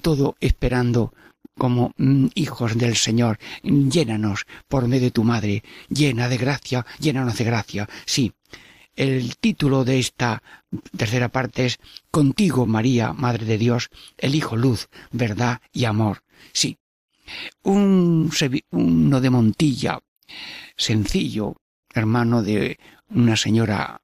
todo 0.00 0.36
esperando 0.40 1.12
como 1.58 1.92
mm, 1.98 2.28
hijos 2.36 2.78
del 2.78 2.96
Señor. 2.96 3.38
Llénanos 3.62 4.46
por 4.66 4.88
medio 4.88 5.02
de 5.02 5.10
tu 5.10 5.24
madre, 5.24 5.62
llena 5.90 6.30
de 6.30 6.38
gracia, 6.38 6.86
llénanos 6.98 7.36
de 7.36 7.44
gracia. 7.44 7.86
Sí, 8.06 8.32
el 8.96 9.36
título 9.36 9.84
de 9.84 9.98
esta 9.98 10.42
tercera 10.96 11.28
parte 11.28 11.66
es 11.66 11.78
Contigo, 12.10 12.64
María, 12.64 13.12
Madre 13.12 13.44
de 13.44 13.58
Dios, 13.58 13.90
el 14.16 14.34
Hijo 14.34 14.56
Luz, 14.56 14.88
Verdad 15.10 15.60
y 15.70 15.84
Amor. 15.84 16.22
Sí, 16.52 16.76
un 17.62 18.30
uno 18.70 19.20
de 19.20 19.30
Montilla, 19.30 20.00
sencillo, 20.76 21.56
hermano 21.94 22.42
de 22.42 22.78
una 23.10 23.36
señora 23.36 24.00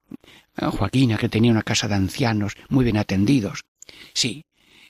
eh, 0.57 0.65
Joaquina 0.65 1.17
que 1.17 1.29
tenía 1.29 1.51
una 1.51 1.63
casa 1.63 1.87
de 1.87 1.95
ancianos 1.95 2.55
muy 2.69 2.83
bien 2.83 2.97
atendidos. 2.97 3.63
Sí, 4.13 4.45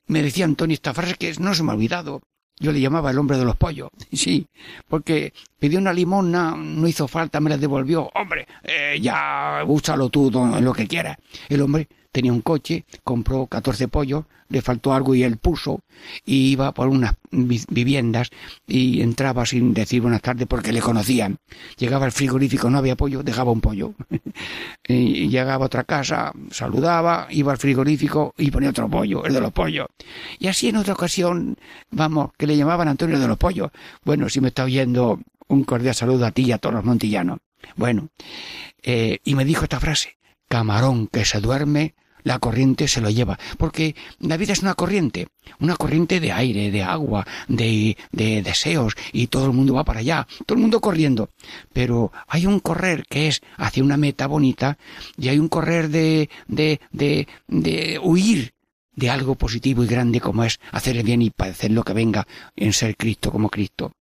me 0.08 0.22
decía 0.22 0.46
Antonio 0.46 0.74
esta 0.74 0.94
frase 0.94 1.16
que 1.16 1.34
no 1.40 1.54
se 1.54 1.64
me 1.64 1.72
ha 1.72 1.76
olvidado. 1.76 2.22
Yo 2.62 2.74
le 2.74 2.82
llamaba 2.82 3.12
el 3.12 3.18
hombre 3.18 3.38
de 3.38 3.46
los 3.46 3.56
pollos. 3.56 3.90
Sí, 4.12 4.46
porque 4.88 5.34
pidió 5.58 5.80
una 5.80 5.94
limona, 5.94 6.56
no 6.56 6.88
hizo 6.88 7.08
falta, 7.08 7.40
me 7.40 7.50
la 7.50 7.58
devolvió. 7.58 8.10
Hombre, 8.16 8.48
eh, 8.64 9.00
ya 9.02 9.64
úsalo 9.66 10.10
tú 10.10 10.30
lo 10.32 10.74
que 10.74 10.88
quieras. 10.88 11.18
El 11.48 11.62
hombre 11.62 11.88
tenía 12.12 12.34
un 12.34 12.42
coche, 12.42 12.86
compró 13.04 13.48
14 13.48 13.88
pollos, 13.88 14.26
le 14.50 14.64
faltó 14.64 14.94
algo 14.94 15.14
y 15.14 15.22
él 15.22 15.38
puso, 15.38 15.82
y 16.26 16.52
iba 16.52 16.74
por 16.74 16.88
unas 16.88 17.14
vi- 17.30 17.64
viviendas 17.70 18.30
y 18.68 19.02
entraba 19.02 19.46
sin 19.46 19.76
decir 19.76 20.02
buenas 20.02 20.22
tardes 20.22 20.48
porque 20.48 20.72
le 20.74 20.82
conocían. 20.82 21.38
Llegaba 21.78 22.06
al 22.06 22.12
frigorífico, 22.12 22.70
no 22.70 22.80
había 22.80 22.96
pollo, 22.96 23.22
dejaba 23.22 23.52
un 23.52 23.62
pollo. 23.62 23.94
y 24.88 25.30
llegaba 25.30 25.66
a 25.66 25.68
otra 25.68 25.84
casa, 25.84 26.34
saludaba, 26.50 27.28
iba 27.30 27.52
al 27.52 27.58
frigorífico 27.60 28.34
y 28.38 28.50
ponía 28.50 28.72
otro 28.72 28.90
pollo, 28.90 29.24
el 29.26 29.34
de 29.34 29.42
los 29.42 29.52
pollos. 29.52 29.88
Y 30.40 30.48
así 30.48 30.70
en 30.70 30.78
otra 30.78 30.94
ocasión, 30.96 31.56
vamos, 31.92 32.32
que 32.38 32.48
le 32.48 32.58
llamaban 32.58 32.88
Antonio 32.88 33.20
de 33.20 33.28
los 33.28 33.38
Pollos. 33.38 33.72
Bueno, 34.04 34.30
si 34.30 34.42
me 34.42 34.48
está 34.48 34.64
oyendo, 34.64 35.20
un 35.48 35.64
cordial 35.64 35.94
saludo 35.94 36.26
a 36.26 36.32
ti 36.32 36.44
y 36.44 36.52
a 36.52 36.58
todos 36.58 36.74
los 36.76 36.86
montillanos. 36.86 37.40
Bueno, 37.76 38.10
eh, 38.82 39.20
y 39.24 39.36
me 39.36 39.46
dijo 39.46 39.64
esta 39.64 39.80
frase, 39.80 40.18
camarón 40.50 41.08
que 41.08 41.24
se 41.24 41.40
duerme, 41.40 41.96
la 42.24 42.40
corriente 42.40 42.88
se 42.90 43.00
lo 43.00 43.10
lleva. 43.10 43.40
Porque 43.58 43.96
la 44.20 44.36
vida 44.36 44.52
es 44.52 44.62
una 44.62 44.74
corriente, 44.74 45.28
una 45.60 45.78
corriente 45.78 46.20
de 46.20 46.34
aire, 46.34 46.72
de 46.72 46.84
agua, 46.84 47.26
de, 47.48 47.98
de 48.12 48.42
deseos, 48.42 48.96
y 49.14 49.28
todo 49.28 49.46
el 49.46 49.54
mundo 49.54 49.76
va 49.76 49.86
para 49.86 50.02
allá, 50.02 50.28
todo 50.46 50.58
el 50.58 50.62
mundo 50.62 50.82
corriendo. 50.82 51.30
Pero 51.72 52.12
hay 52.28 52.46
un 52.46 52.60
correr 52.60 53.06
que 53.10 53.28
es 53.28 53.42
hacia 53.56 53.84
una 53.84 53.96
meta 53.96 54.28
bonita, 54.28 54.78
y 55.18 55.30
hay 55.30 55.40
un 55.40 55.48
correr 55.48 55.90
de, 55.90 56.30
de, 56.48 56.82
de, 56.92 57.28
de 57.48 58.00
huir 58.04 58.54
de 58.92 59.10
algo 59.10 59.36
positivo 59.36 59.84
y 59.84 59.88
grande 59.88 60.20
como 60.20 60.44
es 60.44 60.60
hacer 60.74 60.98
el 60.98 61.04
bien 61.04 61.22
y 61.22 61.30
padecer 61.30 61.72
lo 61.72 61.84
que 61.84 61.94
venga 61.94 62.28
en 62.58 62.74
ser 62.74 62.98
Cristo 62.98 63.32
como 63.32 63.50
Cristo. 63.50 63.94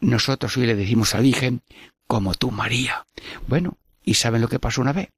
Nosotros 0.00 0.56
hoy 0.56 0.66
le 0.66 0.74
decimos 0.74 1.14
a 1.14 1.20
Virgen, 1.20 1.60
como 2.06 2.34
tú 2.34 2.50
María. 2.50 3.04
Bueno, 3.46 3.76
¿y 4.06 4.14
saben 4.14 4.40
lo 4.40 4.48
que 4.48 4.58
pasó 4.58 4.80
una 4.80 4.94
vez? 4.94 5.10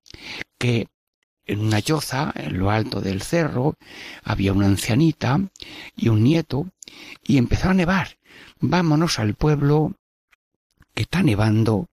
Que 0.58 0.88
en 1.46 1.60
una 1.60 1.80
choza, 1.80 2.32
en 2.34 2.58
lo 2.58 2.70
alto 2.70 3.00
del 3.00 3.22
cerro, 3.22 3.76
había 4.24 4.52
una 4.52 4.66
ancianita 4.66 5.40
y 5.96 6.08
un 6.08 6.24
nieto, 6.24 6.66
y 7.24 7.38
empezó 7.38 7.70
a 7.70 7.74
nevar. 7.74 8.18
Vámonos 8.60 9.20
al 9.20 9.34
pueblo 9.34 9.94
que 10.94 11.02
está 11.02 11.22
nevando 11.22 11.86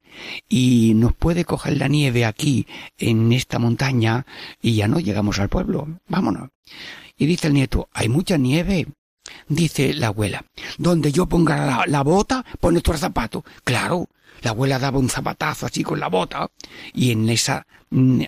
y 0.49 0.93
nos 0.95 1.13
puede 1.13 1.45
coger 1.45 1.77
la 1.77 1.87
nieve 1.87 2.25
aquí 2.25 2.65
en 2.97 3.31
esta 3.31 3.59
montaña 3.59 4.25
y 4.61 4.75
ya 4.75 4.87
no 4.87 4.99
llegamos 4.99 5.39
al 5.39 5.49
pueblo. 5.49 5.99
Vámonos. 6.07 6.49
Y 7.17 7.25
dice 7.25 7.47
el 7.47 7.53
nieto, 7.53 7.87
hay 7.93 8.09
mucha 8.09 8.37
nieve. 8.37 8.87
Dice 9.47 9.93
la 9.93 10.07
abuela, 10.07 10.45
donde 10.77 11.11
yo 11.11 11.27
ponga 11.27 11.85
la, 11.85 12.03
bota, 12.03 12.45
pone 12.59 12.81
tu 12.81 12.93
zapato. 12.93 13.43
Claro, 13.63 14.09
la 14.41 14.51
abuela 14.51 14.79
daba 14.79 14.99
un 14.99 15.09
zapatazo 15.09 15.65
así 15.65 15.83
con 15.83 15.99
la 15.99 16.07
bota 16.07 16.51
y 16.93 17.11
en 17.11 17.29
esa 17.29 17.67
mm, 17.89 18.23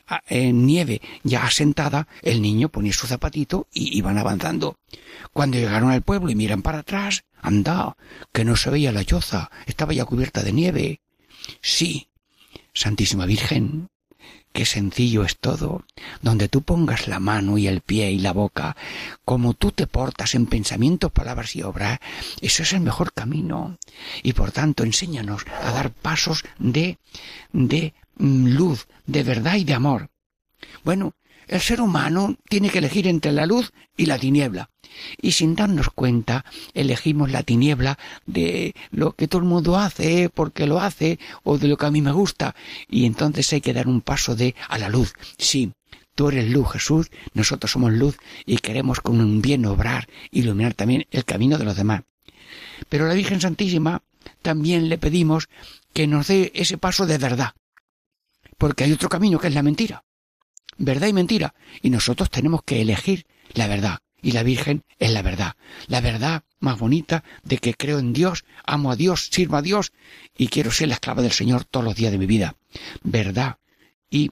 nieve 0.54 1.02
ya 1.24 1.44
asentada 1.44 2.08
el 2.22 2.42
niño 2.42 2.70
ponía 2.70 2.94
su 2.94 3.08
zapatito 3.08 3.68
y 3.74 3.98
iban 3.98 4.18
avanzando. 4.18 4.78
Cuando 5.34 5.58
llegaron 5.58 5.92
al 5.92 6.02
pueblo 6.02 6.30
y 6.30 6.36
miran 6.36 6.62
para 6.62 6.80
atrás, 6.80 7.24
anda, 7.42 7.98
que 8.34 8.46
no 8.46 8.56
se 8.56 8.70
veía 8.70 8.92
la 8.92 9.06
choza, 9.06 9.52
estaba 9.66 9.94
ya 9.94 10.06
cubierta 10.06 10.44
de 10.44 10.54
nieve. 10.54 11.02
Sí, 11.62 12.10
Santísima 12.74 13.26
Virgen, 13.26 13.90
qué 14.58 14.66
sencillo 14.66 15.24
es 15.24 15.38
todo, 15.38 15.86
donde 16.24 16.50
tú 16.50 16.64
pongas 16.64 17.08
la 17.08 17.20
mano 17.20 17.60
y 17.60 17.68
el 17.68 17.82
pie 17.82 18.10
y 18.10 18.18
la 18.18 18.34
boca, 18.34 18.76
como 19.24 19.54
tú 19.54 19.72
te 19.72 19.86
portas 19.86 20.34
en 20.34 20.48
pensamientos, 20.48 21.12
palabras 21.12 21.56
y 21.56 21.62
obras, 21.62 22.00
eso 22.42 22.64
es 22.64 22.74
el 22.74 22.80
mejor 22.80 23.14
camino. 23.14 23.78
Y 24.24 24.34
por 24.34 24.52
tanto, 24.52 24.84
enséñanos 24.84 25.46
a 25.62 25.70
dar 25.74 25.92
pasos 25.92 26.44
de, 26.58 26.98
de 27.54 27.94
mm, 28.18 28.48
luz, 28.48 28.88
de 29.06 29.22
verdad 29.22 29.58
y 29.58 29.64
de 29.64 29.76
amor. 29.76 30.10
Bueno, 30.84 31.14
el 31.48 31.62
ser 31.62 31.82
humano 31.82 32.36
tiene 32.50 32.70
que 32.70 32.80
elegir 32.80 33.08
entre 33.08 33.32
la 33.32 33.46
luz 33.46 33.72
y 33.96 34.06
la 34.06 34.20
tiniebla. 34.20 34.70
Y 35.22 35.32
sin 35.32 35.56
darnos 35.56 35.90
cuenta, 35.90 36.46
elegimos 36.74 37.32
la 37.32 37.44
tiniebla 37.44 37.98
de 38.26 38.76
lo 38.92 39.14
que 39.14 39.28
todo 39.28 39.42
el 39.42 39.48
mundo 39.48 39.78
hace, 39.78 40.30
porque 40.30 40.66
lo 40.66 40.80
hace, 40.80 41.20
o 41.44 41.58
de 41.58 41.68
lo 41.68 41.78
que 41.78 41.86
a 41.86 41.92
mí 41.92 42.02
me 42.02 42.12
gusta. 42.12 42.56
Y 42.90 43.06
entonces 43.06 43.52
hay 43.54 43.62
que 43.62 43.74
dar 43.74 43.88
un 43.88 44.02
paso 44.02 44.36
de 44.36 44.56
a 44.68 44.78
la 44.78 44.90
luz. 44.90 45.14
Sí, 45.38 45.72
tú 46.16 46.30
eres 46.30 46.50
luz, 46.50 46.72
Jesús, 46.72 47.12
nosotros 47.34 47.72
somos 47.72 47.94
luz 47.94 48.18
y 48.46 48.58
queremos 48.58 49.00
con 49.00 49.22
un 49.22 49.42
bien 49.42 49.66
obrar, 49.66 50.08
iluminar 50.32 50.74
también 50.74 51.06
el 51.12 51.26
camino 51.26 51.58
de 51.58 51.66
los 51.66 51.76
demás. 51.76 52.02
Pero 52.90 53.06
a 53.06 53.08
la 53.08 53.14
Virgen 53.14 53.42
Santísima 53.42 54.02
también 54.42 54.90
le 54.90 54.98
pedimos 54.98 55.48
que 55.94 56.08
nos 56.08 56.28
dé 56.28 56.52
ese 56.56 56.78
paso 56.78 57.06
de 57.06 57.18
verdad. 57.18 57.54
Porque 58.58 58.84
hay 58.84 58.92
otro 58.92 59.10
camino 59.10 59.40
que 59.40 59.48
es 59.48 59.54
la 59.54 59.64
mentira 59.64 60.04
verdad 60.78 61.08
y 61.08 61.14
mentira, 61.14 61.54
y 61.82 61.90
nosotros 61.90 62.30
tenemos 62.30 62.62
que 62.64 62.82
elegir 62.82 63.26
la 63.54 63.68
verdad, 63.68 64.00
y 64.22 64.32
la 64.32 64.44
Virgen 64.44 64.84
es 65.00 65.12
la 65.12 65.22
verdad, 65.22 65.56
la 65.88 66.02
verdad 66.02 66.44
más 66.60 66.80
bonita 66.80 67.24
de 67.44 67.58
que 67.58 67.74
creo 67.74 68.00
en 68.00 68.14
Dios, 68.14 68.46
amo 68.66 68.92
a 68.92 68.96
Dios, 68.96 69.30
sirvo 69.32 69.58
a 69.58 69.62
Dios, 69.62 69.94
y 70.38 70.48
quiero 70.48 70.72
ser 70.72 70.88
la 70.88 70.96
esclava 70.96 71.22
del 71.22 71.32
Señor 71.32 71.66
todos 71.66 71.86
los 71.86 71.96
días 71.96 72.12
de 72.12 72.18
mi 72.18 72.26
vida. 72.26 72.56
Verdad. 73.04 73.58
Y 74.10 74.32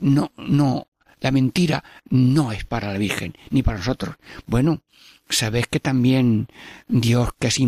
no, 0.00 0.32
no, 0.36 0.88
la 1.20 1.30
mentira 1.30 1.84
no 2.08 2.52
es 2.52 2.64
para 2.64 2.92
la 2.92 2.98
Virgen, 2.98 3.34
ni 3.50 3.62
para 3.62 3.78
nosotros. 3.78 4.16
Bueno, 4.46 4.82
¿sabes 5.28 5.66
que 5.66 5.80
también 5.80 6.48
Dios, 6.88 7.30
que 7.38 7.48
es 7.48 7.58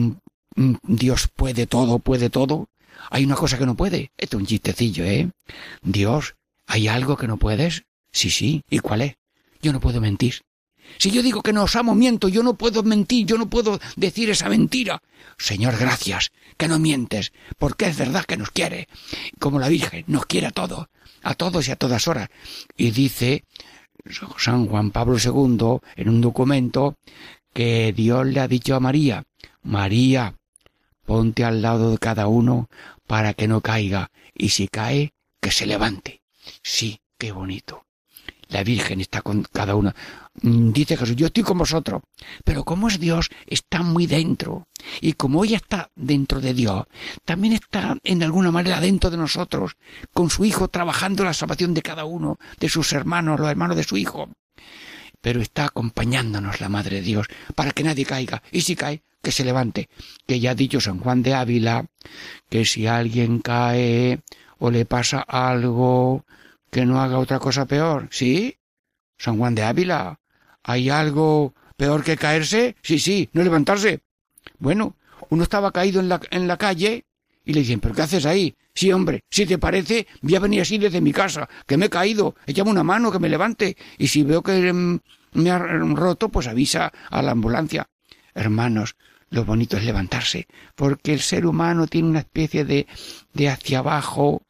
Dios 0.82 1.28
puede 1.34 1.66
todo, 1.66 1.98
puede 1.98 2.30
todo? 2.30 2.68
Hay 3.10 3.24
una 3.24 3.34
cosa 3.36 3.58
que 3.58 3.66
no 3.66 3.74
puede. 3.74 4.12
Esto 4.16 4.36
es 4.36 4.40
un 4.40 4.46
chistecillo, 4.46 5.04
¿eh? 5.04 5.30
Dios, 5.82 6.36
¿hay 6.72 6.88
algo 6.88 7.18
que 7.18 7.28
no 7.28 7.36
puedes? 7.36 7.84
Sí, 8.12 8.30
sí. 8.30 8.64
¿Y 8.70 8.78
cuál 8.78 9.02
es? 9.02 9.16
Yo 9.60 9.74
no 9.74 9.80
puedo 9.80 10.00
mentir. 10.00 10.40
Si 10.96 11.10
yo 11.10 11.22
digo 11.22 11.42
que 11.42 11.52
nos 11.52 11.76
amo, 11.76 11.94
miento, 11.94 12.28
yo 12.28 12.42
no 12.42 12.54
puedo 12.54 12.82
mentir, 12.82 13.26
yo 13.26 13.36
no 13.36 13.50
puedo 13.50 13.78
decir 13.94 14.30
esa 14.30 14.48
mentira. 14.48 15.02
Señor, 15.36 15.76
gracias, 15.78 16.32
que 16.56 16.68
no 16.68 16.78
mientes, 16.78 17.32
porque 17.58 17.86
es 17.86 17.98
verdad 17.98 18.24
que 18.24 18.38
nos 18.38 18.50
quiere, 18.50 18.88
como 19.38 19.58
la 19.58 19.68
Virgen, 19.68 20.04
nos 20.06 20.24
quiere 20.24 20.46
a 20.46 20.50
todos, 20.50 20.86
a 21.22 21.34
todos 21.34 21.68
y 21.68 21.72
a 21.72 21.76
todas 21.76 22.08
horas. 22.08 22.30
Y 22.74 22.90
dice 22.90 23.44
San 24.38 24.66
Juan 24.66 24.92
Pablo 24.92 25.18
II 25.22 25.80
en 25.96 26.08
un 26.08 26.20
documento 26.22 26.96
que 27.52 27.92
Dios 27.94 28.26
le 28.26 28.40
ha 28.40 28.48
dicho 28.48 28.74
a 28.74 28.80
María, 28.80 29.24
María, 29.62 30.36
ponte 31.04 31.44
al 31.44 31.60
lado 31.60 31.90
de 31.90 31.98
cada 31.98 32.28
uno 32.28 32.70
para 33.06 33.34
que 33.34 33.46
no 33.46 33.60
caiga, 33.60 34.10
y 34.34 34.48
si 34.48 34.68
cae, 34.68 35.12
que 35.40 35.50
se 35.50 35.66
levante. 35.66 36.21
Sí, 36.62 37.00
qué 37.18 37.32
bonito. 37.32 37.86
La 38.48 38.62
Virgen 38.62 39.00
está 39.00 39.22
con 39.22 39.42
cada 39.44 39.74
una. 39.74 39.94
Mm, 40.42 40.72
Dice 40.72 40.96
Jesús, 40.96 41.16
yo 41.16 41.26
estoy 41.26 41.42
con 41.42 41.58
vosotros. 41.58 42.02
Pero 42.44 42.64
como 42.64 42.88
es 42.88 43.00
Dios, 43.00 43.30
está 43.46 43.82
muy 43.82 44.06
dentro. 44.06 44.68
Y 45.00 45.14
como 45.14 45.44
ella 45.44 45.56
está 45.56 45.90
dentro 45.94 46.40
de 46.40 46.52
Dios, 46.52 46.84
también 47.24 47.54
está 47.54 47.96
en 48.04 48.22
alguna 48.22 48.50
manera 48.50 48.80
dentro 48.80 49.10
de 49.10 49.16
nosotros, 49.16 49.76
con 50.12 50.28
su 50.28 50.44
Hijo 50.44 50.68
trabajando 50.68 51.24
la 51.24 51.32
salvación 51.32 51.72
de 51.72 51.82
cada 51.82 52.04
uno, 52.04 52.38
de 52.60 52.68
sus 52.68 52.92
hermanos, 52.92 53.40
los 53.40 53.48
hermanos 53.48 53.76
de 53.76 53.84
su 53.84 53.96
Hijo. 53.96 54.28
Pero 55.22 55.40
está 55.40 55.66
acompañándonos 55.66 56.60
la 56.60 56.68
Madre 56.68 56.96
de 56.96 57.02
Dios, 57.02 57.28
para 57.54 57.70
que 57.70 57.84
nadie 57.84 58.04
caiga. 58.04 58.42
Y 58.50 58.62
si 58.62 58.76
cae, 58.76 59.02
que 59.22 59.32
se 59.32 59.44
levante. 59.44 59.88
Que 60.26 60.40
ya 60.40 60.50
ha 60.50 60.54
dicho 60.54 60.80
San 60.80 60.98
Juan 60.98 61.22
de 61.22 61.34
Ávila, 61.34 61.86
que 62.50 62.66
si 62.66 62.86
alguien 62.86 63.38
cae 63.38 64.20
o 64.62 64.70
le 64.70 64.84
pasa 64.84 65.18
algo, 65.26 66.24
que 66.70 66.86
no 66.86 67.00
haga 67.00 67.18
otra 67.18 67.40
cosa 67.40 67.66
peor. 67.66 68.06
¿Sí? 68.12 68.58
San 69.18 69.36
Juan 69.36 69.56
de 69.56 69.64
Ávila. 69.64 70.20
¿Hay 70.62 70.88
algo 70.88 71.52
peor 71.76 72.04
que 72.04 72.16
caerse? 72.16 72.76
Sí, 72.80 73.00
sí, 73.00 73.28
no 73.32 73.42
levantarse. 73.42 74.02
Bueno, 74.60 74.94
uno 75.30 75.42
estaba 75.42 75.72
caído 75.72 75.98
en 75.98 76.08
la, 76.08 76.20
en 76.30 76.46
la 76.46 76.58
calle 76.58 77.06
y 77.44 77.54
le 77.54 77.60
dicen, 77.60 77.80
¿pero 77.80 77.92
qué 77.92 78.02
haces 78.02 78.24
ahí? 78.24 78.54
Sí, 78.72 78.92
hombre, 78.92 79.24
si 79.28 79.46
te 79.46 79.58
parece, 79.58 80.06
voy 80.20 80.36
a 80.36 80.40
venir 80.40 80.60
así 80.60 80.78
desde 80.78 81.00
mi 81.00 81.12
casa, 81.12 81.48
que 81.66 81.76
me 81.76 81.86
he 81.86 81.90
caído, 81.90 82.36
échame 82.46 82.70
una 82.70 82.84
mano, 82.84 83.10
que 83.10 83.18
me 83.18 83.28
levante, 83.28 83.76
y 83.98 84.06
si 84.06 84.22
veo 84.22 84.44
que 84.44 84.72
mm, 84.72 85.00
me 85.32 85.50
ha 85.50 85.58
roto, 85.58 86.28
pues 86.28 86.46
avisa 86.46 86.92
a 87.10 87.20
la 87.20 87.32
ambulancia. 87.32 87.88
Hermanos, 88.32 88.94
lo 89.32 89.46
bonito 89.46 89.78
es 89.78 89.84
levantarse, 89.84 90.46
porque 90.76 91.14
el 91.14 91.20
ser 91.20 91.46
humano 91.46 91.86
tiene 91.86 92.08
una 92.08 92.18
especie 92.20 92.66
de, 92.66 92.86
de 93.32 93.48
hacia 93.48 93.78
abajo 93.78 94.42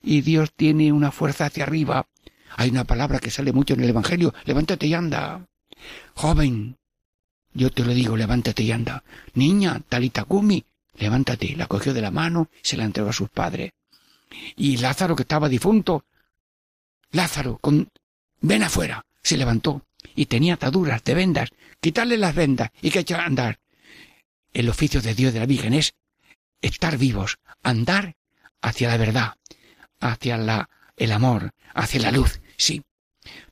y 0.00 0.20
Dios 0.20 0.52
tiene 0.54 0.92
una 0.92 1.10
fuerza 1.10 1.46
hacia 1.46 1.64
arriba. 1.64 2.06
Hay 2.56 2.70
una 2.70 2.84
palabra 2.84 3.18
que 3.18 3.32
sale 3.32 3.52
mucho 3.52 3.74
en 3.74 3.80
el 3.80 3.90
Evangelio, 3.90 4.32
levántate 4.44 4.86
y 4.86 4.94
anda. 4.94 5.44
Joven, 6.14 6.76
yo 7.52 7.70
te 7.70 7.84
lo 7.84 7.92
digo, 7.92 8.16
levántate 8.16 8.62
y 8.62 8.70
anda. 8.70 9.02
Niña, 9.34 9.80
Talitakumi, 9.88 10.64
levántate. 10.96 11.56
La 11.56 11.66
cogió 11.66 11.92
de 11.92 12.02
la 12.02 12.12
mano 12.12 12.48
y 12.62 12.68
se 12.68 12.76
la 12.76 12.84
entregó 12.84 13.10
a 13.10 13.12
sus 13.12 13.30
padres. 13.30 13.72
Y 14.56 14.76
Lázaro, 14.76 15.16
que 15.16 15.22
estaba 15.22 15.48
difunto, 15.48 16.04
Lázaro, 17.10 17.58
con 17.60 17.88
ven 18.40 18.62
afuera, 18.62 19.04
se 19.20 19.36
levantó 19.36 19.82
y 20.14 20.26
tenía 20.26 20.54
ataduras 20.54 21.02
de 21.02 21.14
vendas. 21.14 21.48
Quitarle 21.80 22.16
las 22.16 22.36
vendas 22.36 22.70
y 22.80 22.90
que 22.90 23.00
echar 23.00 23.20
a 23.20 23.26
andar. 23.26 23.58
El 24.52 24.68
oficio 24.68 25.00
de 25.00 25.14
Dios 25.14 25.32
de 25.32 25.40
la 25.40 25.46
Virgen 25.46 25.74
es 25.74 25.94
estar 26.60 26.98
vivos, 26.98 27.38
andar 27.62 28.16
hacia 28.60 28.88
la 28.88 28.96
verdad, 28.96 29.34
hacia 30.00 30.36
la, 30.36 30.68
el 30.96 31.12
amor, 31.12 31.52
hacia 31.74 32.00
la 32.00 32.12
luz, 32.12 32.40
sí. 32.56 32.82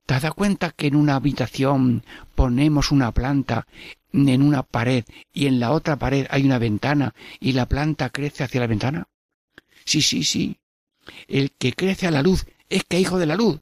¿Te 0.06 0.14
has 0.14 0.22
dado 0.22 0.34
cuenta 0.34 0.70
que 0.70 0.86
en 0.86 0.96
una 0.96 1.16
habitación 1.16 2.04
ponemos 2.34 2.92
una 2.92 3.12
planta 3.12 3.66
en 4.12 4.40
una 4.40 4.62
pared 4.62 5.04
y 5.32 5.46
en 5.46 5.60
la 5.60 5.72
otra 5.72 5.96
pared 5.96 6.26
hay 6.30 6.44
una 6.44 6.58
ventana 6.58 7.12
y 7.40 7.52
la 7.52 7.66
planta 7.66 8.10
crece 8.10 8.44
hacia 8.44 8.60
la 8.60 8.68
ventana? 8.68 9.08
Sí, 9.84 10.02
sí, 10.02 10.24
sí. 10.24 10.58
El 11.28 11.52
que 11.52 11.72
crece 11.72 12.06
a 12.06 12.10
la 12.10 12.22
luz 12.22 12.46
es 12.68 12.84
que 12.84 13.00
hijo 13.00 13.18
de 13.18 13.26
la 13.26 13.36
luz. 13.36 13.60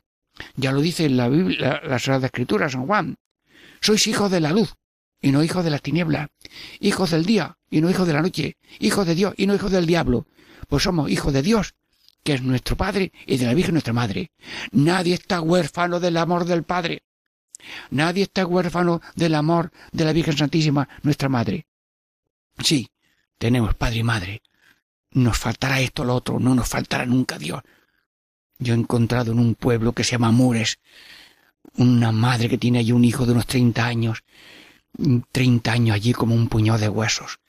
Ya 0.56 0.72
lo 0.72 0.80
dice 0.80 1.06
en 1.06 1.16
la 1.16 1.28
Biblia, 1.28 1.80
la, 1.84 1.98
Sagrada 1.98 2.26
Escritura, 2.26 2.68
San 2.68 2.86
Juan. 2.86 3.16
Sois 3.80 4.06
hijos 4.06 4.30
de 4.30 4.40
la 4.40 4.50
luz 4.50 4.74
y 5.24 5.32
no 5.32 5.42
hijos 5.42 5.64
de 5.64 5.70
las 5.70 5.80
tinieblas. 5.80 6.28
Hijos 6.80 7.12
del 7.12 7.24
día 7.24 7.56
y 7.70 7.80
no 7.80 7.88
hijos 7.88 8.06
de 8.06 8.12
la 8.12 8.20
noche. 8.20 8.58
Hijos 8.78 9.06
de 9.06 9.14
Dios 9.14 9.32
y 9.38 9.46
no 9.46 9.54
hijos 9.54 9.70
del 9.70 9.86
diablo. 9.86 10.26
Pues 10.68 10.82
somos 10.82 11.10
hijos 11.10 11.32
de 11.32 11.40
Dios 11.40 11.74
que 12.22 12.34
es 12.34 12.42
nuestro 12.42 12.76
Padre 12.76 13.10
y 13.26 13.38
de 13.38 13.46
la 13.46 13.54
Virgen 13.54 13.72
nuestra 13.72 13.94
Madre. 13.94 14.32
Nadie 14.72 15.14
está 15.14 15.40
huérfano 15.40 15.98
del 15.98 16.18
amor 16.18 16.44
del 16.44 16.62
Padre. 16.62 17.04
Nadie 17.88 18.24
está 18.24 18.44
huérfano 18.44 19.00
del 19.14 19.34
amor 19.34 19.72
de 19.92 20.04
la 20.04 20.12
Virgen 20.12 20.36
Santísima, 20.36 20.86
nuestra 21.02 21.30
Madre. 21.30 21.66
Sí, 22.58 22.90
tenemos 23.38 23.74
Padre 23.74 24.00
y 24.00 24.02
Madre. 24.02 24.42
Nos 25.12 25.38
faltará 25.38 25.80
esto 25.80 26.02
o 26.02 26.04
lo 26.04 26.16
otro, 26.16 26.38
no 26.38 26.54
nos 26.54 26.68
faltará 26.68 27.06
nunca 27.06 27.38
Dios. 27.38 27.62
Yo 28.58 28.74
he 28.74 28.76
encontrado 28.76 29.32
en 29.32 29.38
un 29.38 29.54
pueblo 29.54 29.92
que 29.92 30.04
se 30.04 30.12
llama 30.12 30.32
Mures 30.32 30.78
una 31.76 32.12
madre 32.12 32.48
que 32.48 32.58
tiene 32.58 32.80
allí 32.80 32.92
un 32.92 33.04
hijo 33.04 33.26
de 33.26 33.32
unos 33.32 33.46
treinta 33.46 33.86
años, 33.86 34.22
treinta 35.32 35.72
años 35.72 35.94
allí 35.94 36.12
como 36.12 36.34
un 36.34 36.48
puñado 36.48 36.78
de 36.78 36.88
huesos, 36.88 37.40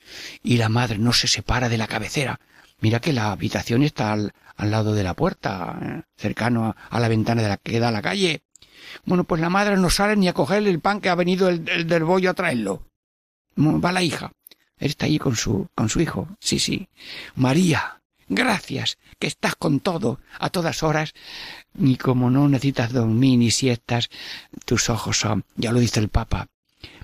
y 0.44 0.58
la 0.58 0.70
madre 0.70 0.98
no 0.98 1.14
se 1.14 1.28
separa 1.28 1.70
de 1.70 1.78
la 1.78 1.88
cabecera. 1.88 2.40
Mira 2.80 3.00
que 3.00 3.14
la 3.14 3.32
habitación 3.32 3.84
está 3.84 4.12
al, 4.12 4.34
al 4.58 4.72
lado 4.72 4.94
de 4.94 5.04
la 5.04 5.14
puerta, 5.14 5.80
eh, 5.82 6.02
cercano 6.18 6.76
a, 6.90 7.00
la 7.00 7.08
ventana 7.08 7.42
de 7.42 7.50
la 7.50 7.58
que 7.58 7.80
da 7.80 7.90
a 7.90 7.92
la 7.92 8.02
calle. 8.02 8.44
Bueno, 9.06 9.24
pues 9.24 9.42
la 9.42 9.50
madre 9.50 9.78
no 9.78 9.90
sale 9.90 10.16
ni 10.16 10.28
a 10.28 10.34
cogerle 10.34 10.70
el 10.70 10.80
pan 10.80 11.02
que 11.02 11.10
ha 11.10 11.16
venido 11.16 11.50
el 11.50 11.88
del 11.88 12.04
bollo 12.04 12.30
a 12.30 12.34
traerlo. 12.34 12.84
Va 13.58 13.92
la 13.92 14.04
hija. 14.04 14.32
Él 14.78 14.90
está 14.90 15.06
allí 15.06 15.20
con 15.20 15.36
su, 15.36 15.68
con 15.74 15.90
su 15.90 16.02
hijo. 16.02 16.28
Sí, 16.40 16.60
sí. 16.60 16.90
María, 17.36 18.02
gracias, 18.28 18.98
que 19.20 19.28
estás 19.28 19.56
con 19.56 19.80
todo, 19.80 20.20
a 20.38 20.50
todas 20.50 20.84
horas, 20.84 21.14
y 21.78 21.96
como 21.98 22.30
no 22.30 22.48
necesitas 22.50 22.92
dormir 22.92 23.40
ni 23.40 23.52
siestas, 23.52 24.10
tus 24.66 24.90
ojos 24.90 25.20
son, 25.20 25.46
ya 25.56 25.72
lo 25.72 25.80
dice 25.80 26.00
el 26.00 26.10
Papa, 26.10 26.48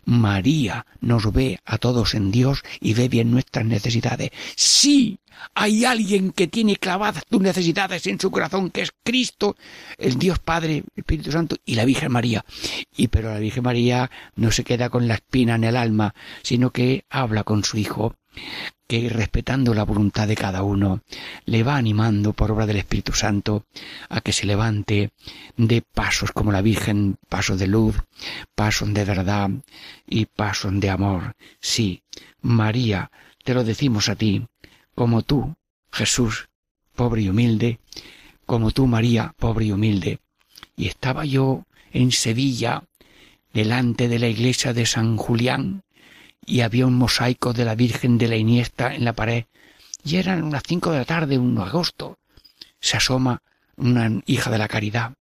María 0.05 0.85
nos 0.99 1.31
ve 1.31 1.59
a 1.65 1.77
todos 1.77 2.13
en 2.13 2.31
Dios 2.31 2.63
y 2.79 2.93
ve 2.93 3.09
bien 3.09 3.31
nuestras 3.31 3.65
necesidades. 3.65 4.31
Sí, 4.55 5.19
hay 5.53 5.85
alguien 5.85 6.31
que 6.31 6.47
tiene 6.47 6.75
clavadas 6.75 7.25
tus 7.25 7.41
necesidades 7.41 8.05
en 8.07 8.19
su 8.19 8.31
corazón, 8.31 8.69
que 8.69 8.81
es 8.81 8.91
Cristo, 9.03 9.55
el 9.97 10.17
Dios 10.17 10.39
Padre, 10.39 10.83
Espíritu 10.95 11.31
Santo 11.31 11.57
y 11.65 11.75
la 11.75 11.85
Virgen 11.85 12.11
María. 12.11 12.45
Y 12.95 13.07
pero 13.07 13.31
la 13.31 13.39
Virgen 13.39 13.63
María 13.63 14.09
no 14.35 14.51
se 14.51 14.63
queda 14.63 14.89
con 14.89 15.07
la 15.07 15.15
espina 15.15 15.55
en 15.55 15.63
el 15.63 15.77
alma, 15.77 16.13
sino 16.43 16.71
que 16.71 17.05
habla 17.09 17.43
con 17.43 17.63
su 17.63 17.77
Hijo, 17.77 18.15
que 18.87 19.09
respetando 19.09 19.73
la 19.73 19.85
voluntad 19.85 20.27
de 20.27 20.35
cada 20.35 20.63
uno, 20.63 21.01
le 21.45 21.63
va 21.63 21.77
animando 21.77 22.33
por 22.33 22.51
obra 22.51 22.65
del 22.65 22.77
Espíritu 22.77 23.13
Santo 23.13 23.65
a 24.09 24.19
que 24.21 24.33
se 24.33 24.45
levante 24.45 25.11
de 25.55 25.81
pasos 25.81 26.31
como 26.31 26.51
la 26.51 26.61
Virgen, 26.61 27.17
pasos 27.29 27.57
de 27.57 27.67
luz, 27.67 27.95
pasos 28.53 28.93
de 28.93 29.05
verdad 29.05 29.49
y 30.07 30.25
pasos 30.25 30.77
de 30.79 30.89
amor. 30.89 31.35
Sí, 31.61 32.03
María, 32.41 33.11
te 33.43 33.53
lo 33.53 33.63
decimos 33.63 34.09
a 34.09 34.15
ti, 34.15 34.45
como 34.93 35.21
tú, 35.21 35.55
Jesús, 35.91 36.49
pobre 36.95 37.21
y 37.21 37.29
humilde, 37.29 37.79
como 38.45 38.71
tú, 38.71 38.87
María, 38.87 39.33
pobre 39.37 39.65
y 39.65 39.71
humilde. 39.71 40.19
Y 40.75 40.87
estaba 40.87 41.25
yo 41.25 41.63
en 41.93 42.11
Sevilla, 42.11 42.83
delante 43.53 44.07
de 44.07 44.19
la 44.19 44.27
iglesia 44.27 44.73
de 44.73 44.85
San 44.85 45.17
Julián, 45.17 45.83
y 46.45 46.61
había 46.61 46.87
un 46.87 46.95
mosaico 46.95 47.53
de 47.53 47.65
la 47.65 47.75
Virgen 47.75 48.17
de 48.17 48.27
la 48.27 48.35
Iniesta 48.35 48.93
en 48.93 49.05
la 49.05 49.13
pared, 49.13 49.45
y 50.03 50.17
eran 50.17 50.43
unas 50.43 50.63
cinco 50.65 50.91
de 50.91 50.99
la 50.99 51.05
tarde, 51.05 51.37
un 51.37 51.57
agosto. 51.59 52.17
Se 52.79 52.97
asoma 52.97 53.41
una 53.75 54.21
hija 54.25 54.49
de 54.49 54.57
la 54.57 54.67
caridad, 54.67 55.13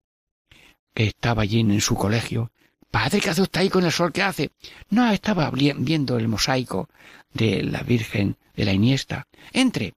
que 0.95 1.07
estaba 1.07 1.43
allí 1.43 1.61
en 1.61 1.81
su 1.81 1.95
colegio. 1.95 2.53
Padre, 2.91 3.21
¿qué 3.21 3.31
hace 3.31 3.43
usted 3.43 3.61
ahí 3.61 3.68
con 3.68 3.85
el 3.85 3.93
sol 3.93 4.12
que 4.12 4.23
hace? 4.23 4.51
No, 4.89 5.11
estaba 5.12 5.51
viendo 5.51 6.18
el 6.18 6.29
mosaico 6.29 6.89
de 7.33 7.62
la 7.62 7.83
Virgen 7.83 8.37
de 8.57 8.64
la 8.64 8.73
Iniesta. 8.73 9.27
Entre. 9.53 9.95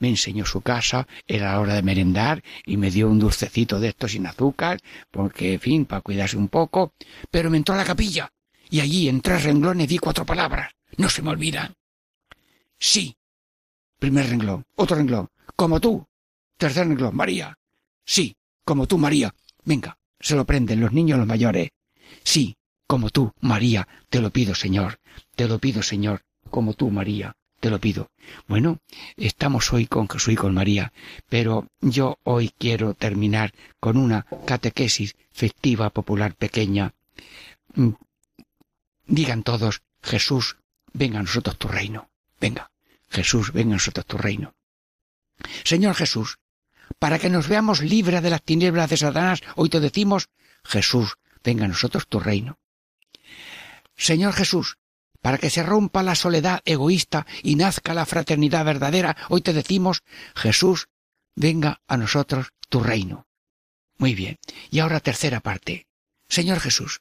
Me 0.00 0.08
enseñó 0.08 0.44
su 0.44 0.60
casa, 0.60 1.08
era 1.26 1.52
la 1.52 1.60
hora 1.60 1.74
de 1.74 1.82
merendar 1.82 2.44
y 2.64 2.76
me 2.76 2.90
dio 2.90 3.08
un 3.08 3.18
dulcecito 3.18 3.80
de 3.80 3.88
esto 3.88 4.06
sin 4.06 4.26
azúcar, 4.26 4.78
porque, 5.10 5.54
en 5.54 5.60
fin, 5.60 5.86
para 5.86 6.02
cuidarse 6.02 6.36
un 6.36 6.48
poco, 6.48 6.92
pero 7.32 7.50
me 7.50 7.56
entró 7.56 7.74
a 7.74 7.78
la 7.78 7.84
capilla 7.84 8.30
y 8.70 8.80
allí 8.80 9.08
en 9.08 9.20
tres 9.20 9.44
renglones 9.44 9.88
vi 9.88 9.98
cuatro 9.98 10.24
palabras. 10.24 10.72
No 10.96 11.08
se 11.08 11.22
me 11.22 11.30
olvidan. 11.30 11.74
Sí. 12.78 13.16
Primer 13.98 14.28
renglón. 14.28 14.64
Otro 14.76 14.96
renglón. 14.96 15.28
Como 15.56 15.80
tú. 15.80 16.06
Tercer 16.56 16.86
renglón. 16.88 17.16
María. 17.16 17.56
Sí. 18.04 18.36
Como 18.64 18.86
tú, 18.86 18.98
María. 18.98 19.34
Venga. 19.64 19.98
Se 20.20 20.34
lo 20.34 20.44
prenden 20.44 20.80
los 20.80 20.92
niños 20.92 21.18
los 21.18 21.26
mayores. 21.26 21.70
Sí. 22.22 22.56
Como 22.86 23.10
tú, 23.10 23.32
María. 23.40 23.86
Te 24.08 24.20
lo 24.20 24.30
pido, 24.30 24.54
Señor. 24.54 24.98
Te 25.34 25.48
lo 25.48 25.58
pido, 25.58 25.82
Señor. 25.82 26.22
Como 26.50 26.74
tú, 26.74 26.90
María. 26.90 27.34
Te 27.60 27.70
lo 27.70 27.80
pido. 27.80 28.10
Bueno, 28.46 28.78
estamos 29.16 29.72
hoy 29.72 29.86
con 29.86 30.08
Jesús 30.08 30.34
y 30.34 30.36
con 30.36 30.54
María, 30.54 30.92
pero 31.28 31.66
yo 31.80 32.16
hoy 32.22 32.52
quiero 32.56 32.94
terminar 32.94 33.52
con 33.80 33.96
una 33.96 34.26
catequesis 34.46 35.16
festiva 35.32 35.90
popular 35.90 36.36
pequeña 36.36 36.94
Digan 39.08 39.42
todos, 39.42 39.80
Jesús, 40.02 40.58
venga 40.92 41.18
a 41.18 41.22
nosotros 41.22 41.58
tu 41.58 41.66
reino. 41.66 42.10
Venga, 42.38 42.70
Jesús, 43.08 43.52
venga 43.52 43.72
a 43.72 43.78
nosotros 43.78 44.06
tu 44.06 44.18
reino. 44.18 44.54
Señor 45.64 45.94
Jesús, 45.94 46.38
para 46.98 47.18
que 47.18 47.30
nos 47.30 47.48
veamos 47.48 47.80
libres 47.80 48.22
de 48.22 48.30
las 48.30 48.42
tinieblas 48.42 48.90
de 48.90 48.98
Satanás, 48.98 49.40
hoy 49.56 49.70
te 49.70 49.80
decimos, 49.80 50.28
Jesús, 50.62 51.16
venga 51.42 51.64
a 51.64 51.68
nosotros 51.68 52.06
tu 52.06 52.20
reino. 52.20 52.58
Señor 53.96 54.34
Jesús, 54.34 54.76
para 55.22 55.38
que 55.38 55.50
se 55.50 55.62
rompa 55.62 56.02
la 56.02 56.14
soledad 56.14 56.60
egoísta 56.66 57.26
y 57.42 57.56
nazca 57.56 57.94
la 57.94 58.04
fraternidad 58.04 58.64
verdadera, 58.64 59.16
hoy 59.30 59.40
te 59.40 59.54
decimos, 59.54 60.02
Jesús, 60.34 60.88
venga 61.34 61.80
a 61.86 61.96
nosotros 61.96 62.48
tu 62.68 62.80
reino. 62.80 63.26
Muy 63.96 64.14
bien. 64.14 64.38
Y 64.70 64.80
ahora 64.80 65.00
tercera 65.00 65.40
parte. 65.40 65.86
Señor 66.28 66.60
Jesús, 66.60 67.00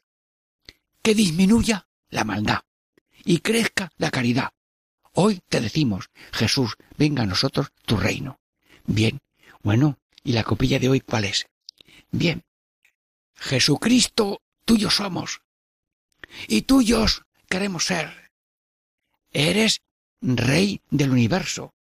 que 1.02 1.14
disminuya 1.14 1.87
la 2.10 2.24
maldad 2.24 2.62
y 3.24 3.40
crezca 3.40 3.92
la 3.98 4.12
caridad. 4.12 4.52
Hoy 5.14 5.42
te 5.50 5.62
decimos, 5.62 6.10
Jesús, 6.32 6.76
venga 6.98 7.24
a 7.24 7.26
nosotros 7.26 7.72
tu 7.86 7.98
reino. 7.98 8.40
Bien, 8.86 9.20
bueno, 9.62 10.00
¿y 10.24 10.34
la 10.34 10.44
copilla 10.44 10.80
de 10.80 10.90
hoy 10.90 11.02
cuál 11.02 11.26
es? 11.26 11.48
Bien, 12.12 12.44
Jesucristo, 13.36 14.42
tuyos 14.66 14.96
somos, 14.96 15.42
y 16.48 16.64
tuyos 16.64 17.24
queremos 17.50 17.86
ser. 17.86 18.32
Eres 19.32 19.82
Rey 20.22 20.82
del 20.90 21.12
universo. 21.12 21.74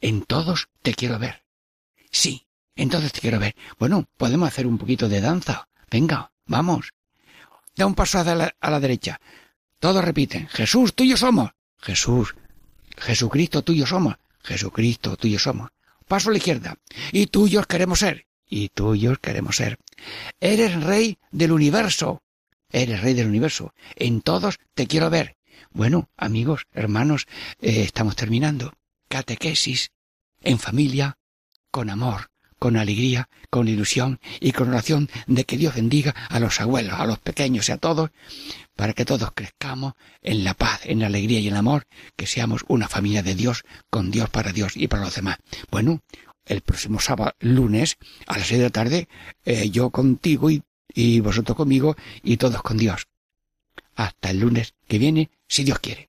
En 0.00 0.24
todos 0.24 0.68
te 0.82 0.94
quiero 0.94 1.18
ver. 1.18 1.44
Sí, 2.10 2.46
en 2.74 2.90
todos 2.90 3.10
te 3.12 3.20
quiero 3.20 3.38
ver. 3.38 3.56
Bueno, 3.78 4.06
podemos 4.16 4.48
hacer 4.48 4.66
un 4.66 4.76
poquito 4.76 5.08
de 5.08 5.20
danza. 5.20 5.68
Venga, 5.90 6.32
vamos. 6.44 6.92
Da 7.76 7.86
un 7.86 7.94
paso 7.94 8.18
a 8.18 8.70
la, 8.70 8.80
derecha. 8.80 9.20
Todos 9.78 10.04
repiten, 10.04 10.48
Jesús, 10.48 10.94
tuyo 10.94 11.16
somos. 11.16 11.50
Jesús, 11.78 12.34
Jesucristo, 12.96 13.62
tuyo 13.62 13.86
somos. 13.86 14.16
Jesucristo, 14.42 15.16
tuyo 15.16 15.38
somos. 15.38 15.70
Paso 16.08 16.30
a 16.30 16.32
la 16.32 16.38
izquierda. 16.38 16.78
Y 17.12 17.26
tuyos 17.26 17.66
queremos 17.66 17.98
ser. 17.98 18.26
Y 18.48 18.70
tuyos 18.70 19.18
queremos 19.18 19.56
ser. 19.56 19.78
Eres 20.40 20.82
rey 20.82 21.18
del 21.30 21.52
universo. 21.52 22.22
Eres 22.70 23.02
rey 23.02 23.12
del 23.12 23.28
universo. 23.28 23.74
En 23.94 24.22
todos 24.22 24.58
te 24.74 24.86
quiero 24.86 25.10
ver. 25.10 25.36
Bueno, 25.70 26.08
amigos, 26.16 26.66
hermanos, 26.72 27.26
eh, 27.60 27.82
estamos 27.82 28.16
terminando. 28.16 28.72
Catequesis 29.08 29.90
en 30.40 30.58
familia, 30.58 31.18
con 31.70 31.90
amor, 31.90 32.30
con 32.58 32.76
alegría, 32.76 33.28
con 33.50 33.68
ilusión 33.68 34.20
y 34.40 34.52
con 34.52 34.68
oración 34.68 35.08
de 35.26 35.44
que 35.44 35.56
Dios 35.56 35.74
bendiga 35.74 36.14
a 36.28 36.40
los 36.40 36.60
abuelos, 36.60 36.98
a 36.98 37.06
los 37.06 37.18
pequeños 37.18 37.68
y 37.68 37.72
a 37.72 37.76
todos, 37.76 38.10
para 38.74 38.92
que 38.92 39.04
todos 39.04 39.30
crezcamos 39.34 39.94
en 40.22 40.44
la 40.44 40.54
paz, 40.54 40.80
en 40.84 41.00
la 41.00 41.06
alegría 41.06 41.40
y 41.40 41.48
en 41.48 41.54
el 41.54 41.58
amor, 41.58 41.86
que 42.16 42.26
seamos 42.26 42.64
una 42.68 42.88
familia 42.88 43.22
de 43.22 43.34
Dios, 43.34 43.64
con 43.90 44.10
Dios 44.10 44.30
para 44.30 44.52
Dios 44.52 44.76
y 44.76 44.88
para 44.88 45.04
los 45.04 45.14
demás. 45.14 45.38
Bueno, 45.70 46.02
el 46.44 46.60
próximo 46.60 47.00
sábado, 47.00 47.34
lunes, 47.40 47.98
a 48.26 48.38
las 48.38 48.46
seis 48.46 48.58
de 48.58 48.66
la 48.66 48.70
tarde, 48.70 49.08
eh, 49.44 49.70
yo 49.70 49.90
contigo 49.90 50.50
y, 50.50 50.62
y 50.94 51.20
vosotros 51.20 51.56
conmigo 51.56 51.96
y 52.22 52.36
todos 52.36 52.62
con 52.62 52.76
Dios. 52.76 53.08
Hasta 53.94 54.30
el 54.30 54.40
lunes 54.40 54.74
que 54.86 54.98
viene, 54.98 55.30
si 55.48 55.64
Dios 55.64 55.78
quiere. 55.78 56.08